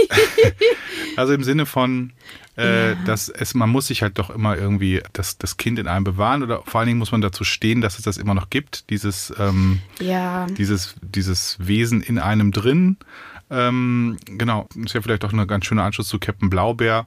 also 1.16 1.32
im 1.34 1.44
Sinne 1.44 1.66
von, 1.66 2.12
äh, 2.56 2.90
Ja. 2.90 2.94
dass 3.06 3.28
es, 3.28 3.54
man 3.54 3.70
muss 3.70 3.86
sich 3.86 4.02
halt 4.02 4.18
doch 4.18 4.30
immer 4.30 4.56
irgendwie 4.56 5.02
das, 5.12 5.38
das 5.38 5.56
Kind 5.56 5.78
in 5.78 5.88
einem 5.88 6.04
bewahren 6.04 6.42
oder 6.42 6.62
vor 6.66 6.80
allen 6.80 6.86
Dingen 6.88 6.98
muss 6.98 7.12
man 7.12 7.20
dazu 7.20 7.44
stehen, 7.44 7.80
dass 7.80 7.98
es 7.98 8.04
das 8.04 8.16
immer 8.16 8.34
noch 8.34 8.50
gibt, 8.50 8.90
dieses, 8.90 9.32
ähm, 9.38 9.80
Ja. 10.00 10.46
dieses, 10.46 10.94
dieses 11.02 11.56
Wesen 11.60 12.02
in 12.02 12.18
einem 12.18 12.50
drin. 12.52 12.96
Ähm, 13.50 14.16
genau, 14.24 14.66
ist 14.82 14.94
ja 14.94 15.02
vielleicht 15.02 15.24
auch 15.26 15.32
ein 15.34 15.46
ganz 15.46 15.66
schöner 15.66 15.84
Anschluss 15.84 16.08
zu 16.08 16.18
Captain 16.18 16.48
Blaubeer. 16.48 17.06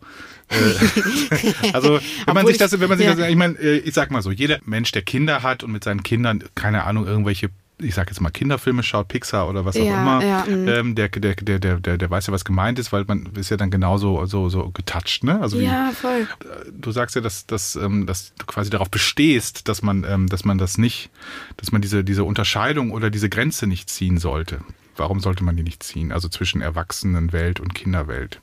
Äh, 0.49 0.53
also, 1.73 1.93
wenn 1.93 2.01
man 2.27 2.37
Obwohl 2.37 2.51
sich 2.51 2.59
das, 2.59 2.79
wenn 2.79 2.87
man 2.87 2.99
sich 2.99 3.07
ich- 3.07 3.15
das, 3.15 3.27
ich 3.29 3.35
meine, 3.35 3.55
äh, 3.57 3.77
ich 3.79 3.95
sag 3.95 4.11
mal 4.11 4.21
so, 4.21 4.29
jeder 4.29 4.59
Mensch, 4.63 4.91
der 4.91 5.01
Kinder 5.01 5.41
hat 5.41 5.63
und 5.63 5.71
mit 5.71 5.83
seinen 5.83 6.03
Kindern, 6.03 6.43
keine 6.53 6.83
Ahnung, 6.83 7.07
irgendwelche, 7.07 7.49
ich 7.77 7.93
sag 7.93 8.09
jetzt 8.09 8.21
mal 8.21 8.29
Kinderfilme 8.29 8.83
schaut, 8.83 9.07
Pixar 9.09 9.49
oder 9.49 9.65
was 9.65 9.75
auch 9.75 9.83
Ja, 9.83 10.01
immer, 10.01 10.23
ja, 10.25 10.45
ähm, 10.47 10.95
der, 10.95 11.09
der, 11.09 11.35
der, 11.35 11.59
der, 11.59 11.79
der, 11.79 11.97
der 11.97 12.09
weiß 12.09 12.27
ja, 12.27 12.33
was 12.33 12.45
gemeint 12.45 12.79
ist, 12.79 12.93
weil 12.93 13.03
man 13.05 13.25
ist 13.35 13.49
ja 13.49 13.57
dann 13.57 13.69
genauso 13.69 14.25
so, 14.25 14.47
so 14.49 14.69
getoucht, 14.71 15.23
ne? 15.23 15.41
Also 15.41 15.59
wie, 15.59 15.65
Ja, 15.65 15.91
voll. 15.93 16.27
du 16.71 16.91
sagst 16.91 17.15
ja, 17.15 17.21
dass, 17.21 17.45
dass, 17.45 17.75
ähm, 17.75 18.05
dass 18.05 18.33
du 18.37 18.45
quasi 18.45 18.69
darauf 18.69 18.89
bestehst, 18.89 19.67
dass 19.67 19.81
man, 19.81 20.05
ähm, 20.07 20.27
dass 20.27 20.45
man 20.45 20.57
das 20.57 20.77
nicht, 20.77 21.09
dass 21.57 21.71
man 21.71 21.81
diese, 21.81 22.03
diese 22.03 22.23
Unterscheidung 22.23 22.91
oder 22.91 23.09
diese 23.09 23.29
Grenze 23.29 23.67
nicht 23.67 23.89
ziehen 23.89 24.17
sollte. 24.19 24.59
Warum 24.97 25.19
sollte 25.19 25.43
man 25.43 25.57
die 25.57 25.63
nicht 25.63 25.83
ziehen? 25.83 26.13
Also 26.13 26.29
zwischen 26.29 26.61
Erwachsenenwelt 26.61 27.59
und 27.59 27.75
Kinderwelt. 27.75 28.39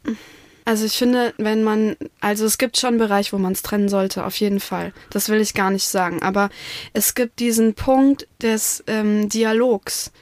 Also 0.65 0.85
ich 0.87 0.97
finde, 0.97 1.35
wenn 1.39 1.65
man, 1.65 1.97
also 2.21 2.45
es 2.45 2.59
gibt 2.59 2.77
schon 2.79 2.91
einen 2.91 2.99
Bereich, 2.99 3.33
wo 3.33 3.39
man 3.39 3.53
es 3.53 3.63
trennen 3.63 3.89
sollte, 3.89 4.25
auf 4.25 4.37
jeden 4.37 4.61
Fall. 4.61 4.93
Das 5.11 5.29
will 5.29 5.41
ich 5.41 5.55
gar 5.55 5.71
nicht 5.71 5.87
sagen. 5.87 6.23
Aber 6.23 6.51
es 6.93 7.15
gibt 7.15 7.41
diesen 7.41 7.75
Punkt 7.75 8.29
des 8.41 8.85
ähm, 8.87 9.29
Dialogs. 9.29 10.13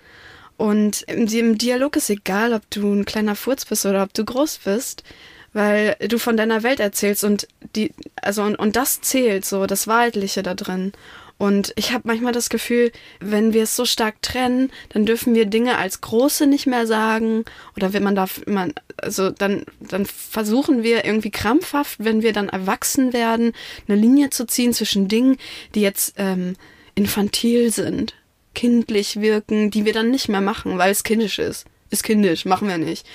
Und 0.56 1.02
im, 1.02 1.26
im 1.26 1.58
Dialog 1.58 1.96
ist 1.96 2.10
egal, 2.10 2.52
ob 2.52 2.68
du 2.70 2.92
ein 2.92 3.04
kleiner 3.04 3.34
Furz 3.34 3.64
bist 3.64 3.86
oder 3.86 4.02
ob 4.02 4.14
du 4.14 4.24
groß 4.24 4.60
bist, 4.64 5.04
weil 5.52 5.96
du 6.08 6.18
von 6.18 6.36
deiner 6.36 6.62
Welt 6.62 6.80
erzählst 6.80 7.24
und 7.24 7.48
die, 7.74 7.92
also 8.20 8.42
und, 8.42 8.56
und 8.56 8.76
das 8.76 9.00
zählt 9.00 9.44
so, 9.44 9.66
das 9.66 9.86
Wahrheitliche 9.86 10.42
da 10.42 10.54
drin. 10.54 10.92
Und 11.40 11.72
ich 11.76 11.92
habe 11.92 12.02
manchmal 12.06 12.34
das 12.34 12.50
Gefühl, 12.50 12.92
wenn 13.18 13.54
wir 13.54 13.62
es 13.62 13.74
so 13.74 13.86
stark 13.86 14.20
trennen, 14.20 14.70
dann 14.90 15.06
dürfen 15.06 15.34
wir 15.34 15.46
Dinge 15.46 15.78
als 15.78 16.02
große 16.02 16.46
nicht 16.46 16.66
mehr 16.66 16.86
sagen 16.86 17.46
oder 17.74 17.94
wenn 17.94 18.02
man 18.02 18.14
darf, 18.14 18.42
man, 18.46 18.74
also 18.98 19.30
dann, 19.30 19.64
dann 19.80 20.04
versuchen 20.04 20.82
wir 20.82 21.06
irgendwie 21.06 21.30
krampfhaft, 21.30 21.96
wenn 21.98 22.20
wir 22.20 22.34
dann 22.34 22.50
erwachsen 22.50 23.14
werden, 23.14 23.54
eine 23.88 23.98
Linie 23.98 24.28
zu 24.28 24.46
ziehen 24.46 24.74
zwischen 24.74 25.08
Dingen, 25.08 25.38
die 25.74 25.80
jetzt 25.80 26.12
ähm, 26.18 26.56
infantil 26.94 27.72
sind, 27.72 28.12
kindlich 28.54 29.22
wirken, 29.22 29.70
die 29.70 29.86
wir 29.86 29.94
dann 29.94 30.10
nicht 30.10 30.28
mehr 30.28 30.42
machen, 30.42 30.76
weil 30.76 30.92
es 30.92 31.04
kindisch 31.04 31.38
ist. 31.38 31.64
Ist 31.88 32.02
kindisch, 32.02 32.44
machen 32.44 32.68
wir 32.68 32.76
nicht. 32.76 33.06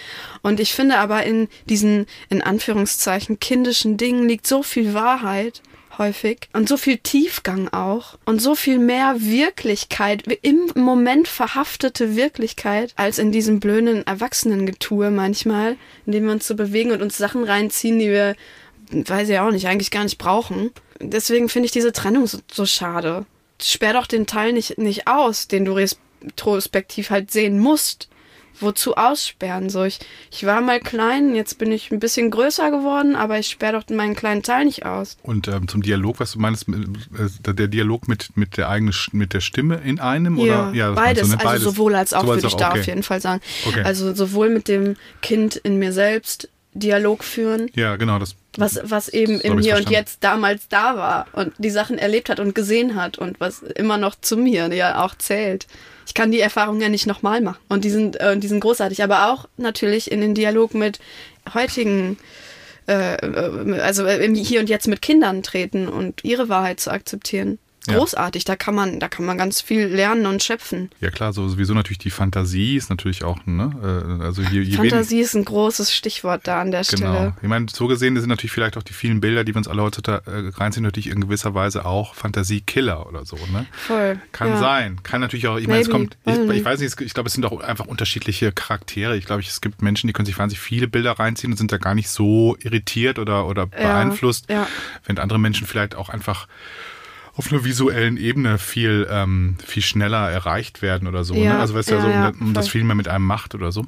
Und 0.42 0.60
ich 0.60 0.74
finde 0.74 0.98
aber 0.98 1.24
in 1.26 1.48
diesen, 1.70 2.08
in 2.30 2.42
Anführungszeichen, 2.42 3.40
kindischen 3.40 3.98
Dingen 3.98 4.28
liegt 4.28 4.48
so 4.48 4.64
viel 4.64 4.96
Wahrheit 4.96 5.62
häufig 5.98 6.50
und 6.54 6.68
so 6.68 6.78
viel 6.78 6.98
Tiefgang 6.98 7.70
auch 7.70 8.18
und 8.26 8.42
so 8.42 8.56
viel 8.56 8.80
mehr 8.80 9.16
Wirklichkeit, 9.20 10.24
im 10.42 10.72
Moment 10.76 11.28
verhaftete 11.28 12.16
Wirklichkeit, 12.16 12.94
als 12.96 13.20
in 13.20 13.32
diesem 13.32 13.60
blöden 13.60 14.06
Erwachsenengetue 14.06 15.12
manchmal, 15.12 15.78
in 16.06 16.12
dem 16.12 16.26
wir 16.26 16.32
uns 16.32 16.48
so 16.48 16.56
bewegen 16.56 16.92
und 16.92 17.02
uns 17.02 17.18
Sachen 17.18 17.44
reinziehen, 17.44 18.00
die 18.00 18.10
wir, 18.10 18.36
weiß 18.92 19.30
ich 19.30 19.40
auch 19.40 19.52
nicht, 19.52 19.68
eigentlich 19.68 19.92
gar 19.92 20.04
nicht 20.04 20.18
brauchen. 20.18 20.72
Deswegen 21.00 21.50
finde 21.50 21.66
ich 21.68 21.72
diese 21.72 21.92
Trennung 21.92 22.28
so, 22.28 22.40
so 22.52 22.66
schade. 22.66 23.26
Sperr 23.62 23.94
doch 23.94 24.08
den 24.08 24.26
Teil 24.26 24.54
nicht, 24.54 24.78
nicht 24.78 25.08
aus, 25.08 25.48
den 25.48 25.66
du 25.66 25.74
retrospektiv 25.74 27.10
halt 27.10 27.32
sehen 27.32 27.60
musst 27.60 28.10
wozu 28.60 28.96
aussperren? 28.96 29.70
So, 29.70 29.84
ich, 29.84 30.00
ich 30.32 30.46
war 30.46 30.62
mal 30.62 30.80
klein, 30.80 31.36
jetzt 31.36 31.58
bin 31.58 31.72
ich 31.72 31.92
ein 31.92 32.00
bisschen 32.00 32.32
größer 32.32 32.72
geworden, 32.72 33.16
aber 33.16 33.40
ich 33.40 33.48
sperre 33.48 33.80
doch 33.80 33.96
meinen 33.96 34.16
kleinen 34.16 34.44
Teil 34.44 34.66
nicht 34.66 34.86
aus. 34.86 35.18
Und 35.24 35.48
ähm, 35.48 35.68
zum 35.68 35.82
Dialog, 35.82 36.20
was 36.20 36.34
du 36.34 36.40
meinst, 36.40 36.68
äh, 36.70 37.54
der 37.54 37.68
Dialog 37.68 38.08
mit, 38.08 38.36
mit 38.36 38.58
der 38.58 38.70
eigenen 38.70 38.94
mit 39.12 39.34
der 39.34 39.42
Stimme 39.42 39.82
in 39.84 40.00
einem 40.00 40.38
oder 40.38 40.72
ja, 40.74 40.92
beides, 40.92 41.30
du, 41.30 41.38
ne? 41.38 41.46
also 41.46 41.72
sowohl 41.72 41.96
als 41.96 42.14
auch, 42.14 42.22
Sowohl 42.22 42.36
würde 42.36 42.48
ich 42.48 42.56
da 42.56 42.70
okay. 42.70 42.80
auf 42.80 42.86
jeden 42.88 43.04
Fall 43.04 43.22
sagen. 43.22 43.42
Okay. 43.68 43.82
Also 43.84 44.14
sowohl 44.14 44.50
mit 44.50 44.68
dem 44.68 44.96
Kind 45.22 45.56
in 45.56 45.78
mir 45.78 45.92
selbst 45.92 46.50
Dialog 46.74 47.24
führen, 47.24 47.70
Ja, 47.74 47.96
genau, 47.96 48.20
das 48.20 48.36
was, 48.58 48.80
was 48.84 49.10
eben 49.10 49.40
im 49.42 49.60
Hier 49.60 49.76
und. 49.76 49.90
Jetzt 49.90 50.24
damals 50.24 50.68
da 50.68 50.98
war 50.98 51.28
und 51.34 51.54
die 51.58 51.70
Sachen 51.70 51.98
erlebt 51.98 52.30
hat 52.30 52.40
und 52.40 52.56
gesehen 52.56 52.96
hat 52.96 53.18
und 53.18 53.40
was 53.40 53.62
immer 53.62 53.98
noch 53.98 54.16
zu 54.20 54.36
mir 54.36 54.74
ja 54.74 55.04
auch 55.04 55.16
zählt. 55.16 55.68
Ich 56.08 56.14
kann 56.14 56.32
die 56.32 56.40
Erfahrungen 56.40 56.82
ja 56.82 56.90
nicht 56.90 57.08
nochmal 57.08 57.42
machen. 57.42 57.60
Und 57.70 57.84
die 57.84 57.90
sind, 57.90 58.20
äh, 58.20 58.38
die 58.38 58.48
sind 58.48 58.60
großartig. 58.60 59.04
Aber 59.04 59.32
auch 59.32 59.48
natürlich 59.58 60.12
in 60.12 60.22
den 60.22 60.36
Dialog 60.36 60.74
mit 60.74 61.00
heutigen, 61.54 62.18
äh, 62.88 63.16
äh, 63.16 63.80
also 63.80 64.06
im 64.06 64.36
Hier 64.36 64.60
und 64.60 64.70
Jetzt 64.70 64.88
mit 64.88 65.02
Kindern 65.02 65.44
treten 65.44 65.88
und 65.88 66.24
ihre 66.24 66.50
Wahrheit 66.50 66.80
zu 66.80 66.92
akzeptieren. 66.92 67.60
Großartig. 67.88 68.44
Ja. 68.44 68.54
Da 68.54 68.56
kann 68.56 68.76
man, 68.76 69.00
da 69.00 69.08
kann 69.08 69.26
man 69.26 69.38
ganz 69.38 69.62
viel 69.62 69.86
lernen 69.86 70.26
und 70.26 70.44
schöpfen. 70.44 70.90
Ja 71.00 71.12
klar, 71.12 71.34
so 71.34 71.48
sowieso 71.48 71.74
natürlich 71.74 71.98
die 71.98 72.10
Fantasie 72.10 72.76
ist 72.76 72.90
natürlich 72.90 73.24
auch, 73.24 73.40
ne? 73.46 73.72
Äh, 74.20 74.24
also 74.24 74.42
je, 74.42 74.62
je 74.62 74.78
Fantasie 74.78 75.20
ist 75.20 75.36
ein 75.36 75.46
großes 75.46 75.94
Stichwort 75.94 76.48
da 76.48 76.62
an 76.62 76.72
der 76.72 76.84
genau. 76.84 77.14
Stelle. 77.14 77.36
Ich 77.42 77.48
meine, 77.48 77.68
so 77.72 77.88
gesehen 77.88 78.16
sind 78.20 78.30
natürlich 78.30 78.52
vielleicht 78.52 78.78
auch 78.78 78.84
die 78.84 78.94
vielen 78.94 79.22
Bilder, 79.22 79.44
die 79.44 79.54
wir 79.54 79.58
uns 79.58 79.68
alle 79.68 79.82
heutzutage 79.82 80.30
äh, 80.30 80.50
reinziehen, 80.58 80.84
natürlich 80.84 81.10
in 81.10 81.22
gewisser 81.22 81.54
Weise 81.54 81.86
auch 81.86 82.16
Fantasiekiller 82.16 83.08
oder 83.08 83.26
so, 83.26 83.38
ne? 83.52 83.66
Voll. 83.72 84.20
Kann 84.32 84.50
ja. 84.50 84.58
sein. 84.58 85.04
Kann 85.04 85.22
natürlich 85.22 85.48
auch, 85.48 85.58
ich 85.58 85.68
meine, 85.68 85.82
es 85.82 85.90
kommt, 85.90 86.18
ich, 86.26 86.38
ich, 86.38 86.66
weiß 86.66 86.80
nicht, 86.80 87.00
ich 87.02 87.14
glaube, 87.14 87.28
es 87.28 87.34
sind 87.34 87.46
auch 87.46 87.60
einfach 87.62 87.86
unterschiedliche 87.86 88.52
Charaktere. 88.52 89.18
Ich 89.18 89.26
glaube, 89.26 89.42
es 89.42 89.62
gibt 89.62 89.82
Menschen, 89.82 90.08
die 90.08 90.14
können 90.14 90.26
sich 90.26 90.38
wahnsinnig 90.38 90.62
viele 90.62 90.88
Bilder 90.88 91.14
reinziehen 91.14 91.52
und 91.52 91.58
sind 91.58 91.72
da 91.72 91.78
gar 91.78 91.96
nicht 91.96 92.10
so 92.10 92.58
irritiert 92.60 93.20
oder, 93.20 93.48
oder 93.48 93.68
beeinflusst, 93.68 94.50
ja. 94.50 94.68
während 95.04 95.20
andere 95.20 95.40
Menschen 95.40 95.68
vielleicht 95.68 95.96
auch 95.96 96.10
einfach 96.10 96.48
auf 97.38 97.52
einer 97.52 97.66
visuellen 97.66 98.18
Ebene 98.18 98.58
viel, 98.58 99.08
ähm, 99.10 99.58
viel 99.66 99.84
schneller 99.84 100.30
erreicht 100.30 100.82
werden 100.82 101.08
oder 101.08 101.24
so. 101.24 101.34
Ne? 101.34 101.44
Ja, 101.44 101.54
ne? 101.54 101.60
Also 101.60 101.76
weißt 101.76 101.92
du, 101.92 101.96
ja, 101.96 102.10
ja, 102.10 102.34
so, 102.34 102.40
um, 102.40 102.54
das 102.54 102.70
viel 102.70 102.84
mehr 102.84 102.96
mit 102.96 103.08
einem 103.08 103.26
macht 103.26 103.56
oder 103.56 103.72
so. 103.72 103.86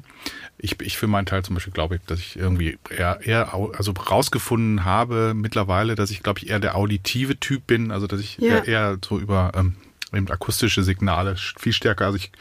Ich, 0.58 0.80
ich 0.82 0.98
für 0.98 1.06
meinen 1.06 1.26
Teil 1.26 1.44
zum 1.44 1.54
Beispiel 1.54 1.72
glaube 1.72 1.96
ich, 1.96 2.02
dass 2.06 2.18
ich 2.18 2.36
irgendwie 2.36 2.78
eher, 2.90 3.20
eher 3.22 3.54
also 3.54 3.92
rausgefunden 3.92 4.84
habe 4.84 5.32
mittlerweile, 5.34 5.94
dass 5.94 6.10
ich 6.10 6.22
glaube 6.22 6.40
ich 6.40 6.50
eher 6.50 6.60
der 6.60 6.76
auditive 6.76 7.40
Typ 7.40 7.66
bin, 7.66 7.90
also 7.90 8.06
dass 8.06 8.20
ich 8.20 8.42
eher, 8.42 8.66
eher 8.68 8.98
so 9.02 9.18
über 9.18 9.52
ähm, 9.54 9.74
eben 10.12 10.28
akustische 10.30 10.82
Signale 10.82 11.36
viel 11.36 11.72
stärker. 11.72 12.06
Also 12.06 12.16
ich 12.16 12.32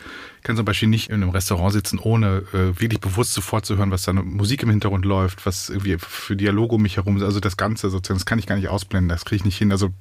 kann 0.43 0.55
zum 0.55 0.65
Beispiel 0.65 0.89
nicht 0.89 1.09
in 1.09 1.15
einem 1.15 1.29
Restaurant 1.29 1.73
sitzen, 1.73 1.99
ohne 1.99 2.43
äh, 2.53 2.79
wirklich 2.79 2.99
bewusst 2.99 3.33
sofort 3.33 3.65
zu 3.65 3.77
hören, 3.77 3.91
was 3.91 4.03
da 4.03 4.13
Musik 4.13 4.63
im 4.63 4.69
Hintergrund 4.69 5.05
läuft, 5.05 5.45
was 5.45 5.69
irgendwie 5.69 5.97
für 5.99 6.35
Dialoge 6.35 6.75
um 6.75 6.81
mich 6.81 6.97
herum 6.97 7.17
ist. 7.17 7.23
Also 7.23 7.39
das 7.39 7.57
Ganze 7.57 7.89
sozusagen, 7.89 8.19
das 8.19 8.25
kann 8.25 8.39
ich 8.39 8.47
gar 8.47 8.55
nicht 8.55 8.69
ausblenden, 8.69 9.09
das 9.09 9.25
kriege 9.25 9.37
ich 9.37 9.45
nicht 9.45 9.57
hin. 9.57 9.71
Also 9.71 9.91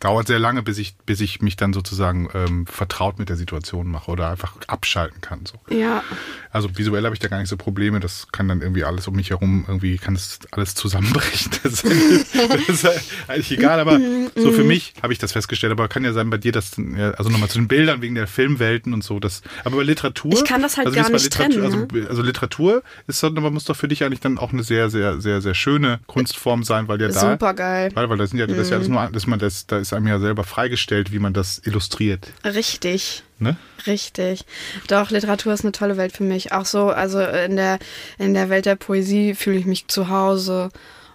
dauert 0.00 0.26
sehr 0.26 0.38
lange, 0.38 0.62
bis 0.62 0.78
ich, 0.78 0.96
bis 1.04 1.20
ich 1.20 1.42
mich 1.42 1.56
dann 1.56 1.74
sozusagen 1.74 2.28
ähm, 2.34 2.66
vertraut 2.66 3.18
mit 3.18 3.28
der 3.28 3.36
Situation 3.36 3.86
mache 3.86 4.10
oder 4.10 4.30
einfach 4.30 4.56
abschalten 4.66 5.20
kann. 5.20 5.44
So. 5.44 5.58
Ja. 5.74 6.02
Also 6.50 6.76
visuell 6.76 7.04
habe 7.04 7.14
ich 7.14 7.20
da 7.20 7.28
gar 7.28 7.38
nicht 7.38 7.50
so 7.50 7.58
Probleme. 7.58 8.00
Das 8.00 8.28
kann 8.32 8.48
dann 8.48 8.62
irgendwie 8.62 8.84
alles 8.84 9.06
um 9.06 9.14
mich 9.14 9.30
herum, 9.30 9.64
irgendwie 9.68 9.98
kann 9.98 10.14
das 10.14 10.40
alles 10.50 10.74
zusammenbrechen. 10.74 11.52
Das 11.62 11.84
ist, 11.84 12.34
das 12.34 12.68
ist 12.68 12.86
eigentlich 13.28 13.50
egal, 13.50 13.80
aber 13.80 14.00
so 14.34 14.50
für 14.50 14.64
mich 14.64 14.94
habe 15.02 15.12
ich 15.12 15.18
das 15.18 15.32
festgestellt. 15.32 15.72
Aber 15.72 15.88
kann 15.88 16.04
ja 16.04 16.12
sein 16.12 16.30
bei 16.30 16.38
dir, 16.38 16.52
dass, 16.52 16.72
also 16.78 17.28
nochmal 17.28 17.50
zu 17.50 17.58
den 17.58 17.68
Bildern 17.68 18.00
wegen 18.00 18.14
der 18.14 18.26
Filmwelten 18.26 18.94
und 18.94 19.04
so. 19.04 19.20
Das, 19.20 19.42
aber 19.64 19.76
bei 19.76 19.82
Literatur. 19.82 20.32
Ich 20.32 20.44
kann 20.44 20.62
das 20.62 20.78
halt 20.78 20.86
also 20.86 20.98
gar 20.98 21.10
nicht 21.10 21.30
trennen. 21.30 21.62
Also, 21.62 21.78
ne? 21.78 22.06
also, 22.08 22.22
Literatur 22.22 22.82
ist 23.06 23.22
doch, 23.22 23.28
aber 23.36 23.50
muss 23.50 23.64
doch 23.64 23.76
für 23.76 23.88
dich 23.88 24.04
eigentlich 24.04 24.20
dann 24.20 24.38
auch 24.38 24.52
eine 24.52 24.62
sehr, 24.62 24.88
sehr, 24.88 25.20
sehr, 25.20 25.42
sehr 25.42 25.54
schöne 25.54 26.00
Kunstform 26.06 26.64
sein, 26.64 26.88
weil 26.88 27.00
ja 27.00 27.08
da. 27.08 27.32
Super 27.32 27.52
geil. 27.52 27.90
Weil, 27.94 28.08
weil 28.08 28.16
das 28.16 28.30
sind 28.30 28.38
ja, 28.38 28.46
das 28.46 28.56
ist 28.56 28.70
ja 28.70 28.76
alles 28.76 28.88
nur, 28.88 29.06
dass 29.12 29.26
man 29.26 29.38
das, 29.38 29.66
da 29.66 29.78
ist 29.78 29.89
ist 29.90 29.96
einem 29.96 30.06
ja 30.06 30.18
selber 30.18 30.44
freigestellt, 30.44 31.12
wie 31.12 31.18
man 31.18 31.32
das 31.32 31.60
illustriert. 31.64 32.28
Richtig. 32.44 33.24
Ne? 33.38 33.56
Richtig. 33.86 34.44
Doch, 34.86 35.10
Literatur 35.10 35.52
ist 35.52 35.62
eine 35.62 35.72
tolle 35.72 35.96
Welt 35.96 36.12
für 36.12 36.22
mich. 36.22 36.52
Auch 36.52 36.66
so, 36.66 36.90
also 36.90 37.20
in 37.20 37.56
der, 37.56 37.78
in 38.18 38.34
der 38.34 38.48
Welt 38.50 38.66
der 38.66 38.76
Poesie 38.76 39.34
fühle 39.34 39.58
ich 39.58 39.66
mich 39.66 39.88
zu 39.88 40.08
Hause. 40.08 40.70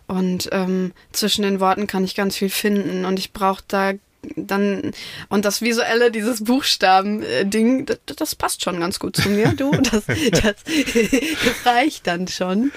Und 0.08 0.50
ähm, 0.52 0.92
zwischen 1.12 1.44
den 1.44 1.60
Worten 1.60 1.88
kann 1.88 2.04
ich 2.04 2.16
ganz 2.16 2.36
viel 2.36 2.50
finden. 2.50 3.06
Und 3.06 3.18
ich 3.18 3.32
brauche 3.32 3.64
da 3.68 3.94
dann 4.36 4.92
und 5.30 5.46
das 5.46 5.62
visuelle, 5.62 6.12
dieses 6.12 6.44
Buchstaben-Ding, 6.44 7.86
das, 7.86 8.00
das, 8.16 8.36
passt 8.36 8.64
schon 8.64 8.80
ganz 8.80 9.00
gut 9.00 9.16
zu 9.16 9.30
mir, 9.30 9.54
du. 9.56 9.72
Das, 9.72 10.06
das, 10.06 10.42
das 10.42 11.66
reicht 11.66 12.08
dann 12.08 12.28
schon. 12.28 12.72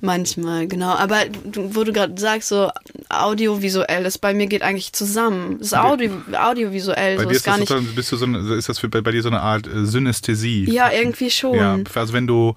Manchmal, 0.00 0.66
genau. 0.66 0.94
Aber 0.94 1.22
wo 1.54 1.84
du 1.84 1.92
gerade 1.92 2.20
sagst, 2.20 2.48
so 2.48 2.70
audiovisuelles, 3.08 4.18
bei 4.18 4.34
mir 4.34 4.46
geht 4.46 4.62
eigentlich 4.62 4.92
zusammen. 4.92 5.58
Das 5.58 5.68
ist 5.68 5.74
Audio, 5.74 6.10
audiovisuell. 6.32 7.16
Bei 7.16 7.22
so 7.22 7.28
dir 7.28 7.36
ist, 7.36 7.46
das 7.46 7.58
nicht, 7.58 7.94
bist 7.94 8.12
du 8.12 8.16
so 8.16 8.24
eine, 8.24 8.54
ist 8.54 8.68
das 8.68 8.78
für, 8.78 8.88
bei, 8.88 9.00
bei 9.00 9.12
dir 9.12 9.22
so 9.22 9.28
eine 9.28 9.40
Art 9.40 9.66
äh, 9.66 9.84
Synästhesie? 9.84 10.70
Ja, 10.70 10.90
irgendwie 10.92 11.30
schon. 11.30 11.56
Ja, 11.56 11.78
also 11.94 12.12
wenn 12.12 12.26
du 12.26 12.54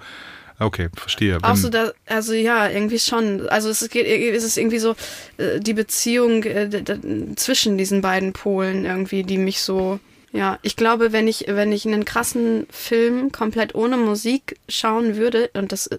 Okay, 0.60 0.89
verstehe. 0.95 1.38
Auch 1.41 1.58
so, 1.58 1.70
da, 1.70 1.91
also 2.06 2.34
ja, 2.34 2.70
irgendwie 2.70 2.99
schon. 2.99 3.47
Also 3.49 3.70
es 3.70 3.89
geht, 3.89 4.06
es 4.06 4.43
ist 4.43 4.58
irgendwie 4.58 4.80
so 4.80 4.95
äh, 5.38 5.60
die 5.60 5.74
Beziehung 5.74 6.43
äh, 6.43 6.70
zwischen 7.36 7.78
diesen 7.78 8.01
beiden 8.01 8.32
Polen 8.32 8.86
irgendwie, 8.86 9.24
die 9.24 9.38
mich 9.38 9.62
so, 9.62 9.99
ja, 10.32 10.58
ich 10.62 10.78
glaube, 10.78 11.12
wenn 11.12 11.28
ich, 11.28 11.45
wenn 11.47 11.74
ich 11.74 11.86
einen 11.86 12.06
krassen 12.06 12.68
Film 12.70 13.32
komplett 13.34 13.76
ohne 13.76 13.97
Musik 13.97 14.58
schauen 14.70 15.18
würde, 15.18 15.49
und 15.53 15.74
das 15.74 15.88
äh, 15.88 15.97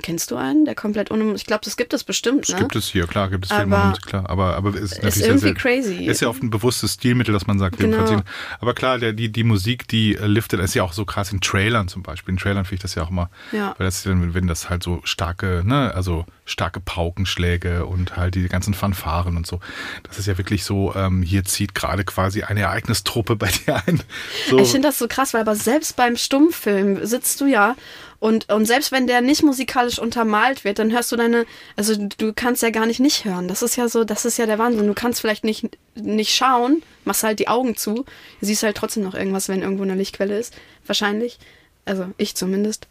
Kennst 0.00 0.30
du 0.30 0.36
einen, 0.36 0.64
der 0.64 0.74
komplett 0.74 1.10
ohne 1.10 1.34
Ich 1.34 1.44
glaube, 1.44 1.62
das 1.64 1.76
gibt 1.76 1.92
es 1.92 2.02
bestimmt, 2.02 2.48
ne? 2.48 2.54
Das 2.54 2.58
gibt 2.58 2.76
es 2.76 2.88
hier, 2.88 3.06
klar, 3.06 3.28
gibt 3.28 3.44
es 3.44 3.52
Filme 3.52 3.76
ohne 3.76 3.84
Musik, 3.88 4.06
klar. 4.06 4.28
Aber, 4.30 4.56
aber 4.56 4.74
ist, 4.74 4.98
ist 4.98 5.18
irgendwie 5.18 5.38
sehr, 5.38 5.54
crazy. 5.54 6.06
Ist 6.06 6.22
ja 6.22 6.28
oft 6.28 6.42
ein 6.42 6.48
bewusstes 6.48 6.94
Stilmittel, 6.94 7.34
dass 7.34 7.46
man 7.46 7.58
sagt, 7.58 7.78
genau. 7.78 8.22
Aber 8.58 8.72
klar, 8.72 8.98
der, 8.98 9.12
die, 9.12 9.30
die 9.30 9.44
Musik, 9.44 9.86
die 9.88 10.16
äh, 10.16 10.26
liftet, 10.26 10.60
ist 10.60 10.74
ja 10.74 10.82
auch 10.82 10.94
so 10.94 11.04
krass 11.04 11.30
in 11.30 11.42
Trailern 11.42 11.88
zum 11.88 12.02
Beispiel. 12.02 12.32
In 12.32 12.38
Trailern 12.38 12.64
finde 12.64 12.76
ich 12.76 12.82
das 12.82 12.94
ja 12.94 13.02
auch 13.02 13.10
immer, 13.10 13.28
ja. 13.52 13.74
weil 13.76 13.84
das 13.84 14.02
dann, 14.02 14.32
wenn 14.32 14.46
das 14.46 14.70
halt 14.70 14.82
so 14.82 15.02
starke, 15.04 15.62
ne, 15.62 15.94
also 15.94 16.24
starke 16.46 16.80
Paukenschläge 16.80 17.84
und 17.84 18.16
halt 18.16 18.34
die 18.34 18.48
ganzen 18.48 18.72
Fanfaren 18.72 19.36
und 19.36 19.46
so. 19.46 19.60
Das 20.04 20.18
ist 20.18 20.26
ja 20.26 20.38
wirklich 20.38 20.64
so, 20.64 20.94
ähm, 20.94 21.22
hier 21.22 21.44
zieht 21.44 21.74
gerade 21.74 22.04
quasi 22.04 22.42
eine 22.42 22.62
Ereignistruppe 22.62 23.36
bei 23.36 23.50
dir 23.66 23.82
ein. 23.86 24.00
So. 24.48 24.58
Ich 24.58 24.70
finde 24.70 24.88
das 24.88 24.98
so 24.98 25.06
krass, 25.06 25.34
weil 25.34 25.42
aber 25.42 25.54
selbst 25.54 25.96
beim 25.96 26.16
Stummfilm 26.16 27.04
sitzt 27.04 27.40
du 27.42 27.46
ja 27.46 27.76
und, 28.22 28.52
und 28.52 28.66
selbst 28.66 28.92
wenn 28.92 29.08
der 29.08 29.20
nicht 29.20 29.42
musikalisch 29.42 29.98
untermalt 29.98 30.62
wird, 30.62 30.78
dann 30.78 30.92
hörst 30.92 31.10
du 31.10 31.16
deine, 31.16 31.44
also 31.74 31.96
du 31.96 32.32
kannst 32.32 32.62
ja 32.62 32.70
gar 32.70 32.86
nicht 32.86 33.00
nicht 33.00 33.24
hören. 33.24 33.48
Das 33.48 33.62
ist 33.62 33.74
ja 33.74 33.88
so, 33.88 34.04
das 34.04 34.24
ist 34.24 34.38
ja 34.38 34.46
der 34.46 34.60
Wahnsinn. 34.60 34.86
Du 34.86 34.94
kannst 34.94 35.20
vielleicht 35.20 35.42
nicht, 35.42 35.76
nicht 35.96 36.32
schauen, 36.32 36.84
machst 37.04 37.24
halt 37.24 37.40
die 37.40 37.48
Augen 37.48 37.76
zu, 37.76 38.04
siehst 38.40 38.62
halt 38.62 38.76
trotzdem 38.76 39.02
noch 39.02 39.16
irgendwas, 39.16 39.48
wenn 39.48 39.62
irgendwo 39.62 39.82
eine 39.82 39.96
Lichtquelle 39.96 40.38
ist. 40.38 40.54
Wahrscheinlich. 40.86 41.40
Also 41.84 42.06
ich 42.16 42.36
zumindest. 42.36 42.86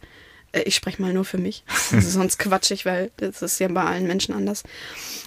Äh, 0.52 0.64
ich 0.64 0.74
spreche 0.74 1.00
mal 1.00 1.14
nur 1.14 1.24
für 1.24 1.38
mich. 1.38 1.64
Ist 1.92 1.92
sonst 2.12 2.38
quatschig, 2.38 2.84
weil 2.84 3.10
das 3.16 3.40
ist 3.40 3.58
ja 3.58 3.68
bei 3.68 3.84
allen 3.84 4.06
Menschen 4.06 4.34
anders. 4.34 4.64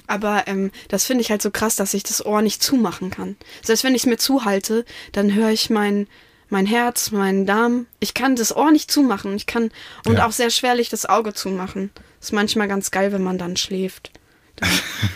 Aber 0.05 0.43
ähm, 0.45 0.69
das 0.87 1.05
finde 1.05 1.21
ich 1.21 1.31
halt 1.31 1.41
so 1.41 1.49
krass, 1.49 1.77
dass 1.77 1.95
ich 1.95 2.03
das 2.03 2.23
Ohr 2.23 2.43
nicht 2.43 2.61
zumachen 2.61 3.09
kann. 3.09 3.37
Selbst 3.63 3.83
wenn 3.83 3.95
ich 3.95 4.03
es 4.03 4.07
mir 4.07 4.17
zuhalte, 4.17 4.85
dann 5.13 5.33
höre 5.33 5.49
ich 5.49 5.71
mein, 5.71 6.05
mein 6.49 6.65
Herz, 6.65 7.11
meinen 7.11 7.45
Darm. 7.45 7.87
Ich 7.99 8.13
kann 8.13 8.35
das 8.35 8.55
Ohr 8.55 8.71
nicht 8.71 8.91
zumachen. 8.91 9.35
Ich 9.35 9.45
kann 9.45 9.71
und 10.05 10.17
ja. 10.17 10.25
auch 10.25 10.31
sehr 10.31 10.49
schwerlich 10.49 10.89
das 10.89 11.05
Auge 11.05 11.33
zumachen. 11.33 11.91
Ist 12.21 12.33
manchmal 12.33 12.67
ganz 12.67 12.91
geil, 12.91 13.11
wenn 13.11 13.23
man 13.23 13.37
dann 13.37 13.57
schläft 13.57 14.11
dann 14.55 14.69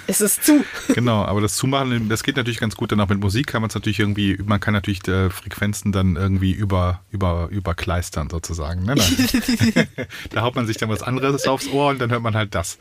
ist 0.08 0.22
es 0.22 0.42
zu. 0.42 0.66
genau, 0.94 1.24
aber 1.24 1.42
das 1.42 1.56
Zumachen, 1.56 2.10
das 2.10 2.24
geht 2.24 2.36
natürlich 2.36 2.60
ganz 2.60 2.76
gut. 2.76 2.92
Dann 2.92 3.00
auch 3.00 3.10
mit 3.10 3.20
Musik 3.20 3.48
kann 3.48 3.62
man 3.62 3.70
es 3.70 3.76
natürlich 3.76 4.00
irgendwie, 4.00 4.38
man 4.44 4.60
kann 4.60 4.74
natürlich 4.74 5.08
äh, 5.08 5.30
Frequenzen 5.30 5.92
dann 5.92 6.16
irgendwie 6.16 6.52
über, 6.52 7.02
über, 7.12 7.48
überkleistern 7.50 8.30
sozusagen. 8.30 8.84
Ne? 8.84 8.96
da 10.32 10.42
haut 10.42 10.56
man 10.56 10.68
sich 10.68 10.78
dann 10.78 10.90
was 10.90 11.04
anderes 11.04 11.48
aufs 11.48 11.68
Ohr 11.70 11.90
und 11.90 12.02
dann 12.02 12.12
hört 12.12 12.22
man 12.22 12.36
halt 12.36 12.54
das. 12.56 12.80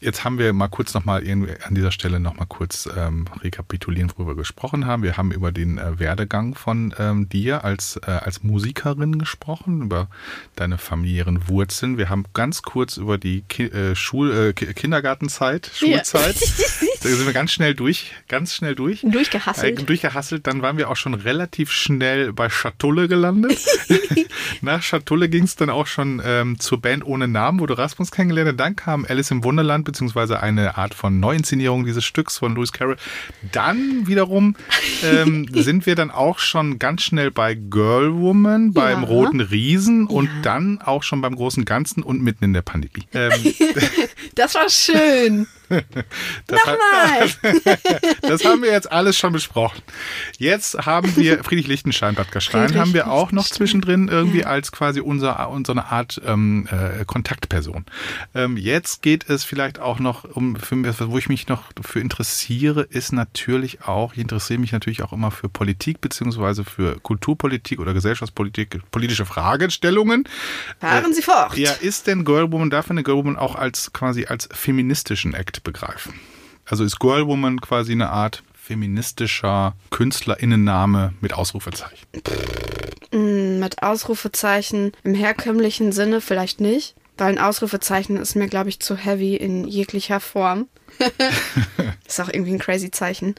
Jetzt 0.00 0.24
haben 0.24 0.38
wir 0.38 0.52
mal 0.52 0.68
kurz 0.68 0.94
nochmal 0.94 1.22
an 1.30 1.74
dieser 1.74 1.92
Stelle 1.92 2.18
nochmal 2.18 2.46
kurz 2.46 2.88
ähm, 2.96 3.26
rekapitulieren, 3.42 4.10
worüber 4.16 4.32
wir 4.32 4.36
gesprochen 4.36 4.86
haben. 4.86 5.02
Wir 5.02 5.16
haben 5.16 5.32
über 5.32 5.52
den 5.52 5.78
äh, 5.78 5.98
Werdegang 5.98 6.54
von 6.54 6.94
ähm, 6.98 7.28
dir 7.28 7.64
als, 7.64 8.00
äh, 8.06 8.10
als 8.10 8.42
Musikerin 8.42 9.18
gesprochen, 9.18 9.82
über 9.82 10.08
deine 10.56 10.78
familiären 10.78 11.48
Wurzeln. 11.48 11.98
Wir 11.98 12.08
haben 12.08 12.24
ganz 12.34 12.62
kurz 12.62 12.96
über 12.96 13.18
die 13.18 13.42
Ki 13.42 13.64
äh, 13.64 13.94
Schul 13.94 14.30
äh, 14.32 14.52
Kindergartenzeit, 14.52 15.70
Schul 15.74 15.90
ja. 15.90 15.99
Zeit. 16.02 16.36
Da 17.02 17.08
sind 17.08 17.24
wir 17.24 17.32
ganz 17.32 17.50
schnell 17.52 17.74
durch, 17.74 18.12
ganz 18.28 18.54
schnell 18.54 18.74
durch. 18.74 19.00
Durchgehasselt. 19.02 19.80
Äh, 19.80 19.84
durchgehasselt. 19.84 20.46
Dann 20.46 20.60
waren 20.60 20.76
wir 20.76 20.90
auch 20.90 20.96
schon 20.96 21.14
relativ 21.14 21.70
schnell 21.70 22.32
bei 22.34 22.50
Schatulle 22.50 23.08
gelandet. 23.08 23.58
Nach 24.60 24.82
Schatulle 24.82 25.30
ging 25.30 25.44
es 25.44 25.56
dann 25.56 25.70
auch 25.70 25.86
schon 25.86 26.20
ähm, 26.22 26.60
zur 26.60 26.80
Band 26.82 27.06
ohne 27.06 27.26
Namen, 27.26 27.60
wo 27.60 27.66
du 27.66 27.72
Rasmus 27.72 28.10
kennengelernt 28.10 28.50
hast. 28.50 28.60
Dann 28.60 28.76
kam 28.76 29.06
Alice 29.08 29.30
im 29.30 29.44
Wunderland, 29.44 29.86
beziehungsweise 29.86 30.40
eine 30.40 30.76
Art 30.76 30.92
von 30.92 31.18
Neuinszenierung 31.18 31.86
dieses 31.86 32.04
Stücks 32.04 32.36
von 32.36 32.54
Lewis 32.54 32.72
Carroll. 32.72 32.96
Dann 33.50 34.06
wiederum 34.06 34.56
ähm, 35.02 35.46
sind 35.52 35.86
wir 35.86 35.94
dann 35.94 36.10
auch 36.10 36.38
schon 36.38 36.78
ganz 36.78 37.02
schnell 37.02 37.30
bei 37.30 37.54
Girl 37.54 38.14
Woman, 38.14 38.74
beim 38.74 39.02
ja. 39.02 39.08
Roten 39.08 39.40
Riesen 39.40 40.06
und 40.06 40.26
ja. 40.26 40.42
dann 40.42 40.82
auch 40.82 41.02
schon 41.02 41.22
beim 41.22 41.34
großen 41.34 41.64
Ganzen 41.64 42.02
und 42.02 42.20
mitten 42.22 42.44
in 42.44 42.52
der 42.52 42.62
Pandemie. 42.62 43.06
Ähm, 43.14 43.32
das 44.34 44.54
war 44.54 44.68
schön. 44.68 45.46
Das 45.70 46.58
Nochmal! 46.58 46.76
Das 48.22 48.44
haben 48.44 48.62
wir 48.62 48.70
jetzt 48.70 48.90
alles 48.90 49.18
schon 49.18 49.32
besprochen. 49.32 49.82
Jetzt 50.38 50.86
haben 50.86 51.14
wir 51.16 51.42
Friedrich 51.44 51.66
Lichtenstein, 51.66 52.14
Bad 52.14 52.32
Gastein, 52.32 52.76
haben 52.78 52.94
wir 52.94 53.10
auch 53.10 53.32
noch 53.32 53.46
zwischendrin 53.46 54.08
irgendwie 54.08 54.44
als 54.44 54.72
quasi 54.72 55.00
unser, 55.00 55.48
unsere 55.50 55.86
Art 55.86 56.20
ähm, 56.26 56.68
äh, 56.70 57.04
Kontaktperson. 57.04 57.86
Ähm, 58.34 58.56
jetzt 58.56 59.02
geht 59.02 59.28
es 59.28 59.44
vielleicht 59.44 59.78
auch 59.78 59.98
noch 59.98 60.24
um, 60.24 60.56
für, 60.56 60.76
wo 61.08 61.18
ich 61.18 61.28
mich 61.28 61.48
noch 61.48 61.64
für 61.80 62.00
interessiere, 62.00 62.82
ist 62.82 63.12
natürlich 63.12 63.82
auch, 63.82 64.12
ich 64.12 64.18
interessiere 64.18 64.60
mich 64.60 64.72
natürlich 64.72 65.02
auch 65.02 65.12
immer 65.12 65.30
für 65.30 65.48
Politik 65.48 66.00
beziehungsweise 66.00 66.64
für 66.64 66.98
Kulturpolitik 67.00 67.80
oder 67.80 67.94
Gesellschaftspolitik, 67.94 68.80
politische 68.90 69.26
Fragestellungen. 69.26 70.28
Fahren 70.80 71.14
Sie 71.14 71.22
fort. 71.22 71.56
Ja, 71.56 71.72
ist 71.72 72.06
denn 72.06 72.24
Girlwoman, 72.24 72.70
darf 72.70 72.90
eine 72.90 73.02
Girlwoman 73.02 73.36
auch 73.36 73.54
als 73.54 73.92
quasi 73.92 74.26
als 74.26 74.48
feministischen 74.52 75.34
Act 75.34 75.62
begreifen? 75.62 76.14
Also 76.70 76.84
ist 76.84 77.00
Girl 77.00 77.26
Woman 77.26 77.60
quasi 77.60 77.92
eine 77.92 78.10
Art 78.10 78.44
feministischer 78.54 79.74
Künstlerinnenname 79.90 81.12
mit 81.20 81.32
Ausrufezeichen? 81.32 82.06
Mm, 83.12 83.58
mit 83.58 83.82
Ausrufezeichen 83.82 84.92
im 85.02 85.14
herkömmlichen 85.14 85.90
Sinne 85.90 86.20
vielleicht 86.20 86.60
nicht, 86.60 86.94
weil 87.18 87.32
ein 87.32 87.38
Ausrufezeichen 87.40 88.16
ist 88.16 88.36
mir, 88.36 88.46
glaube 88.46 88.68
ich, 88.68 88.78
zu 88.78 88.96
heavy 88.96 89.34
in 89.34 89.66
jeglicher 89.66 90.20
Form. 90.20 90.68
ist 92.06 92.20
auch 92.20 92.30
irgendwie 92.32 92.52
ein 92.52 92.58
crazy 92.58 92.90
Zeichen. 92.90 93.34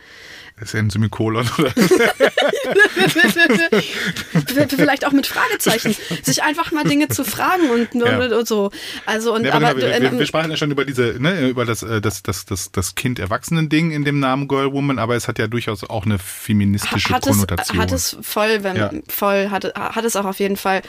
Ist 0.62 0.74
ja 0.74 0.80
ein 0.80 0.92
Semikolon 0.92 1.50
oder? 1.58 1.72
Vielleicht 4.70 5.06
auch 5.06 5.12
mit 5.12 5.26
Fragezeichen. 5.26 5.96
Sich 6.22 6.44
einfach 6.44 6.72
mal 6.72 6.84
Dinge 6.84 7.08
zu 7.08 7.24
fragen 7.24 7.72
und, 7.72 7.96
ja. 7.96 8.20
und 8.20 8.48
so. 8.48 8.70
Also 9.08 9.34
und 9.34 9.46
ja, 9.46 9.54
aber, 9.54 9.70
aber 9.70 9.82
wir, 9.82 10.02
wir, 10.02 10.20
wir, 10.20 10.26
sprachen 10.26 10.52
ja 10.52 10.58
schon 10.58 10.70
über 10.70 10.86
diese, 10.86 11.16
ne, 11.20 11.50
über 11.50 11.66
das, 11.66 11.82
äh, 11.82 12.00
das, 12.00 12.22
das, 12.22 12.46
das, 12.46 12.72
das 12.72 12.94
Kind-Erwachsenen-Ding 12.94 13.90
in 13.92 14.06
dem 14.06 14.20
Namen 14.20 14.48
Girl 14.48 14.72
Woman, 14.72 15.00
aber 15.00 15.16
es 15.16 15.28
hat 15.28 15.40
ja 15.40 15.48
durchaus 15.48 15.84
auch 15.84 16.06
eine 16.06 16.20
feministische 16.20 17.10
hat 17.10 17.24
Konnotation. 17.24 17.78
Es, 17.78 17.82
hat 17.82 17.92
es 17.92 18.18
voll, 18.22 18.64
wenn 18.64 18.76
ja. 18.76 18.92
voll, 19.08 19.50
hat, 19.50 19.74
hat 19.76 20.06
es 20.06 20.16
auch 20.16 20.26
auf 20.26 20.40
jeden 20.40 20.58
Fall. 20.58 20.84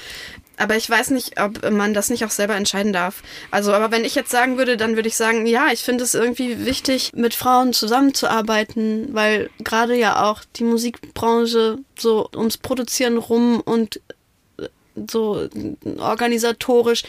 Aber 0.57 0.77
ich 0.77 0.89
weiß 0.89 1.11
nicht, 1.11 1.41
ob 1.41 1.71
man 1.71 1.95
das 1.95 2.11
nicht 2.11 2.25
auch 2.25 2.31
selber 2.31 2.55
entscheiden 2.55 2.93
darf. 2.93 3.23
Also, 3.51 3.73
aber 3.73 3.91
wenn 3.91 4.05
ich 4.05 4.15
jetzt 4.15 4.31
sagen 4.31 4.59
würde, 4.59 4.77
dann 4.77 4.97
würde 4.97 5.09
ich 5.09 5.17
sagen, 5.17 5.47
ja, 5.47 5.69
ich 5.73 5.81
finde 5.83 6.05
es 6.05 6.15
irgendwie 6.15 6.65
wichtig, 6.65 7.13
mit 7.15 7.35
Frauen 7.35 7.73
zusammenzuarbeiten, 7.73 9.15
weil 9.15 9.51
gerade 9.65 9.97
ja 9.97 10.31
auch 10.31 10.43
die 10.57 10.65
Musikbranche 10.65 11.79
so 11.99 12.29
ums 12.37 12.59
Produzieren 12.59 13.17
rum 13.17 13.61
und 13.61 14.01
äh, 14.59 14.69
so 15.11 15.49
organisatorisch 15.99 17.05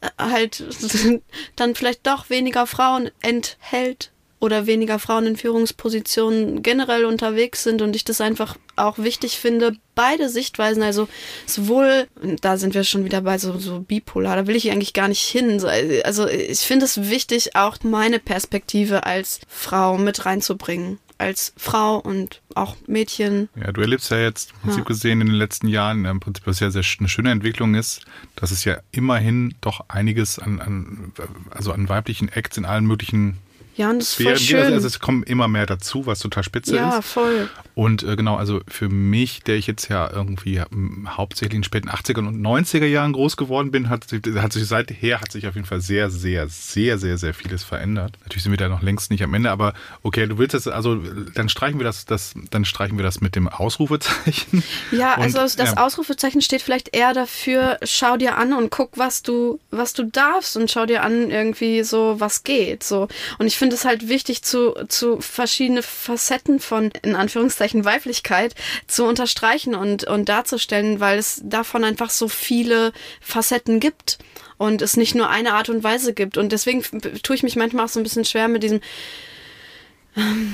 äh, 0.00 0.08
halt 0.18 0.64
dann 1.56 1.74
vielleicht 1.74 2.06
doch 2.06 2.28
weniger 2.28 2.66
Frauen 2.66 3.10
enthält 3.22 4.10
oder 4.40 4.66
weniger 4.66 4.98
Frauen 4.98 5.26
in 5.26 5.36
Führungspositionen 5.36 6.62
generell 6.62 7.04
unterwegs 7.04 7.62
sind 7.62 7.82
und 7.82 7.94
ich 7.94 8.04
das 8.04 8.20
einfach 8.20 8.56
auch 8.74 8.98
wichtig 8.98 9.38
finde, 9.38 9.76
beide 9.94 10.30
Sichtweisen, 10.30 10.82
also 10.82 11.08
sowohl, 11.44 12.08
da 12.40 12.56
sind 12.56 12.74
wir 12.74 12.84
schon 12.84 13.04
wieder 13.04 13.20
bei 13.20 13.36
so, 13.36 13.58
so 13.58 13.80
bipolar, 13.80 14.36
da 14.36 14.46
will 14.46 14.56
ich 14.56 14.70
eigentlich 14.70 14.94
gar 14.94 15.08
nicht 15.08 15.20
hin. 15.20 15.62
Also 16.04 16.26
ich 16.26 16.60
finde 16.60 16.86
es 16.86 17.10
wichtig, 17.10 17.54
auch 17.54 17.76
meine 17.82 18.18
Perspektive 18.18 19.04
als 19.04 19.40
Frau 19.46 19.98
mit 19.98 20.24
reinzubringen 20.24 20.98
als 21.18 21.52
Frau 21.56 21.98
und 21.98 22.40
auch 22.54 22.76
Mädchen. 22.86 23.50
Ja, 23.54 23.72
du 23.72 23.82
erlebst 23.82 24.10
ja 24.10 24.18
jetzt 24.18 24.52
im 24.52 24.60
Prinzip 24.60 24.78
ja. 24.78 24.84
gesehen 24.86 25.20
in 25.20 25.26
den 25.26 25.36
letzten 25.36 25.68
Jahren, 25.68 26.06
im 26.06 26.18
Prinzip, 26.18 26.46
was 26.46 26.60
ja 26.60 26.70
sehr 26.70 26.82
eine 26.98 27.08
schöne 27.08 27.30
Entwicklung 27.30 27.74
ist, 27.74 28.06
dass 28.36 28.50
es 28.50 28.64
ja 28.64 28.78
immerhin 28.90 29.54
doch 29.60 29.84
einiges 29.88 30.38
an, 30.38 30.60
an 30.60 31.12
also 31.50 31.72
an 31.72 31.90
weiblichen 31.90 32.30
Acts 32.30 32.56
in 32.56 32.64
allen 32.64 32.86
möglichen 32.86 33.36
ja, 33.80 33.88
und 33.88 34.00
das 34.00 34.10
ist 34.10 34.22
voll 34.22 34.36
schön. 34.36 34.74
Also 34.74 34.86
es 34.86 34.98
kommen 34.98 35.22
immer 35.22 35.48
mehr 35.48 35.64
dazu, 35.64 36.04
was 36.04 36.18
total 36.18 36.44
spitze 36.44 36.76
ja, 36.76 36.88
ist. 36.88 36.94
Ja, 36.96 37.02
voll. 37.02 37.48
Und 37.80 38.02
äh, 38.02 38.14
genau, 38.14 38.36
also 38.36 38.60
für 38.68 38.90
mich, 38.90 39.42
der 39.42 39.56
ich 39.56 39.66
jetzt 39.66 39.88
ja 39.88 40.10
irgendwie 40.12 40.60
hauptsächlich 41.06 41.54
in 41.54 41.60
den 41.60 41.64
späten 41.64 41.88
80er 41.88 42.18
und 42.18 42.38
90er 42.38 42.84
Jahren 42.84 43.14
groß 43.14 43.38
geworden 43.38 43.70
bin, 43.70 43.88
hat, 43.88 44.04
hat 44.34 44.52
sich 44.52 44.66
seither 44.66 45.18
hat 45.18 45.32
sich 45.32 45.46
auf 45.46 45.54
jeden 45.54 45.66
Fall 45.66 45.80
sehr, 45.80 46.10
sehr, 46.10 46.46
sehr, 46.46 46.98
sehr, 46.98 47.16
sehr 47.16 47.32
vieles 47.32 47.64
verändert. 47.64 48.18
Natürlich 48.20 48.42
sind 48.42 48.52
wir 48.52 48.58
da 48.58 48.68
noch 48.68 48.82
längst 48.82 49.10
nicht 49.10 49.22
am 49.22 49.32
Ende, 49.32 49.50
aber 49.50 49.72
okay, 50.02 50.26
du 50.26 50.36
willst 50.36 50.52
das, 50.52 50.68
also 50.68 50.96
dann 51.34 51.48
streichen 51.48 51.80
wir 51.80 51.84
das, 51.84 52.04
das 52.04 52.34
dann 52.50 52.66
streichen 52.66 52.98
wir 52.98 53.02
das 53.02 53.22
mit 53.22 53.34
dem 53.34 53.48
Ausrufezeichen. 53.48 54.62
Ja, 54.92 55.14
und, 55.14 55.22
also 55.22 55.38
das 55.38 55.56
ja. 55.56 55.76
Ausrufezeichen 55.76 56.42
steht 56.42 56.62
vielleicht 56.62 56.94
eher 56.94 57.14
dafür, 57.14 57.78
schau 57.82 58.16
dir 58.16 58.36
an 58.36 58.52
und 58.52 58.70
guck, 58.70 58.98
was 58.98 59.22
du, 59.22 59.60
was 59.70 59.92
du 59.94 60.04
darfst 60.04 60.56
und 60.56 60.70
schau 60.70 60.84
dir 60.84 61.02
an 61.02 61.30
irgendwie 61.30 61.82
so, 61.82 62.16
was 62.18 62.44
geht. 62.44 62.82
So. 62.82 63.08
Und 63.38 63.46
ich 63.46 63.56
finde 63.56 63.76
es 63.76 63.84
halt 63.84 64.08
wichtig, 64.08 64.42
zu, 64.42 64.74
zu 64.88 65.20
verschiedene 65.20 65.82
Facetten 65.82 66.60
von, 66.60 66.90
in 67.02 67.14
Anführungszeichen, 67.14 67.69
Weiblichkeit 67.84 68.54
zu 68.86 69.04
unterstreichen 69.04 69.74
und, 69.74 70.04
und 70.04 70.28
darzustellen, 70.28 71.00
weil 71.00 71.18
es 71.18 71.40
davon 71.44 71.84
einfach 71.84 72.10
so 72.10 72.28
viele 72.28 72.92
Facetten 73.20 73.80
gibt 73.80 74.18
und 74.58 74.82
es 74.82 74.96
nicht 74.96 75.14
nur 75.14 75.30
eine 75.30 75.54
Art 75.54 75.68
und 75.68 75.82
Weise 75.82 76.12
gibt. 76.12 76.36
Und 76.36 76.52
deswegen 76.52 76.82
tue 77.22 77.36
ich 77.36 77.42
mich 77.42 77.56
manchmal 77.56 77.86
auch 77.86 77.88
so 77.88 78.00
ein 78.00 78.04
bisschen 78.04 78.24
schwer 78.24 78.48
mit 78.48 78.62
diesem 78.62 78.80
ähm, 80.16 80.52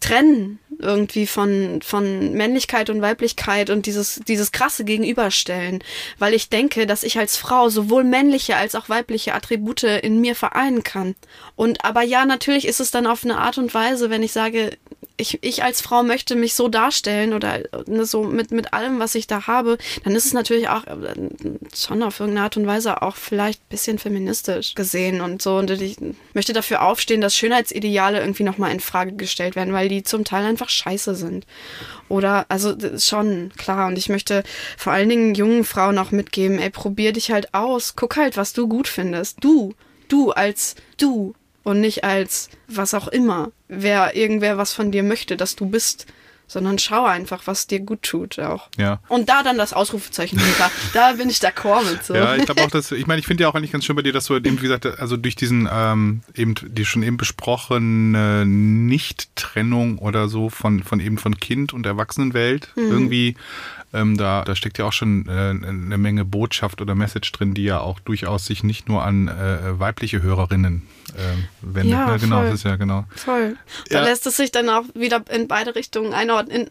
Trennen 0.00 0.58
irgendwie 0.78 1.26
von, 1.26 1.80
von 1.82 2.32
Männlichkeit 2.32 2.90
und 2.90 3.00
Weiblichkeit 3.00 3.70
und 3.70 3.86
dieses, 3.86 4.20
dieses 4.26 4.52
krasse 4.52 4.84
Gegenüberstellen, 4.84 5.82
weil 6.18 6.34
ich 6.34 6.48
denke, 6.48 6.86
dass 6.86 7.04
ich 7.04 7.18
als 7.18 7.36
Frau 7.36 7.68
sowohl 7.68 8.04
männliche 8.04 8.56
als 8.56 8.74
auch 8.74 8.88
weibliche 8.88 9.34
Attribute 9.34 9.84
in 9.84 10.20
mir 10.20 10.34
vereinen 10.34 10.82
kann. 10.82 11.14
Und 11.56 11.84
aber 11.84 12.02
ja, 12.02 12.26
natürlich 12.26 12.66
ist 12.66 12.80
es 12.80 12.90
dann 12.90 13.06
auf 13.06 13.24
eine 13.24 13.38
Art 13.38 13.58
und 13.58 13.72
Weise, 13.72 14.10
wenn 14.10 14.22
ich 14.22 14.32
sage, 14.32 14.76
ich, 15.16 15.38
ich 15.42 15.62
als 15.62 15.80
Frau 15.80 16.02
möchte 16.02 16.34
mich 16.34 16.54
so 16.54 16.68
darstellen 16.68 17.34
oder 17.34 17.60
ne, 17.86 18.04
so 18.04 18.24
mit, 18.24 18.50
mit 18.50 18.72
allem, 18.72 18.98
was 18.98 19.14
ich 19.14 19.28
da 19.28 19.46
habe, 19.46 19.78
dann 20.02 20.16
ist 20.16 20.26
es 20.26 20.32
natürlich 20.32 20.68
auch 20.68 20.84
äh, 20.86 21.14
schon 21.74 22.02
auf 22.02 22.18
irgendeine 22.18 22.44
Art 22.44 22.56
und 22.56 22.66
Weise 22.66 23.00
auch 23.00 23.14
vielleicht 23.14 23.60
ein 23.60 23.68
bisschen 23.68 23.98
feministisch 23.98 24.74
gesehen 24.74 25.20
und 25.20 25.40
so. 25.40 25.56
Und 25.58 25.70
ich 25.70 25.98
möchte 26.32 26.52
dafür 26.52 26.82
aufstehen, 26.82 27.20
dass 27.20 27.36
Schönheitsideale 27.36 28.18
irgendwie 28.20 28.42
nochmal 28.42 28.72
in 28.72 28.80
Frage 28.80 29.12
gestellt 29.12 29.54
werden, 29.54 29.72
weil 29.72 29.88
die 29.88 30.02
zum 30.02 30.24
Teil 30.24 30.44
einfach 30.44 30.68
scheiße 30.68 31.14
sind. 31.14 31.46
Oder, 32.08 32.46
also 32.48 32.74
schon, 32.98 33.52
klar. 33.56 33.86
Und 33.86 33.98
ich 33.98 34.08
möchte 34.08 34.42
vor 34.76 34.92
allen 34.92 35.08
Dingen 35.08 35.34
jungen 35.36 35.64
Frauen 35.64 35.98
auch 35.98 36.10
mitgeben, 36.10 36.58
ey, 36.58 36.70
probier 36.70 37.12
dich 37.12 37.30
halt 37.30 37.54
aus. 37.54 37.94
Guck 37.94 38.16
halt, 38.16 38.36
was 38.36 38.52
du 38.52 38.66
gut 38.66 38.88
findest. 38.88 39.42
Du, 39.44 39.74
du 40.08 40.32
als 40.32 40.74
du 40.96 41.34
und 41.64 41.80
nicht 41.80 42.04
als 42.04 42.50
was 42.68 42.94
auch 42.94 43.08
immer, 43.08 43.50
wer 43.68 44.14
irgendwer 44.14 44.56
was 44.56 44.72
von 44.72 44.92
dir 44.92 45.02
möchte, 45.02 45.36
dass 45.36 45.56
du 45.56 45.66
bist, 45.66 46.06
sondern 46.46 46.78
schau 46.78 47.04
einfach, 47.04 47.46
was 47.46 47.66
dir 47.66 47.80
gut 47.80 48.02
tut 48.02 48.38
auch. 48.38 48.68
Ja. 48.76 49.00
Und 49.08 49.28
da 49.28 49.42
dann 49.42 49.56
das 49.56 49.72
Ausrufezeichen 49.72 50.38
hinter. 50.38 50.70
da 50.92 51.12
bin 51.12 51.30
ich 51.30 51.38
d'accord 51.38 51.90
mit 51.90 52.04
so. 52.04 52.14
Ja, 52.14 52.36
ich 52.36 52.44
glaube 52.44 52.62
auch, 52.62 52.70
dass, 52.70 52.92
ich 52.92 53.06
meine, 53.06 53.20
ich 53.20 53.26
finde 53.26 53.42
ja 53.42 53.48
auch 53.48 53.54
eigentlich 53.54 53.72
ganz 53.72 53.84
schön 53.84 53.96
bei 53.96 54.02
dir, 54.02 54.12
dass 54.12 54.26
du 54.26 54.36
eben, 54.36 54.58
wie 54.58 54.62
gesagt, 54.62 54.86
also 54.86 55.16
durch 55.16 55.36
diesen, 55.36 55.68
ähm, 55.72 56.20
eben, 56.34 56.54
die 56.54 56.84
schon 56.84 57.02
eben 57.02 57.16
besprochene 57.16 58.44
Nicht-Trennung 58.46 59.98
oder 59.98 60.28
so 60.28 60.50
von, 60.50 60.82
von 60.82 61.00
eben 61.00 61.16
von 61.18 61.38
Kind 61.38 61.72
und 61.72 61.86
Erwachsenenwelt 61.86 62.68
mhm. 62.76 62.90
irgendwie 62.90 63.36
ähm, 63.94 64.16
da, 64.16 64.42
da 64.44 64.54
steckt 64.56 64.78
ja 64.78 64.84
auch 64.84 64.92
schon 64.92 65.26
äh, 65.28 65.30
eine 65.30 65.96
Menge 65.98 66.24
Botschaft 66.24 66.80
oder 66.80 66.94
Message 66.94 67.30
drin, 67.32 67.54
die 67.54 67.64
ja 67.64 67.80
auch 67.80 68.00
durchaus 68.00 68.46
sich 68.46 68.64
nicht 68.64 68.88
nur 68.88 69.04
an 69.04 69.28
äh, 69.28 69.78
weibliche 69.78 70.20
Hörerinnen 70.20 70.82
äh, 71.14 71.20
wendet. 71.62 71.92
Ja, 71.92 72.10
ne? 72.10 72.18
genau, 72.18 72.36
voll. 72.38 72.44
das 72.46 72.54
ist 72.54 72.64
ja 72.64 72.76
genau. 72.76 73.04
Voll. 73.14 73.56
Da 73.90 74.00
ja. 74.00 74.04
lässt 74.04 74.26
es 74.26 74.36
sich 74.36 74.50
dann 74.50 74.68
auch 74.68 74.84
wieder 74.94 75.22
in 75.30 75.48
beide 75.48 75.74
Richtungen 75.74 76.12
einordnen. 76.12 76.70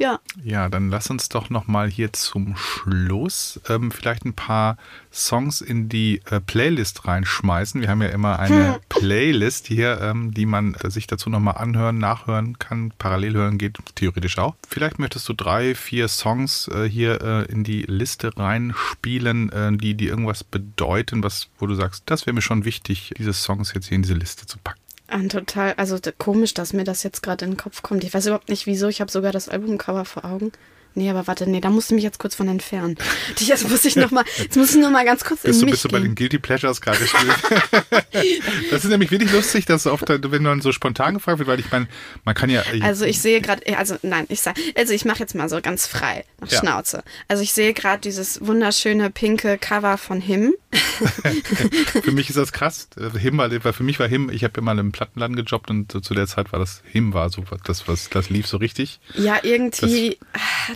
Ja. 0.00 0.18
Ja, 0.42 0.70
dann 0.70 0.88
lass 0.88 1.10
uns 1.10 1.28
doch 1.28 1.50
nochmal 1.50 1.90
hier 1.90 2.10
zum 2.14 2.56
Schluss 2.56 3.60
ähm, 3.68 3.90
vielleicht 3.90 4.24
ein 4.24 4.32
paar 4.32 4.78
Songs 5.12 5.60
in 5.60 5.90
die 5.90 6.22
äh, 6.30 6.40
Playlist 6.40 7.06
reinschmeißen. 7.06 7.82
Wir 7.82 7.90
haben 7.90 8.00
ja 8.00 8.08
immer 8.08 8.38
eine 8.38 8.76
hm. 8.76 8.80
Playlist 8.88 9.66
hier, 9.66 10.00
ähm, 10.00 10.32
die 10.32 10.46
man 10.46 10.72
äh, 10.72 10.90
sich 10.90 11.06
dazu 11.06 11.28
nochmal 11.28 11.58
anhören, 11.58 11.98
nachhören 11.98 12.58
kann. 12.58 12.94
Parallel 12.96 13.34
hören 13.34 13.58
geht 13.58 13.76
theoretisch 13.94 14.38
auch. 14.38 14.56
Vielleicht 14.66 14.98
möchtest 14.98 15.28
du 15.28 15.34
drei, 15.34 15.74
vier 15.74 16.08
Songs 16.08 16.68
äh, 16.68 16.88
hier 16.88 17.20
äh, 17.20 17.52
in 17.52 17.62
die 17.62 17.82
Liste 17.82 18.34
reinspielen, 18.34 19.52
äh, 19.52 19.76
die, 19.76 19.94
die 19.96 20.06
irgendwas 20.06 20.44
bedeuten, 20.44 21.22
was, 21.22 21.48
wo 21.58 21.66
du 21.66 21.74
sagst, 21.74 22.04
das 22.06 22.24
wäre 22.24 22.32
mir 22.32 22.40
schon 22.40 22.64
wichtig, 22.64 23.12
diese 23.18 23.34
Songs 23.34 23.74
jetzt 23.74 23.88
hier 23.88 23.96
in 23.96 24.02
diese 24.02 24.14
Liste 24.14 24.46
zu 24.46 24.56
packen. 24.64 24.79
An 25.10 25.28
total, 25.28 25.74
also 25.74 25.98
komisch, 26.18 26.54
dass 26.54 26.72
mir 26.72 26.84
das 26.84 27.02
jetzt 27.02 27.22
gerade 27.22 27.44
in 27.44 27.52
den 27.52 27.56
Kopf 27.56 27.82
kommt. 27.82 28.04
Ich 28.04 28.14
weiß 28.14 28.26
überhaupt 28.26 28.48
nicht 28.48 28.66
wieso. 28.66 28.88
Ich 28.88 29.00
habe 29.00 29.10
sogar 29.10 29.32
das 29.32 29.48
Albumcover 29.48 30.04
vor 30.04 30.24
Augen. 30.24 30.52
Nee, 30.94 31.10
aber 31.10 31.26
warte, 31.26 31.48
nee, 31.48 31.60
da 31.60 31.70
musst 31.70 31.90
du 31.90 31.94
mich 31.94 32.04
jetzt 32.04 32.18
kurz 32.18 32.34
von 32.34 32.48
entfernen. 32.48 32.96
Jetzt 33.38 33.68
muss 33.68 33.84
ich 33.84 33.96
noch 33.96 34.10
mal, 34.10 34.24
jetzt 34.38 34.56
muss 34.56 34.74
ich 34.74 34.80
noch 34.80 34.90
mal 34.90 35.04
ganz 35.04 35.24
kurz 35.24 35.42
bist 35.42 35.54
in 35.54 35.60
du, 35.60 35.66
mich 35.66 35.72
Bist 35.72 35.84
du 35.84 35.88
bei 35.88 36.00
den 36.00 36.14
Guilty 36.14 36.38
Pleasures 36.38 36.80
gerade 36.80 36.98
Das 38.70 38.84
ist 38.84 38.90
nämlich 38.90 39.10
wirklich 39.10 39.32
lustig, 39.32 39.66
dass 39.66 39.86
oft, 39.86 40.08
wenn 40.08 40.42
man 40.42 40.60
so 40.60 40.72
spontan 40.72 41.14
gefragt 41.14 41.38
wird, 41.38 41.48
weil 41.48 41.58
ich 41.58 41.70
meine, 41.70 41.88
man 42.24 42.34
kann 42.34 42.50
ja... 42.50 42.62
Also 42.82 43.04
ich 43.04 43.20
sehe 43.20 43.40
gerade, 43.40 43.62
also 43.76 43.96
nein, 44.02 44.26
ich 44.28 44.40
sag, 44.40 44.56
also 44.76 44.92
ich 44.92 45.04
mache 45.04 45.20
jetzt 45.20 45.34
mal 45.34 45.48
so 45.48 45.60
ganz 45.60 45.86
frei, 45.86 46.24
nach 46.40 46.50
ja. 46.50 46.58
Schnauze. 46.60 47.02
Also 47.28 47.42
ich 47.42 47.52
sehe 47.52 47.72
gerade 47.72 48.00
dieses 48.00 48.44
wunderschöne 48.46 49.10
pinke 49.10 49.58
Cover 49.58 49.96
von 49.98 50.20
Him. 50.20 50.54
für 52.02 52.12
mich 52.12 52.28
ist 52.28 52.36
das 52.36 52.52
krass. 52.52 52.88
Him 53.18 53.38
war, 53.38 53.50
für 53.50 53.82
mich 53.82 53.98
war 53.98 54.08
Him, 54.08 54.30
ich 54.30 54.44
habe 54.44 54.60
immer 54.60 54.72
im 54.72 54.92
Plattenladen 54.92 55.36
gejobbt 55.36 55.70
und 55.70 56.04
zu 56.04 56.14
der 56.14 56.26
Zeit 56.26 56.52
war 56.52 56.58
das 56.60 56.82
Him 56.84 57.12
war 57.12 57.30
so 57.30 57.44
das 57.64 57.88
was 57.88 58.08
das 58.10 58.30
lief 58.30 58.46
so 58.46 58.56
richtig. 58.56 59.00
Ja, 59.14 59.38
irgendwie 59.42 60.18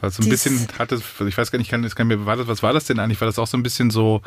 das, 0.01 0.04
war 0.05 0.11
so 0.11 0.23
ein 0.23 0.29
bisschen 0.29 0.69
hatte, 0.79 1.01
ich 1.27 1.37
weiß 1.39 1.51
gar 1.51 1.59
nicht, 1.59 1.71
kann, 1.71 1.89
kann 1.89 2.07
mir, 2.07 2.27
war 2.27 2.37
das, 2.37 2.47
was 2.47 2.63
war 2.63 2.73
das 2.73 2.85
denn 2.85 2.99
eigentlich? 2.99 3.21
War 3.21 3.27
das 3.27 3.39
auch 3.39 3.47
so 3.47 3.57
ein 3.57 3.63
bisschen 3.63 3.91
so, 3.91 4.21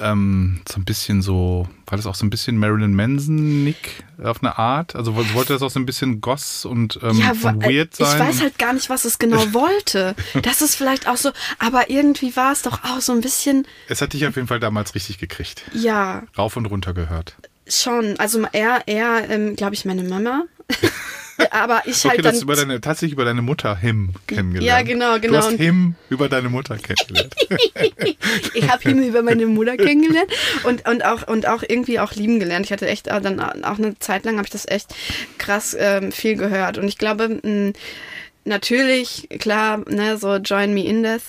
ähm, 0.00 0.60
so 0.68 0.78
ein 0.78 0.84
bisschen 0.84 1.22
so, 1.22 1.66
war 1.86 1.96
das 1.96 2.06
auch 2.06 2.14
so 2.14 2.26
ein 2.26 2.30
bisschen 2.30 2.58
Marilyn 2.58 2.94
Manson-Nick 2.94 4.04
auf 4.22 4.42
eine 4.42 4.58
Art? 4.58 4.94
Also 4.94 5.16
wollte 5.16 5.54
das 5.54 5.62
auch 5.62 5.70
so 5.70 5.80
ein 5.80 5.86
bisschen 5.86 6.20
Goss 6.20 6.64
und, 6.64 6.98
ähm, 7.02 7.18
ja, 7.18 7.30
und 7.30 7.64
weird 7.64 7.96
sein? 7.96 8.20
Ich 8.20 8.28
weiß 8.28 8.40
halt 8.42 8.58
gar 8.58 8.74
nicht, 8.74 8.90
was 8.90 9.04
es 9.04 9.18
genau 9.18 9.40
wollte. 9.52 10.14
Das 10.42 10.60
ist 10.60 10.74
vielleicht 10.74 11.08
auch 11.08 11.16
so, 11.16 11.30
aber 11.58 11.88
irgendwie 11.88 12.36
war 12.36 12.52
es 12.52 12.62
doch 12.62 12.84
auch 12.84 13.00
so 13.00 13.12
ein 13.12 13.22
bisschen. 13.22 13.66
Es 13.88 14.02
hat 14.02 14.12
dich 14.12 14.26
auf 14.26 14.36
jeden 14.36 14.48
Fall 14.48 14.60
damals 14.60 14.94
richtig 14.94 15.18
gekriegt. 15.18 15.62
Ja. 15.72 16.24
Rauf 16.36 16.56
und 16.56 16.66
runter 16.66 16.92
gehört. 16.92 17.36
Schon. 17.66 18.18
Also 18.18 18.44
eher, 18.52 18.82
eher, 18.86 19.30
ähm, 19.30 19.56
glaube 19.56 19.74
ich, 19.74 19.86
meine 19.86 20.04
Mama. 20.04 20.44
aber 21.50 21.82
ich 21.86 21.98
Okay, 22.04 22.08
halt 22.08 22.18
du 22.20 22.22
dann. 22.22 22.40
über 22.40 22.56
deine, 22.56 22.80
tatsächlich 22.80 23.12
über 23.12 23.24
deine 23.24 23.42
Mutter 23.42 23.76
Him 23.76 24.10
kennengelernt. 24.26 24.66
Ja, 24.66 24.82
genau, 24.82 25.14
Du 25.14 25.20
genau. 25.22 25.38
hast 25.38 25.48
Und- 25.48 25.58
Him 25.58 25.94
über 26.10 26.28
deine 26.28 26.48
Mutter 26.48 26.76
kennengelernt. 26.78 27.34
ich 28.54 28.68
habe 28.70 28.90
ihn 28.90 29.02
über 29.02 29.22
meine 29.22 29.46
Mutter 29.46 29.76
kennengelernt 29.76 30.30
und, 30.64 30.88
und, 30.88 31.04
auch, 31.04 31.26
und 31.26 31.46
auch 31.48 31.62
irgendwie 31.66 31.98
auch 32.00 32.12
lieben 32.12 32.38
gelernt. 32.40 32.66
Ich 32.66 32.72
hatte 32.72 32.86
echt 32.86 33.08
äh, 33.08 33.20
dann 33.20 33.40
auch 33.64 33.78
eine 33.78 33.98
Zeit 33.98 34.24
lang 34.24 34.36
habe 34.36 34.46
ich 34.46 34.52
das 34.52 34.66
echt 34.66 34.94
krass 35.38 35.76
ähm, 35.78 36.12
viel 36.12 36.36
gehört. 36.36 36.78
Und 36.78 36.86
ich 36.88 36.98
glaube, 36.98 37.40
mh, 37.42 37.72
natürlich, 38.44 39.28
klar, 39.40 39.82
ne, 39.88 40.16
so 40.18 40.36
Join 40.36 40.74
Me 40.74 40.84
in 40.84 41.02
Death 41.02 41.22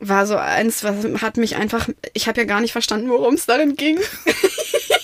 war 0.00 0.26
so 0.26 0.36
eins, 0.36 0.84
was 0.84 0.96
hat 1.22 1.36
mich 1.38 1.56
einfach, 1.56 1.88
ich 2.12 2.28
habe 2.28 2.40
ja 2.40 2.46
gar 2.46 2.60
nicht 2.60 2.72
verstanden, 2.72 3.08
worum 3.08 3.34
es 3.34 3.46
darin 3.46 3.74
ging. 3.76 3.98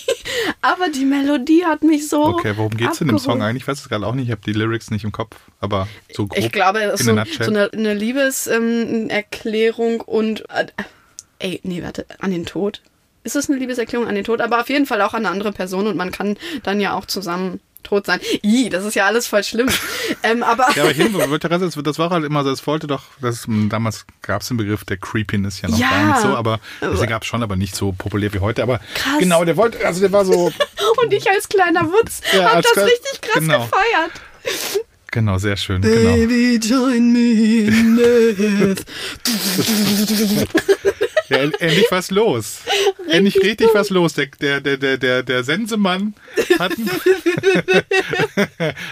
Aber 0.61 0.89
die 0.89 1.05
Melodie 1.05 1.65
hat 1.65 1.83
mich 1.83 2.07
so. 2.07 2.23
Okay, 2.23 2.53
worum 2.55 2.77
geht's 2.77 3.01
in 3.01 3.07
dem 3.07 3.17
Song 3.17 3.41
eigentlich? 3.41 3.63
Ich 3.63 3.67
weiß 3.67 3.79
es 3.79 3.89
gerade 3.89 4.05
auch 4.05 4.13
nicht. 4.13 4.25
Ich 4.25 4.31
habe 4.31 4.41
die 4.45 4.53
Lyrics 4.53 4.91
nicht 4.91 5.03
im 5.03 5.11
Kopf, 5.11 5.35
aber 5.59 5.87
so 6.13 6.27
grob. 6.27 6.37
Ich 6.37 6.51
glaube, 6.51 6.83
es 6.83 7.01
ist 7.01 7.07
so, 7.07 7.15
so 7.15 7.49
eine, 7.49 7.73
eine 7.73 7.95
Liebeserklärung 7.95 10.01
und. 10.01 10.47
Äh, 10.49 10.67
ey, 11.39 11.59
nee, 11.63 11.81
warte, 11.81 12.05
an 12.19 12.29
den 12.31 12.45
Tod. 12.45 12.81
Ist 13.23 13.35
es 13.35 13.49
eine 13.49 13.59
Liebeserklärung 13.59 14.07
an 14.07 14.15
den 14.15 14.23
Tod? 14.23 14.41
Aber 14.41 14.61
auf 14.61 14.69
jeden 14.69 14.85
Fall 14.85 15.01
auch 15.01 15.13
an 15.13 15.25
eine 15.25 15.33
andere 15.33 15.51
Person 15.51 15.87
und 15.87 15.97
man 15.97 16.11
kann 16.11 16.37
dann 16.63 16.79
ja 16.79 16.93
auch 16.93 17.05
zusammen 17.05 17.59
tot 17.83 18.05
sein. 18.05 18.19
Ih, 18.43 18.69
das 18.69 18.85
ist 18.85 18.95
ja 18.95 19.05
alles 19.05 19.27
voll 19.27 19.43
schlimm. 19.43 19.69
ähm, 20.23 20.43
aber. 20.43 20.67
Ja, 20.75 20.83
aber 20.83 20.91
Him, 20.93 21.15
das 21.39 21.75
das 21.83 21.99
war 21.99 22.09
halt 22.09 22.23
immer 22.25 22.43
so, 22.43 22.51
es 22.51 22.65
wollte 22.67 22.87
doch, 22.87 23.03
das, 23.21 23.45
damals 23.47 24.05
gab 24.21 24.41
es 24.41 24.47
den 24.47 24.57
Begriff 24.57 24.83
der 24.85 24.97
Creepiness 24.97 25.61
ja 25.61 25.69
noch 25.69 25.77
Ja. 25.77 25.89
gar 25.89 26.07
nicht 26.07 26.21
so, 26.21 26.27
aber 26.29 26.59
es 26.81 27.01
gab 27.07 27.25
schon, 27.25 27.43
aber 27.43 27.55
nicht 27.55 27.75
so 27.75 27.91
populär 27.91 28.33
wie 28.33 28.39
heute. 28.39 28.63
Aber 28.63 28.79
Krass. 28.93 29.19
genau, 29.19 29.43
der 29.45 29.57
wollte, 29.57 29.85
also 29.85 29.99
der 30.01 30.11
war 30.11 30.25
so, 30.25 30.51
und 31.03 31.13
ich 31.13 31.29
als 31.29 31.47
kleiner 31.49 31.85
Wutz 31.85 32.21
Ja, 32.33 32.45
hab 32.45 32.55
als 32.57 32.67
das 32.73 32.85
richtig 32.85 33.21
krass 33.21 33.39
genau. 33.39 33.65
gefeiert. 33.65 34.81
genau, 35.11 35.37
sehr 35.37 35.57
schön, 35.57 35.81
genau. 35.81 36.15
join 36.61 37.11
me 37.11 37.67
in 37.67 37.95
death. 37.97 38.85
Ja, 41.31 41.37
en- 41.37 41.53
endlich 41.59 41.85
was 41.89 42.11
los. 42.11 42.59
endlich 43.09 43.41
richtig 43.41 43.69
was 43.73 43.89
los. 43.89 44.13
Der, 44.13 44.27
der, 44.27 44.61
der, 44.77 44.97
der, 44.97 45.23
der, 45.23 45.43
Sensemann 45.43 46.13
hat 46.59 46.73
ein, 46.77 46.89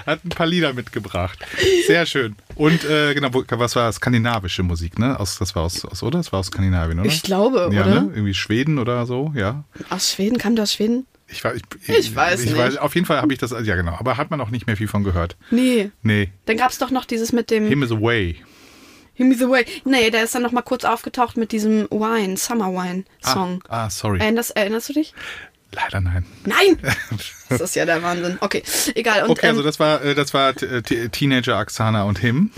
hat 0.05 0.25
ein 0.25 0.29
paar 0.29 0.47
Lieder 0.47 0.73
mitgebracht. 0.73 1.39
Sehr 1.87 2.05
schön. 2.05 2.35
Und 2.55 2.83
äh, 2.85 3.13
genau, 3.13 3.29
was 3.49 3.75
war 3.75 3.91
skandinavische 3.91 4.63
Musik, 4.63 4.99
ne? 4.99 5.19
Aus, 5.19 5.37
das 5.37 5.55
war 5.55 5.63
aus, 5.63 5.85
aus, 5.85 6.03
oder? 6.03 6.19
Das 6.19 6.31
war 6.31 6.39
aus 6.39 6.47
Skandinavien, 6.47 6.99
oder? 6.99 7.07
Ich 7.09 7.23
glaube, 7.23 7.69
ja, 7.71 7.83
oder? 7.85 8.01
Ne? 8.01 8.11
Irgendwie 8.13 8.33
Schweden 8.33 8.79
oder 8.79 9.05
so, 9.05 9.31
ja. 9.35 9.63
Aus 9.89 10.11
Schweden? 10.11 10.37
Kam 10.37 10.55
der 10.55 10.63
aus 10.63 10.73
Schweden? 10.73 11.05
Ich, 11.31 11.41
weiß- 11.41 11.61
ich, 11.83 11.89
Ich 11.89 12.15
weiß 12.15 12.39
ich 12.41 12.47
nicht. 12.51 12.57
Weiß, 12.57 12.77
auf 12.77 12.95
jeden 12.95 13.05
Fall 13.05 13.21
habe 13.21 13.31
ich 13.31 13.37
das, 13.39 13.51
ja 13.51 13.75
genau, 13.75 13.95
aber 13.99 14.17
hat 14.17 14.31
man 14.31 14.41
auch 14.41 14.49
nicht 14.49 14.65
mehr 14.65 14.75
viel 14.75 14.87
von 14.87 15.03
gehört. 15.03 15.37
Nee. 15.51 15.91
Nee, 16.01 16.29
Dann 16.45 16.57
gab 16.57 16.71
es 16.71 16.79
doch 16.79 16.89
noch 16.89 17.05
dieses 17.05 17.31
mit 17.31 17.51
dem. 17.51 17.67
Him 17.67 17.83
is 17.83 17.91
Away. 17.91 18.37
Give 19.20 19.28
me 19.28 19.36
the 19.36 19.49
way. 19.49 19.65
Nee, 19.84 20.11
der 20.11 20.24
ist 20.24 20.34
dann 20.34 20.43
noch 20.43 20.53
mal 20.53 20.61
kurz 20.61 20.86
aufgetaucht 20.86 21.36
mit 21.36 21.51
diesem 21.51 21.89
Wine, 21.91 22.38
Summer 22.38 22.72
Wine 22.72 23.03
Song. 23.22 23.61
Ah, 23.67 23.88
ah 23.88 23.89
sorry. 23.89 24.17
Erinnerst, 24.22 24.55
erinnerst 24.55 24.88
du 24.88 24.93
dich? 24.93 25.13
Leider 25.74 25.99
nein. 25.99 26.26
Nein! 26.45 26.80
Das 27.49 27.61
ist 27.61 27.76
ja 27.76 27.86
der 27.86 28.03
Wahnsinn. 28.03 28.38
Okay, 28.41 28.61
egal. 28.93 29.24
Und, 29.24 29.32
Okay, 29.32 29.47
also 29.47 29.61
ähm, 29.61 29.65
das 29.65 29.80
war, 29.80 30.03
äh, 30.03 30.13
das 30.13 30.36
war 30.36 30.53
Teenager 30.55 31.57
Axana 31.57 32.03
und 32.03 32.20
Him. 32.20 32.51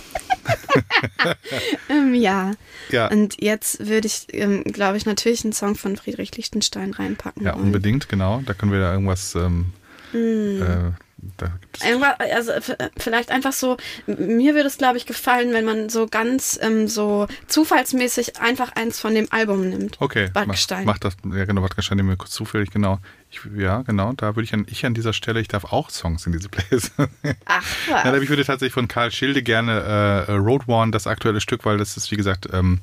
ähm, 1.89 2.14
ja. 2.14 2.51
Ja. 2.89 3.07
Und 3.07 3.41
jetzt 3.41 3.88
würde 3.88 4.07
ich, 4.07 4.28
ähm, 4.34 4.66
glaube 4.66 4.97
ich, 4.97 5.05
natürlich 5.05 5.45
einen 5.45 5.53
Song 5.53 5.76
von 5.76 5.95
Friedrich 5.95 6.36
Lichtenstein 6.36 6.91
reinpacken. 6.91 7.43
Ja, 7.43 7.53
wollen. 7.53 7.68
unbedingt, 7.68 8.09
genau. 8.09 8.43
Da 8.45 8.53
können 8.53 8.74
wir 8.74 8.82
da 8.82 8.91
irgendwas. 8.91 9.34
Ähm, 9.34 9.72
Hm. 10.12 10.62
äh, 10.62 10.91
da 11.38 11.47
gibt 11.61 11.84
also 11.84 12.51
vielleicht 12.97 13.32
einfach 13.32 13.53
so, 13.53 13.78
mir 14.07 14.55
würde 14.55 14.67
es, 14.67 14.78
glaube 14.78 14.97
ich, 14.97 15.05
gefallen, 15.05 15.53
wenn 15.53 15.65
man 15.65 15.89
so 15.89 16.07
ganz 16.07 16.59
ähm, 16.61 16.88
so 16.88 17.28
zufallsmäßig 17.47 18.39
einfach 18.39 18.72
eins 18.74 18.99
von 18.99 19.13
dem 19.13 19.28
Album 19.32 19.69
nimmt. 19.69 19.97
okay, 20.01 20.30
Badgestein. 20.34 20.86
Mach, 20.86 20.95
mach 20.95 20.99
das. 20.99 21.17
Ja, 21.36 21.45
genau, 21.45 21.61
Badgestein, 21.61 21.97
nehmen 21.97 22.09
wir 22.09 22.17
kurz 22.17 22.32
zufällig, 22.32 22.72
genau. 22.72 22.99
Ich, 23.30 23.39
ja, 23.55 23.84
genau, 23.84 24.13
da 24.13 24.36
würde 24.36 24.43
ich 24.43 24.53
an, 24.53 24.65
ich 24.69 24.86
an 24.86 24.93
dieser 24.93 25.13
Stelle, 25.13 25.39
ich 25.39 25.47
darf 25.47 25.65
auch 25.65 25.89
Songs 25.89 26.26
in 26.26 26.34
diese 26.34 26.49
Playlist. 26.49 26.91
Ach, 27.45 27.63
was. 27.88 28.03
Ja, 28.03 28.17
ich 28.17 28.30
würde 28.30 28.43
tatsächlich 28.43 28.74
von 28.74 28.88
Karl 28.88 29.11
Schilde 29.11 29.43
gerne 29.43 30.26
äh, 30.28 30.34
Road 30.34 30.67
Worn, 30.67 30.91
das 30.91 31.07
aktuelle 31.07 31.39
Stück, 31.39 31.65
weil 31.65 31.78
das 31.78 31.97
ist, 31.97 32.11
wie 32.11 32.17
gesagt, 32.17 32.49
ähm, 32.51 32.82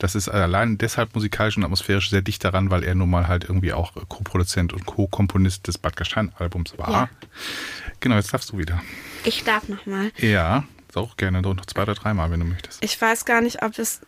das 0.00 0.14
ist 0.14 0.28
allein 0.28 0.78
deshalb 0.78 1.14
musikalisch 1.14 1.56
und 1.56 1.64
atmosphärisch 1.64 2.10
sehr 2.10 2.22
dicht 2.22 2.42
daran, 2.42 2.70
weil 2.70 2.82
er 2.84 2.94
nun 2.94 3.10
mal 3.10 3.28
halt 3.28 3.44
irgendwie 3.44 3.72
auch 3.74 3.92
Co-Produzent 4.08 4.72
und 4.72 4.86
Co-Komponist 4.86 5.68
des 5.68 5.78
Bad 5.78 5.94
Gastein-Albums 5.96 6.78
war. 6.78 6.90
Ja. 6.90 7.08
Genau, 8.00 8.16
jetzt 8.16 8.32
darfst 8.32 8.50
du 8.50 8.58
wieder. 8.58 8.80
Ich 9.24 9.44
darf 9.44 9.68
noch 9.68 9.84
mal. 9.84 10.10
Ja, 10.16 10.64
auch 10.94 11.16
gerne, 11.16 11.42
noch 11.42 11.66
zwei 11.66 11.82
oder 11.82 11.94
dreimal, 11.94 12.30
wenn 12.30 12.40
du 12.40 12.46
möchtest. 12.46 12.82
Ich 12.82 13.00
weiß 13.00 13.26
gar 13.26 13.42
nicht, 13.42 13.62
ob 13.62 13.78
es 13.78 14.00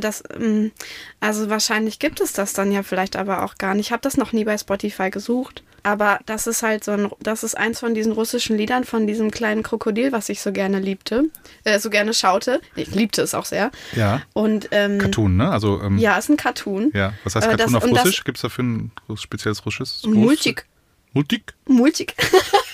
das, 0.00 0.22
ähm, 0.38 0.72
also 1.20 1.48
wahrscheinlich 1.50 1.98
gibt 1.98 2.20
es 2.20 2.32
das 2.32 2.52
dann 2.52 2.72
ja 2.72 2.82
vielleicht 2.82 3.16
aber 3.16 3.42
auch 3.44 3.56
gar 3.56 3.74
nicht. 3.74 3.86
Ich 3.86 3.92
habe 3.92 4.02
das 4.02 4.16
noch 4.16 4.32
nie 4.32 4.44
bei 4.44 4.56
Spotify 4.58 5.10
gesucht. 5.10 5.62
Aber 5.82 6.18
das 6.26 6.48
ist 6.48 6.64
halt 6.64 6.82
so 6.82 6.90
ein, 6.90 7.08
das 7.20 7.44
ist 7.44 7.56
eins 7.56 7.78
von 7.78 7.94
diesen 7.94 8.10
russischen 8.10 8.56
Liedern 8.58 8.82
von 8.82 9.06
diesem 9.06 9.30
kleinen 9.30 9.62
Krokodil, 9.62 10.10
was 10.10 10.28
ich 10.28 10.40
so 10.40 10.50
gerne 10.50 10.80
liebte, 10.80 11.26
äh, 11.62 11.78
so 11.78 11.90
gerne 11.90 12.12
schaute. 12.12 12.60
Ich 12.74 12.92
liebte 12.92 13.22
es 13.22 13.34
auch 13.34 13.44
sehr. 13.44 13.70
Ja. 13.94 14.20
Und 14.32 14.66
ähm, 14.72 14.98
Cartoon, 14.98 15.36
ne? 15.36 15.48
Also, 15.48 15.80
ähm, 15.80 15.98
ja, 15.98 16.18
ist 16.18 16.28
ein 16.28 16.36
Cartoon. 16.36 16.90
Ja, 16.92 17.12
was 17.22 17.36
heißt 17.36 17.46
Äh, 17.46 17.50
Cartoon 17.50 17.72
das- 17.74 17.84
auf 17.84 17.88
Russisch? 17.90 18.24
Gibt 18.24 18.38
es 18.38 18.42
dafür 18.42 18.64
ein 18.64 18.90
spezielles 19.14 19.64
russisches? 19.64 20.02
Multik. 20.04 20.66
Multik? 21.12 21.54
Multik. 21.68 22.16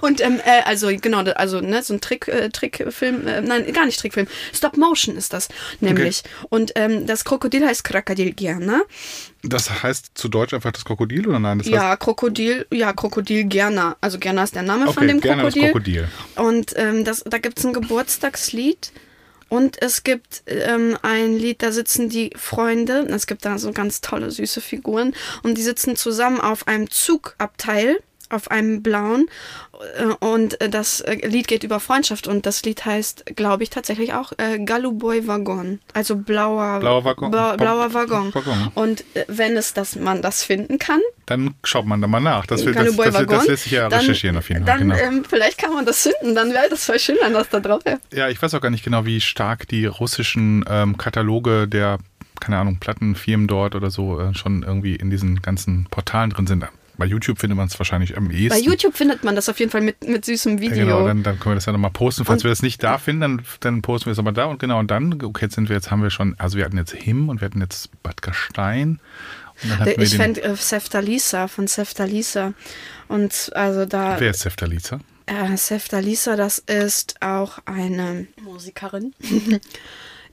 Und 0.00 0.20
ähm, 0.20 0.40
äh, 0.44 0.62
also 0.64 0.88
genau, 0.88 1.18
also 1.18 1.60
ne, 1.60 1.82
so 1.82 1.94
ein 1.94 2.00
Trick, 2.00 2.28
äh, 2.28 2.48
Trickfilm, 2.50 3.26
äh, 3.26 3.40
nein, 3.40 3.72
gar 3.72 3.86
nicht 3.86 3.98
Trickfilm, 4.00 4.26
Stop 4.52 4.76
Motion 4.76 5.16
ist 5.16 5.32
das 5.32 5.48
nämlich. 5.80 6.22
Und 6.48 6.72
ähm, 6.74 7.06
das 7.06 7.24
Krokodil 7.24 7.66
heißt 7.66 7.84
Krokodil 7.84 8.32
Gerner. 8.32 8.82
Das 9.42 9.82
heißt 9.82 10.12
zu 10.14 10.28
Deutsch 10.28 10.52
einfach 10.52 10.72
das 10.72 10.84
Krokodil 10.84 11.28
oder 11.28 11.38
nein? 11.38 11.58
Das 11.58 11.68
Ja, 11.68 11.96
Krokodil, 11.96 12.66
ja, 12.72 12.92
Krokodil 12.92 13.44
Gerner. 13.44 13.96
Also 14.00 14.18
Gerner 14.18 14.44
ist 14.44 14.54
der 14.54 14.62
Name 14.62 14.86
heißt, 14.86 14.94
von 14.94 15.04
okay, 15.04 15.12
dem 15.12 15.20
gerne 15.20 15.42
das 15.44 15.54
Krokodil. 15.54 15.72
Krokodil. 15.72 16.08
Und 16.36 16.72
ähm, 16.76 17.04
das, 17.04 17.22
da 17.24 17.38
gibt 17.38 17.58
es 17.58 17.64
ein 17.64 17.72
Geburtstagslied. 17.72 18.92
Und 19.48 19.80
es 19.80 20.04
gibt 20.04 20.42
ähm, 20.46 20.98
ein 21.02 21.38
Lied, 21.38 21.62
da 21.62 21.72
sitzen 21.72 22.10
die 22.10 22.30
Freunde, 22.36 23.06
es 23.08 23.26
gibt 23.26 23.44
da 23.44 23.58
so 23.58 23.72
ganz 23.72 24.00
tolle, 24.02 24.30
süße 24.30 24.60
Figuren, 24.60 25.14
und 25.42 25.56
die 25.56 25.62
sitzen 25.62 25.96
zusammen 25.96 26.40
auf 26.40 26.68
einem 26.68 26.90
Zugabteil, 26.90 27.98
auf 28.30 28.50
einem 28.50 28.82
blauen. 28.82 29.26
Äh, 29.98 30.04
und 30.24 30.60
äh, 30.60 30.68
das 30.68 31.00
äh, 31.00 31.26
Lied 31.26 31.48
geht 31.48 31.64
über 31.64 31.80
Freundschaft 31.80 32.26
und 32.26 32.46
das 32.46 32.62
Lied 32.64 32.84
heißt, 32.84 33.24
glaube 33.36 33.62
ich, 33.62 33.70
tatsächlich 33.70 34.12
auch 34.14 34.32
äh, 34.38 34.58
Galuboy 34.58 35.26
Waggon. 35.26 35.80
Also 35.94 36.16
blauer, 36.16 36.80
Blauer 36.80 37.04
Waggon. 37.04 37.30
Blau, 37.30 37.56
blauer 37.56 37.94
Waggon. 37.94 38.34
Waggon. 38.34 38.68
Und 38.74 39.00
äh, 39.14 39.24
wenn 39.28 39.56
es 39.56 39.72
das, 39.74 39.96
man 39.96 40.22
das 40.22 40.42
finden 40.42 40.78
kann, 40.78 41.00
Dann 41.26 41.54
schaut 41.64 41.86
man 41.86 42.00
da 42.00 42.06
mal 42.08 42.20
nach. 42.20 42.46
Das, 42.46 42.64
wird, 42.64 42.76
das, 42.76 42.86
das, 42.86 42.96
das, 42.96 43.14
Waggon, 43.14 43.46
lässt 43.46 43.62
sich 43.64 43.72
ja 43.72 43.88
dann- 43.88 44.00
recherchieren 44.00 44.36
auf 44.36 44.48
jeden 44.48 44.66
Fall. 44.66 44.78
Dann, 44.78 44.88
Genau. 44.90 45.00
ähm, 45.00 45.24
vielleicht 45.28 45.58
kann 45.58 45.72
man 45.72 45.84
das 45.86 46.02
finden, 46.02 46.34
dann 46.34 46.52
wäre 46.52 46.68
das 46.70 46.84
voll 46.84 46.98
schön, 46.98 47.16
wenn 47.22 47.32
das 47.32 47.48
da 47.48 47.60
drauf 47.60 47.84
wäre. 47.84 47.98
Ja, 48.12 48.28
ich 48.28 48.40
weiß 48.40 48.54
auch 48.54 48.60
gar 48.60 48.70
nicht 48.70 48.84
genau, 48.84 49.04
wie 49.06 49.20
stark 49.20 49.68
die 49.68 49.86
russischen 49.86 50.64
ähm, 50.68 50.96
Kataloge 50.96 51.68
der, 51.68 51.98
keine 52.40 52.58
Ahnung, 52.58 52.78
Plattenfirmen 52.78 53.46
dort 53.46 53.74
oder 53.74 53.90
so 53.90 54.20
äh, 54.20 54.34
schon 54.34 54.62
irgendwie 54.62 54.96
in 54.96 55.10
diesen 55.10 55.42
ganzen 55.42 55.86
Portalen 55.90 56.30
drin 56.30 56.46
sind. 56.46 56.64
Bei 56.98 57.06
YouTube 57.06 57.38
findet 57.38 57.56
man 57.56 57.68
es 57.68 57.78
wahrscheinlich 57.78 58.16
am 58.16 58.30
ehesten. 58.30 58.48
Bei 58.48 58.58
YouTube 58.58 58.96
findet 58.96 59.22
man 59.24 59.36
das 59.36 59.48
auf 59.48 59.58
jeden 59.60 59.70
Fall 59.70 59.80
mit, 59.80 60.06
mit 60.06 60.24
süßem 60.24 60.58
Ja, 60.58 60.60
Video. 60.60 60.84
genau, 60.84 61.06
dann, 61.06 61.22
dann 61.22 61.38
können 61.38 61.52
wir 61.52 61.54
das 61.54 61.66
ja 61.66 61.72
nochmal 61.72 61.92
posten. 61.92 62.24
Falls 62.24 62.40
Und- 62.42 62.44
wir 62.44 62.50
das 62.50 62.60
nicht 62.62 62.82
da 62.82 62.98
finden, 62.98 63.20
dann, 63.20 63.42
dann 63.60 63.82
posten 63.82 64.06
wir 64.06 64.12
es 64.12 64.18
aber 64.18 64.32
da. 64.32 64.46
Und 64.46 64.58
genau, 64.58 64.78
und 64.80 64.90
dann, 64.90 65.22
okay, 65.22 65.46
jetzt 65.46 65.54
sind 65.54 65.68
wir, 65.68 65.76
jetzt 65.76 65.90
haben 65.90 66.02
wir 66.02 66.10
schon, 66.10 66.34
also 66.38 66.58
wir 66.58 66.64
hatten 66.64 66.76
jetzt 66.76 66.92
Him 66.92 67.28
und 67.28 67.40
wir 67.40 67.46
hatten 67.46 67.60
jetzt 67.60 67.90
Bad 68.02 68.20
Gastein. 68.20 69.00
Wir 69.62 69.98
ich 69.98 70.16
fände 70.16 70.42
äh, 70.42 70.54
Seftalisa 70.56 71.48
von 71.48 71.66
Seftalisa. 71.66 72.52
Und 73.08 73.50
also 73.54 73.86
da, 73.86 74.18
wer 74.20 74.30
ist 74.30 74.40
Seftalisa? 74.40 75.00
äh, 75.26 75.56
Seftalisa, 75.56 76.36
das 76.36 76.58
ist 76.58 77.22
auch 77.22 77.58
eine 77.64 78.26
Musikerin, 78.42 79.14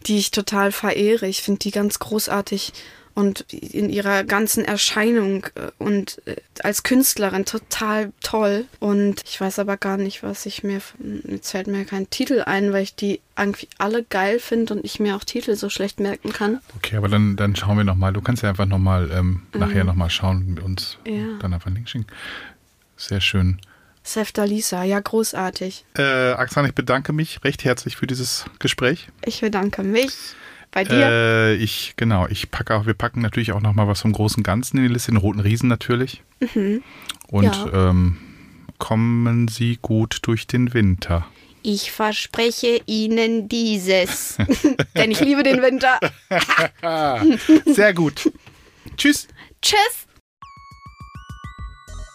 die 0.07 0.18
ich 0.18 0.32
total 0.32 0.72
verehre. 0.72 1.28
Ich 1.28 1.41
finde 1.41 1.59
die 1.59 1.72
ganz 1.72 1.99
großartig 1.99 2.74
und 3.16 3.41
in 3.51 3.89
ihrer 3.89 4.24
ganzen 4.26 4.63
Erscheinung 4.66 5.45
äh, 5.55 5.72
und 5.80 6.22
äh, 6.28 6.36
als 6.61 6.84
Künstlerin 6.84 7.45
total 7.45 8.11
toll. 8.22 8.66
Und 8.80 9.22
ich 9.26 9.41
weiß 9.41 9.57
aber 9.59 9.78
gar 9.78 9.97
nicht, 9.97 10.22
was 10.22 10.45
ich 10.45 10.63
mir, 10.63 10.82
jetzt 11.28 11.51
fällt 11.51 11.68
mir 11.68 11.86
kein 11.86 12.09
Titel 12.09 12.43
ein, 12.45 12.72
weil 12.74 12.84
ich 12.84 12.93
die 12.95 13.22
irgendwie 13.38 13.68
alle 13.78 14.03
geil 14.03 14.39
finde 14.39 14.76
und 14.76 14.86
ich 14.86 14.99
mir 14.99 15.16
auch 15.16 15.24
Titel 15.24 15.55
so 15.55 15.70
schlecht 15.70 15.99
merken 15.99 16.32
kann. 16.34 16.59
Okay, 16.76 16.97
aber 16.97 17.07
dann, 17.07 17.36
dann 17.38 17.55
schauen 17.55 17.78
wir 17.78 17.84
nochmal. 17.86 18.13
Du 18.13 18.22
kannst 18.22 18.43
ja 18.43 18.49
einfach 18.49 18.66
nochmal 18.68 19.09
ähm, 19.11 19.43
nachher 19.53 19.84
nochmal 19.86 20.09
schauen 20.09 20.59
und 20.63 20.99
Mhm. 21.05 21.11
Ja. 21.16 21.38
dann 21.39 21.53
einfach 21.53 21.68
einen 21.68 21.78
Link 21.78 21.89
schicken. 21.89 22.07
Sehr 22.97 23.22
schön. 23.22 23.59
Seftalisa, 24.03 24.84
ja, 24.84 24.99
großartig. 24.99 25.84
Äh, 25.97 26.03
Axan, 26.34 26.66
ich 26.66 26.76
bedanke 26.76 27.11
mich 27.11 27.43
recht 27.43 27.63
herzlich 27.63 27.95
für 27.97 28.05
dieses 28.07 28.45
Gespräch. 28.59 29.07
Ich 29.26 29.41
bedanke 29.41 29.82
mich 29.84 30.13
bei 30.76 30.84
dir. 30.84 31.07
Äh, 31.07 31.55
ich, 31.55 31.93
genau, 31.97 32.28
ich 32.28 32.51
packe 32.51 32.76
auch, 32.76 32.86
wir 32.86 32.93
packen 32.93 33.21
natürlich 33.21 33.51
auch 33.53 33.61
nochmal 33.61 33.88
was 33.88 34.01
vom 34.01 34.11
großen 34.13 34.43
Ganzen 34.43 34.78
in 34.78 34.84
die 34.84 34.93
Liste, 34.93 35.11
den 35.11 35.17
Roten 35.17 35.39
Riesen 35.39 35.67
natürlich. 35.67 36.21
Und 36.39 36.53
Mhm. 36.53 36.84
Ja. 37.43 37.89
ähm, 37.89 38.17
kommen 38.78 39.47
Sie 39.47 39.80
gut 39.82 40.19
durch 40.23 40.45
den 40.45 40.73
Winter. 40.76 41.26
Ich 41.63 41.91
verspreche 41.91 42.80
Ihnen 42.86 43.49
dieses. 43.49 44.38
Denn 44.95 45.09
ich 45.09 45.19
liebe 45.21 45.41
den 45.41 45.61
Winter. 45.63 45.99
Sehr 47.73 47.93
gut. 47.95 48.32
Tschüss. 48.97 49.28
Tschüss. 49.63 50.05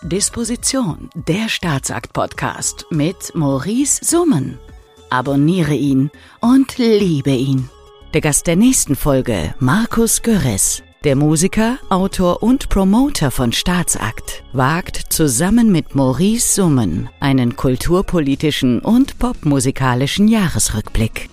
Disposition, 0.03 1.11
der 1.15 1.49
Staatsakt-Podcast 1.49 2.87
mit 2.91 3.35
Maurice 3.35 4.05
Summen. 4.05 4.59
Abonniere 5.11 5.75
ihn 5.75 6.11
und 6.41 6.79
liebe 6.79 7.33
ihn. 7.33 7.69
Der 8.13 8.21
Gast 8.21 8.49
der 8.49 8.57
nächsten 8.57 8.97
Folge, 8.97 9.55
Markus 9.61 10.23
Görres. 10.23 10.83
Der 11.05 11.15
Musiker, 11.15 11.79
Autor 11.91 12.43
und 12.43 12.69
Promoter 12.69 13.31
von 13.31 13.53
Staatsakt 13.53 14.43
wagt 14.53 14.97
zusammen 15.13 15.71
mit 15.71 15.95
Maurice 15.95 16.55
Summen 16.55 17.09
einen 17.21 17.55
kulturpolitischen 17.55 18.81
und 18.81 19.17
popmusikalischen 19.21 20.27
Jahresrückblick. 20.27 21.31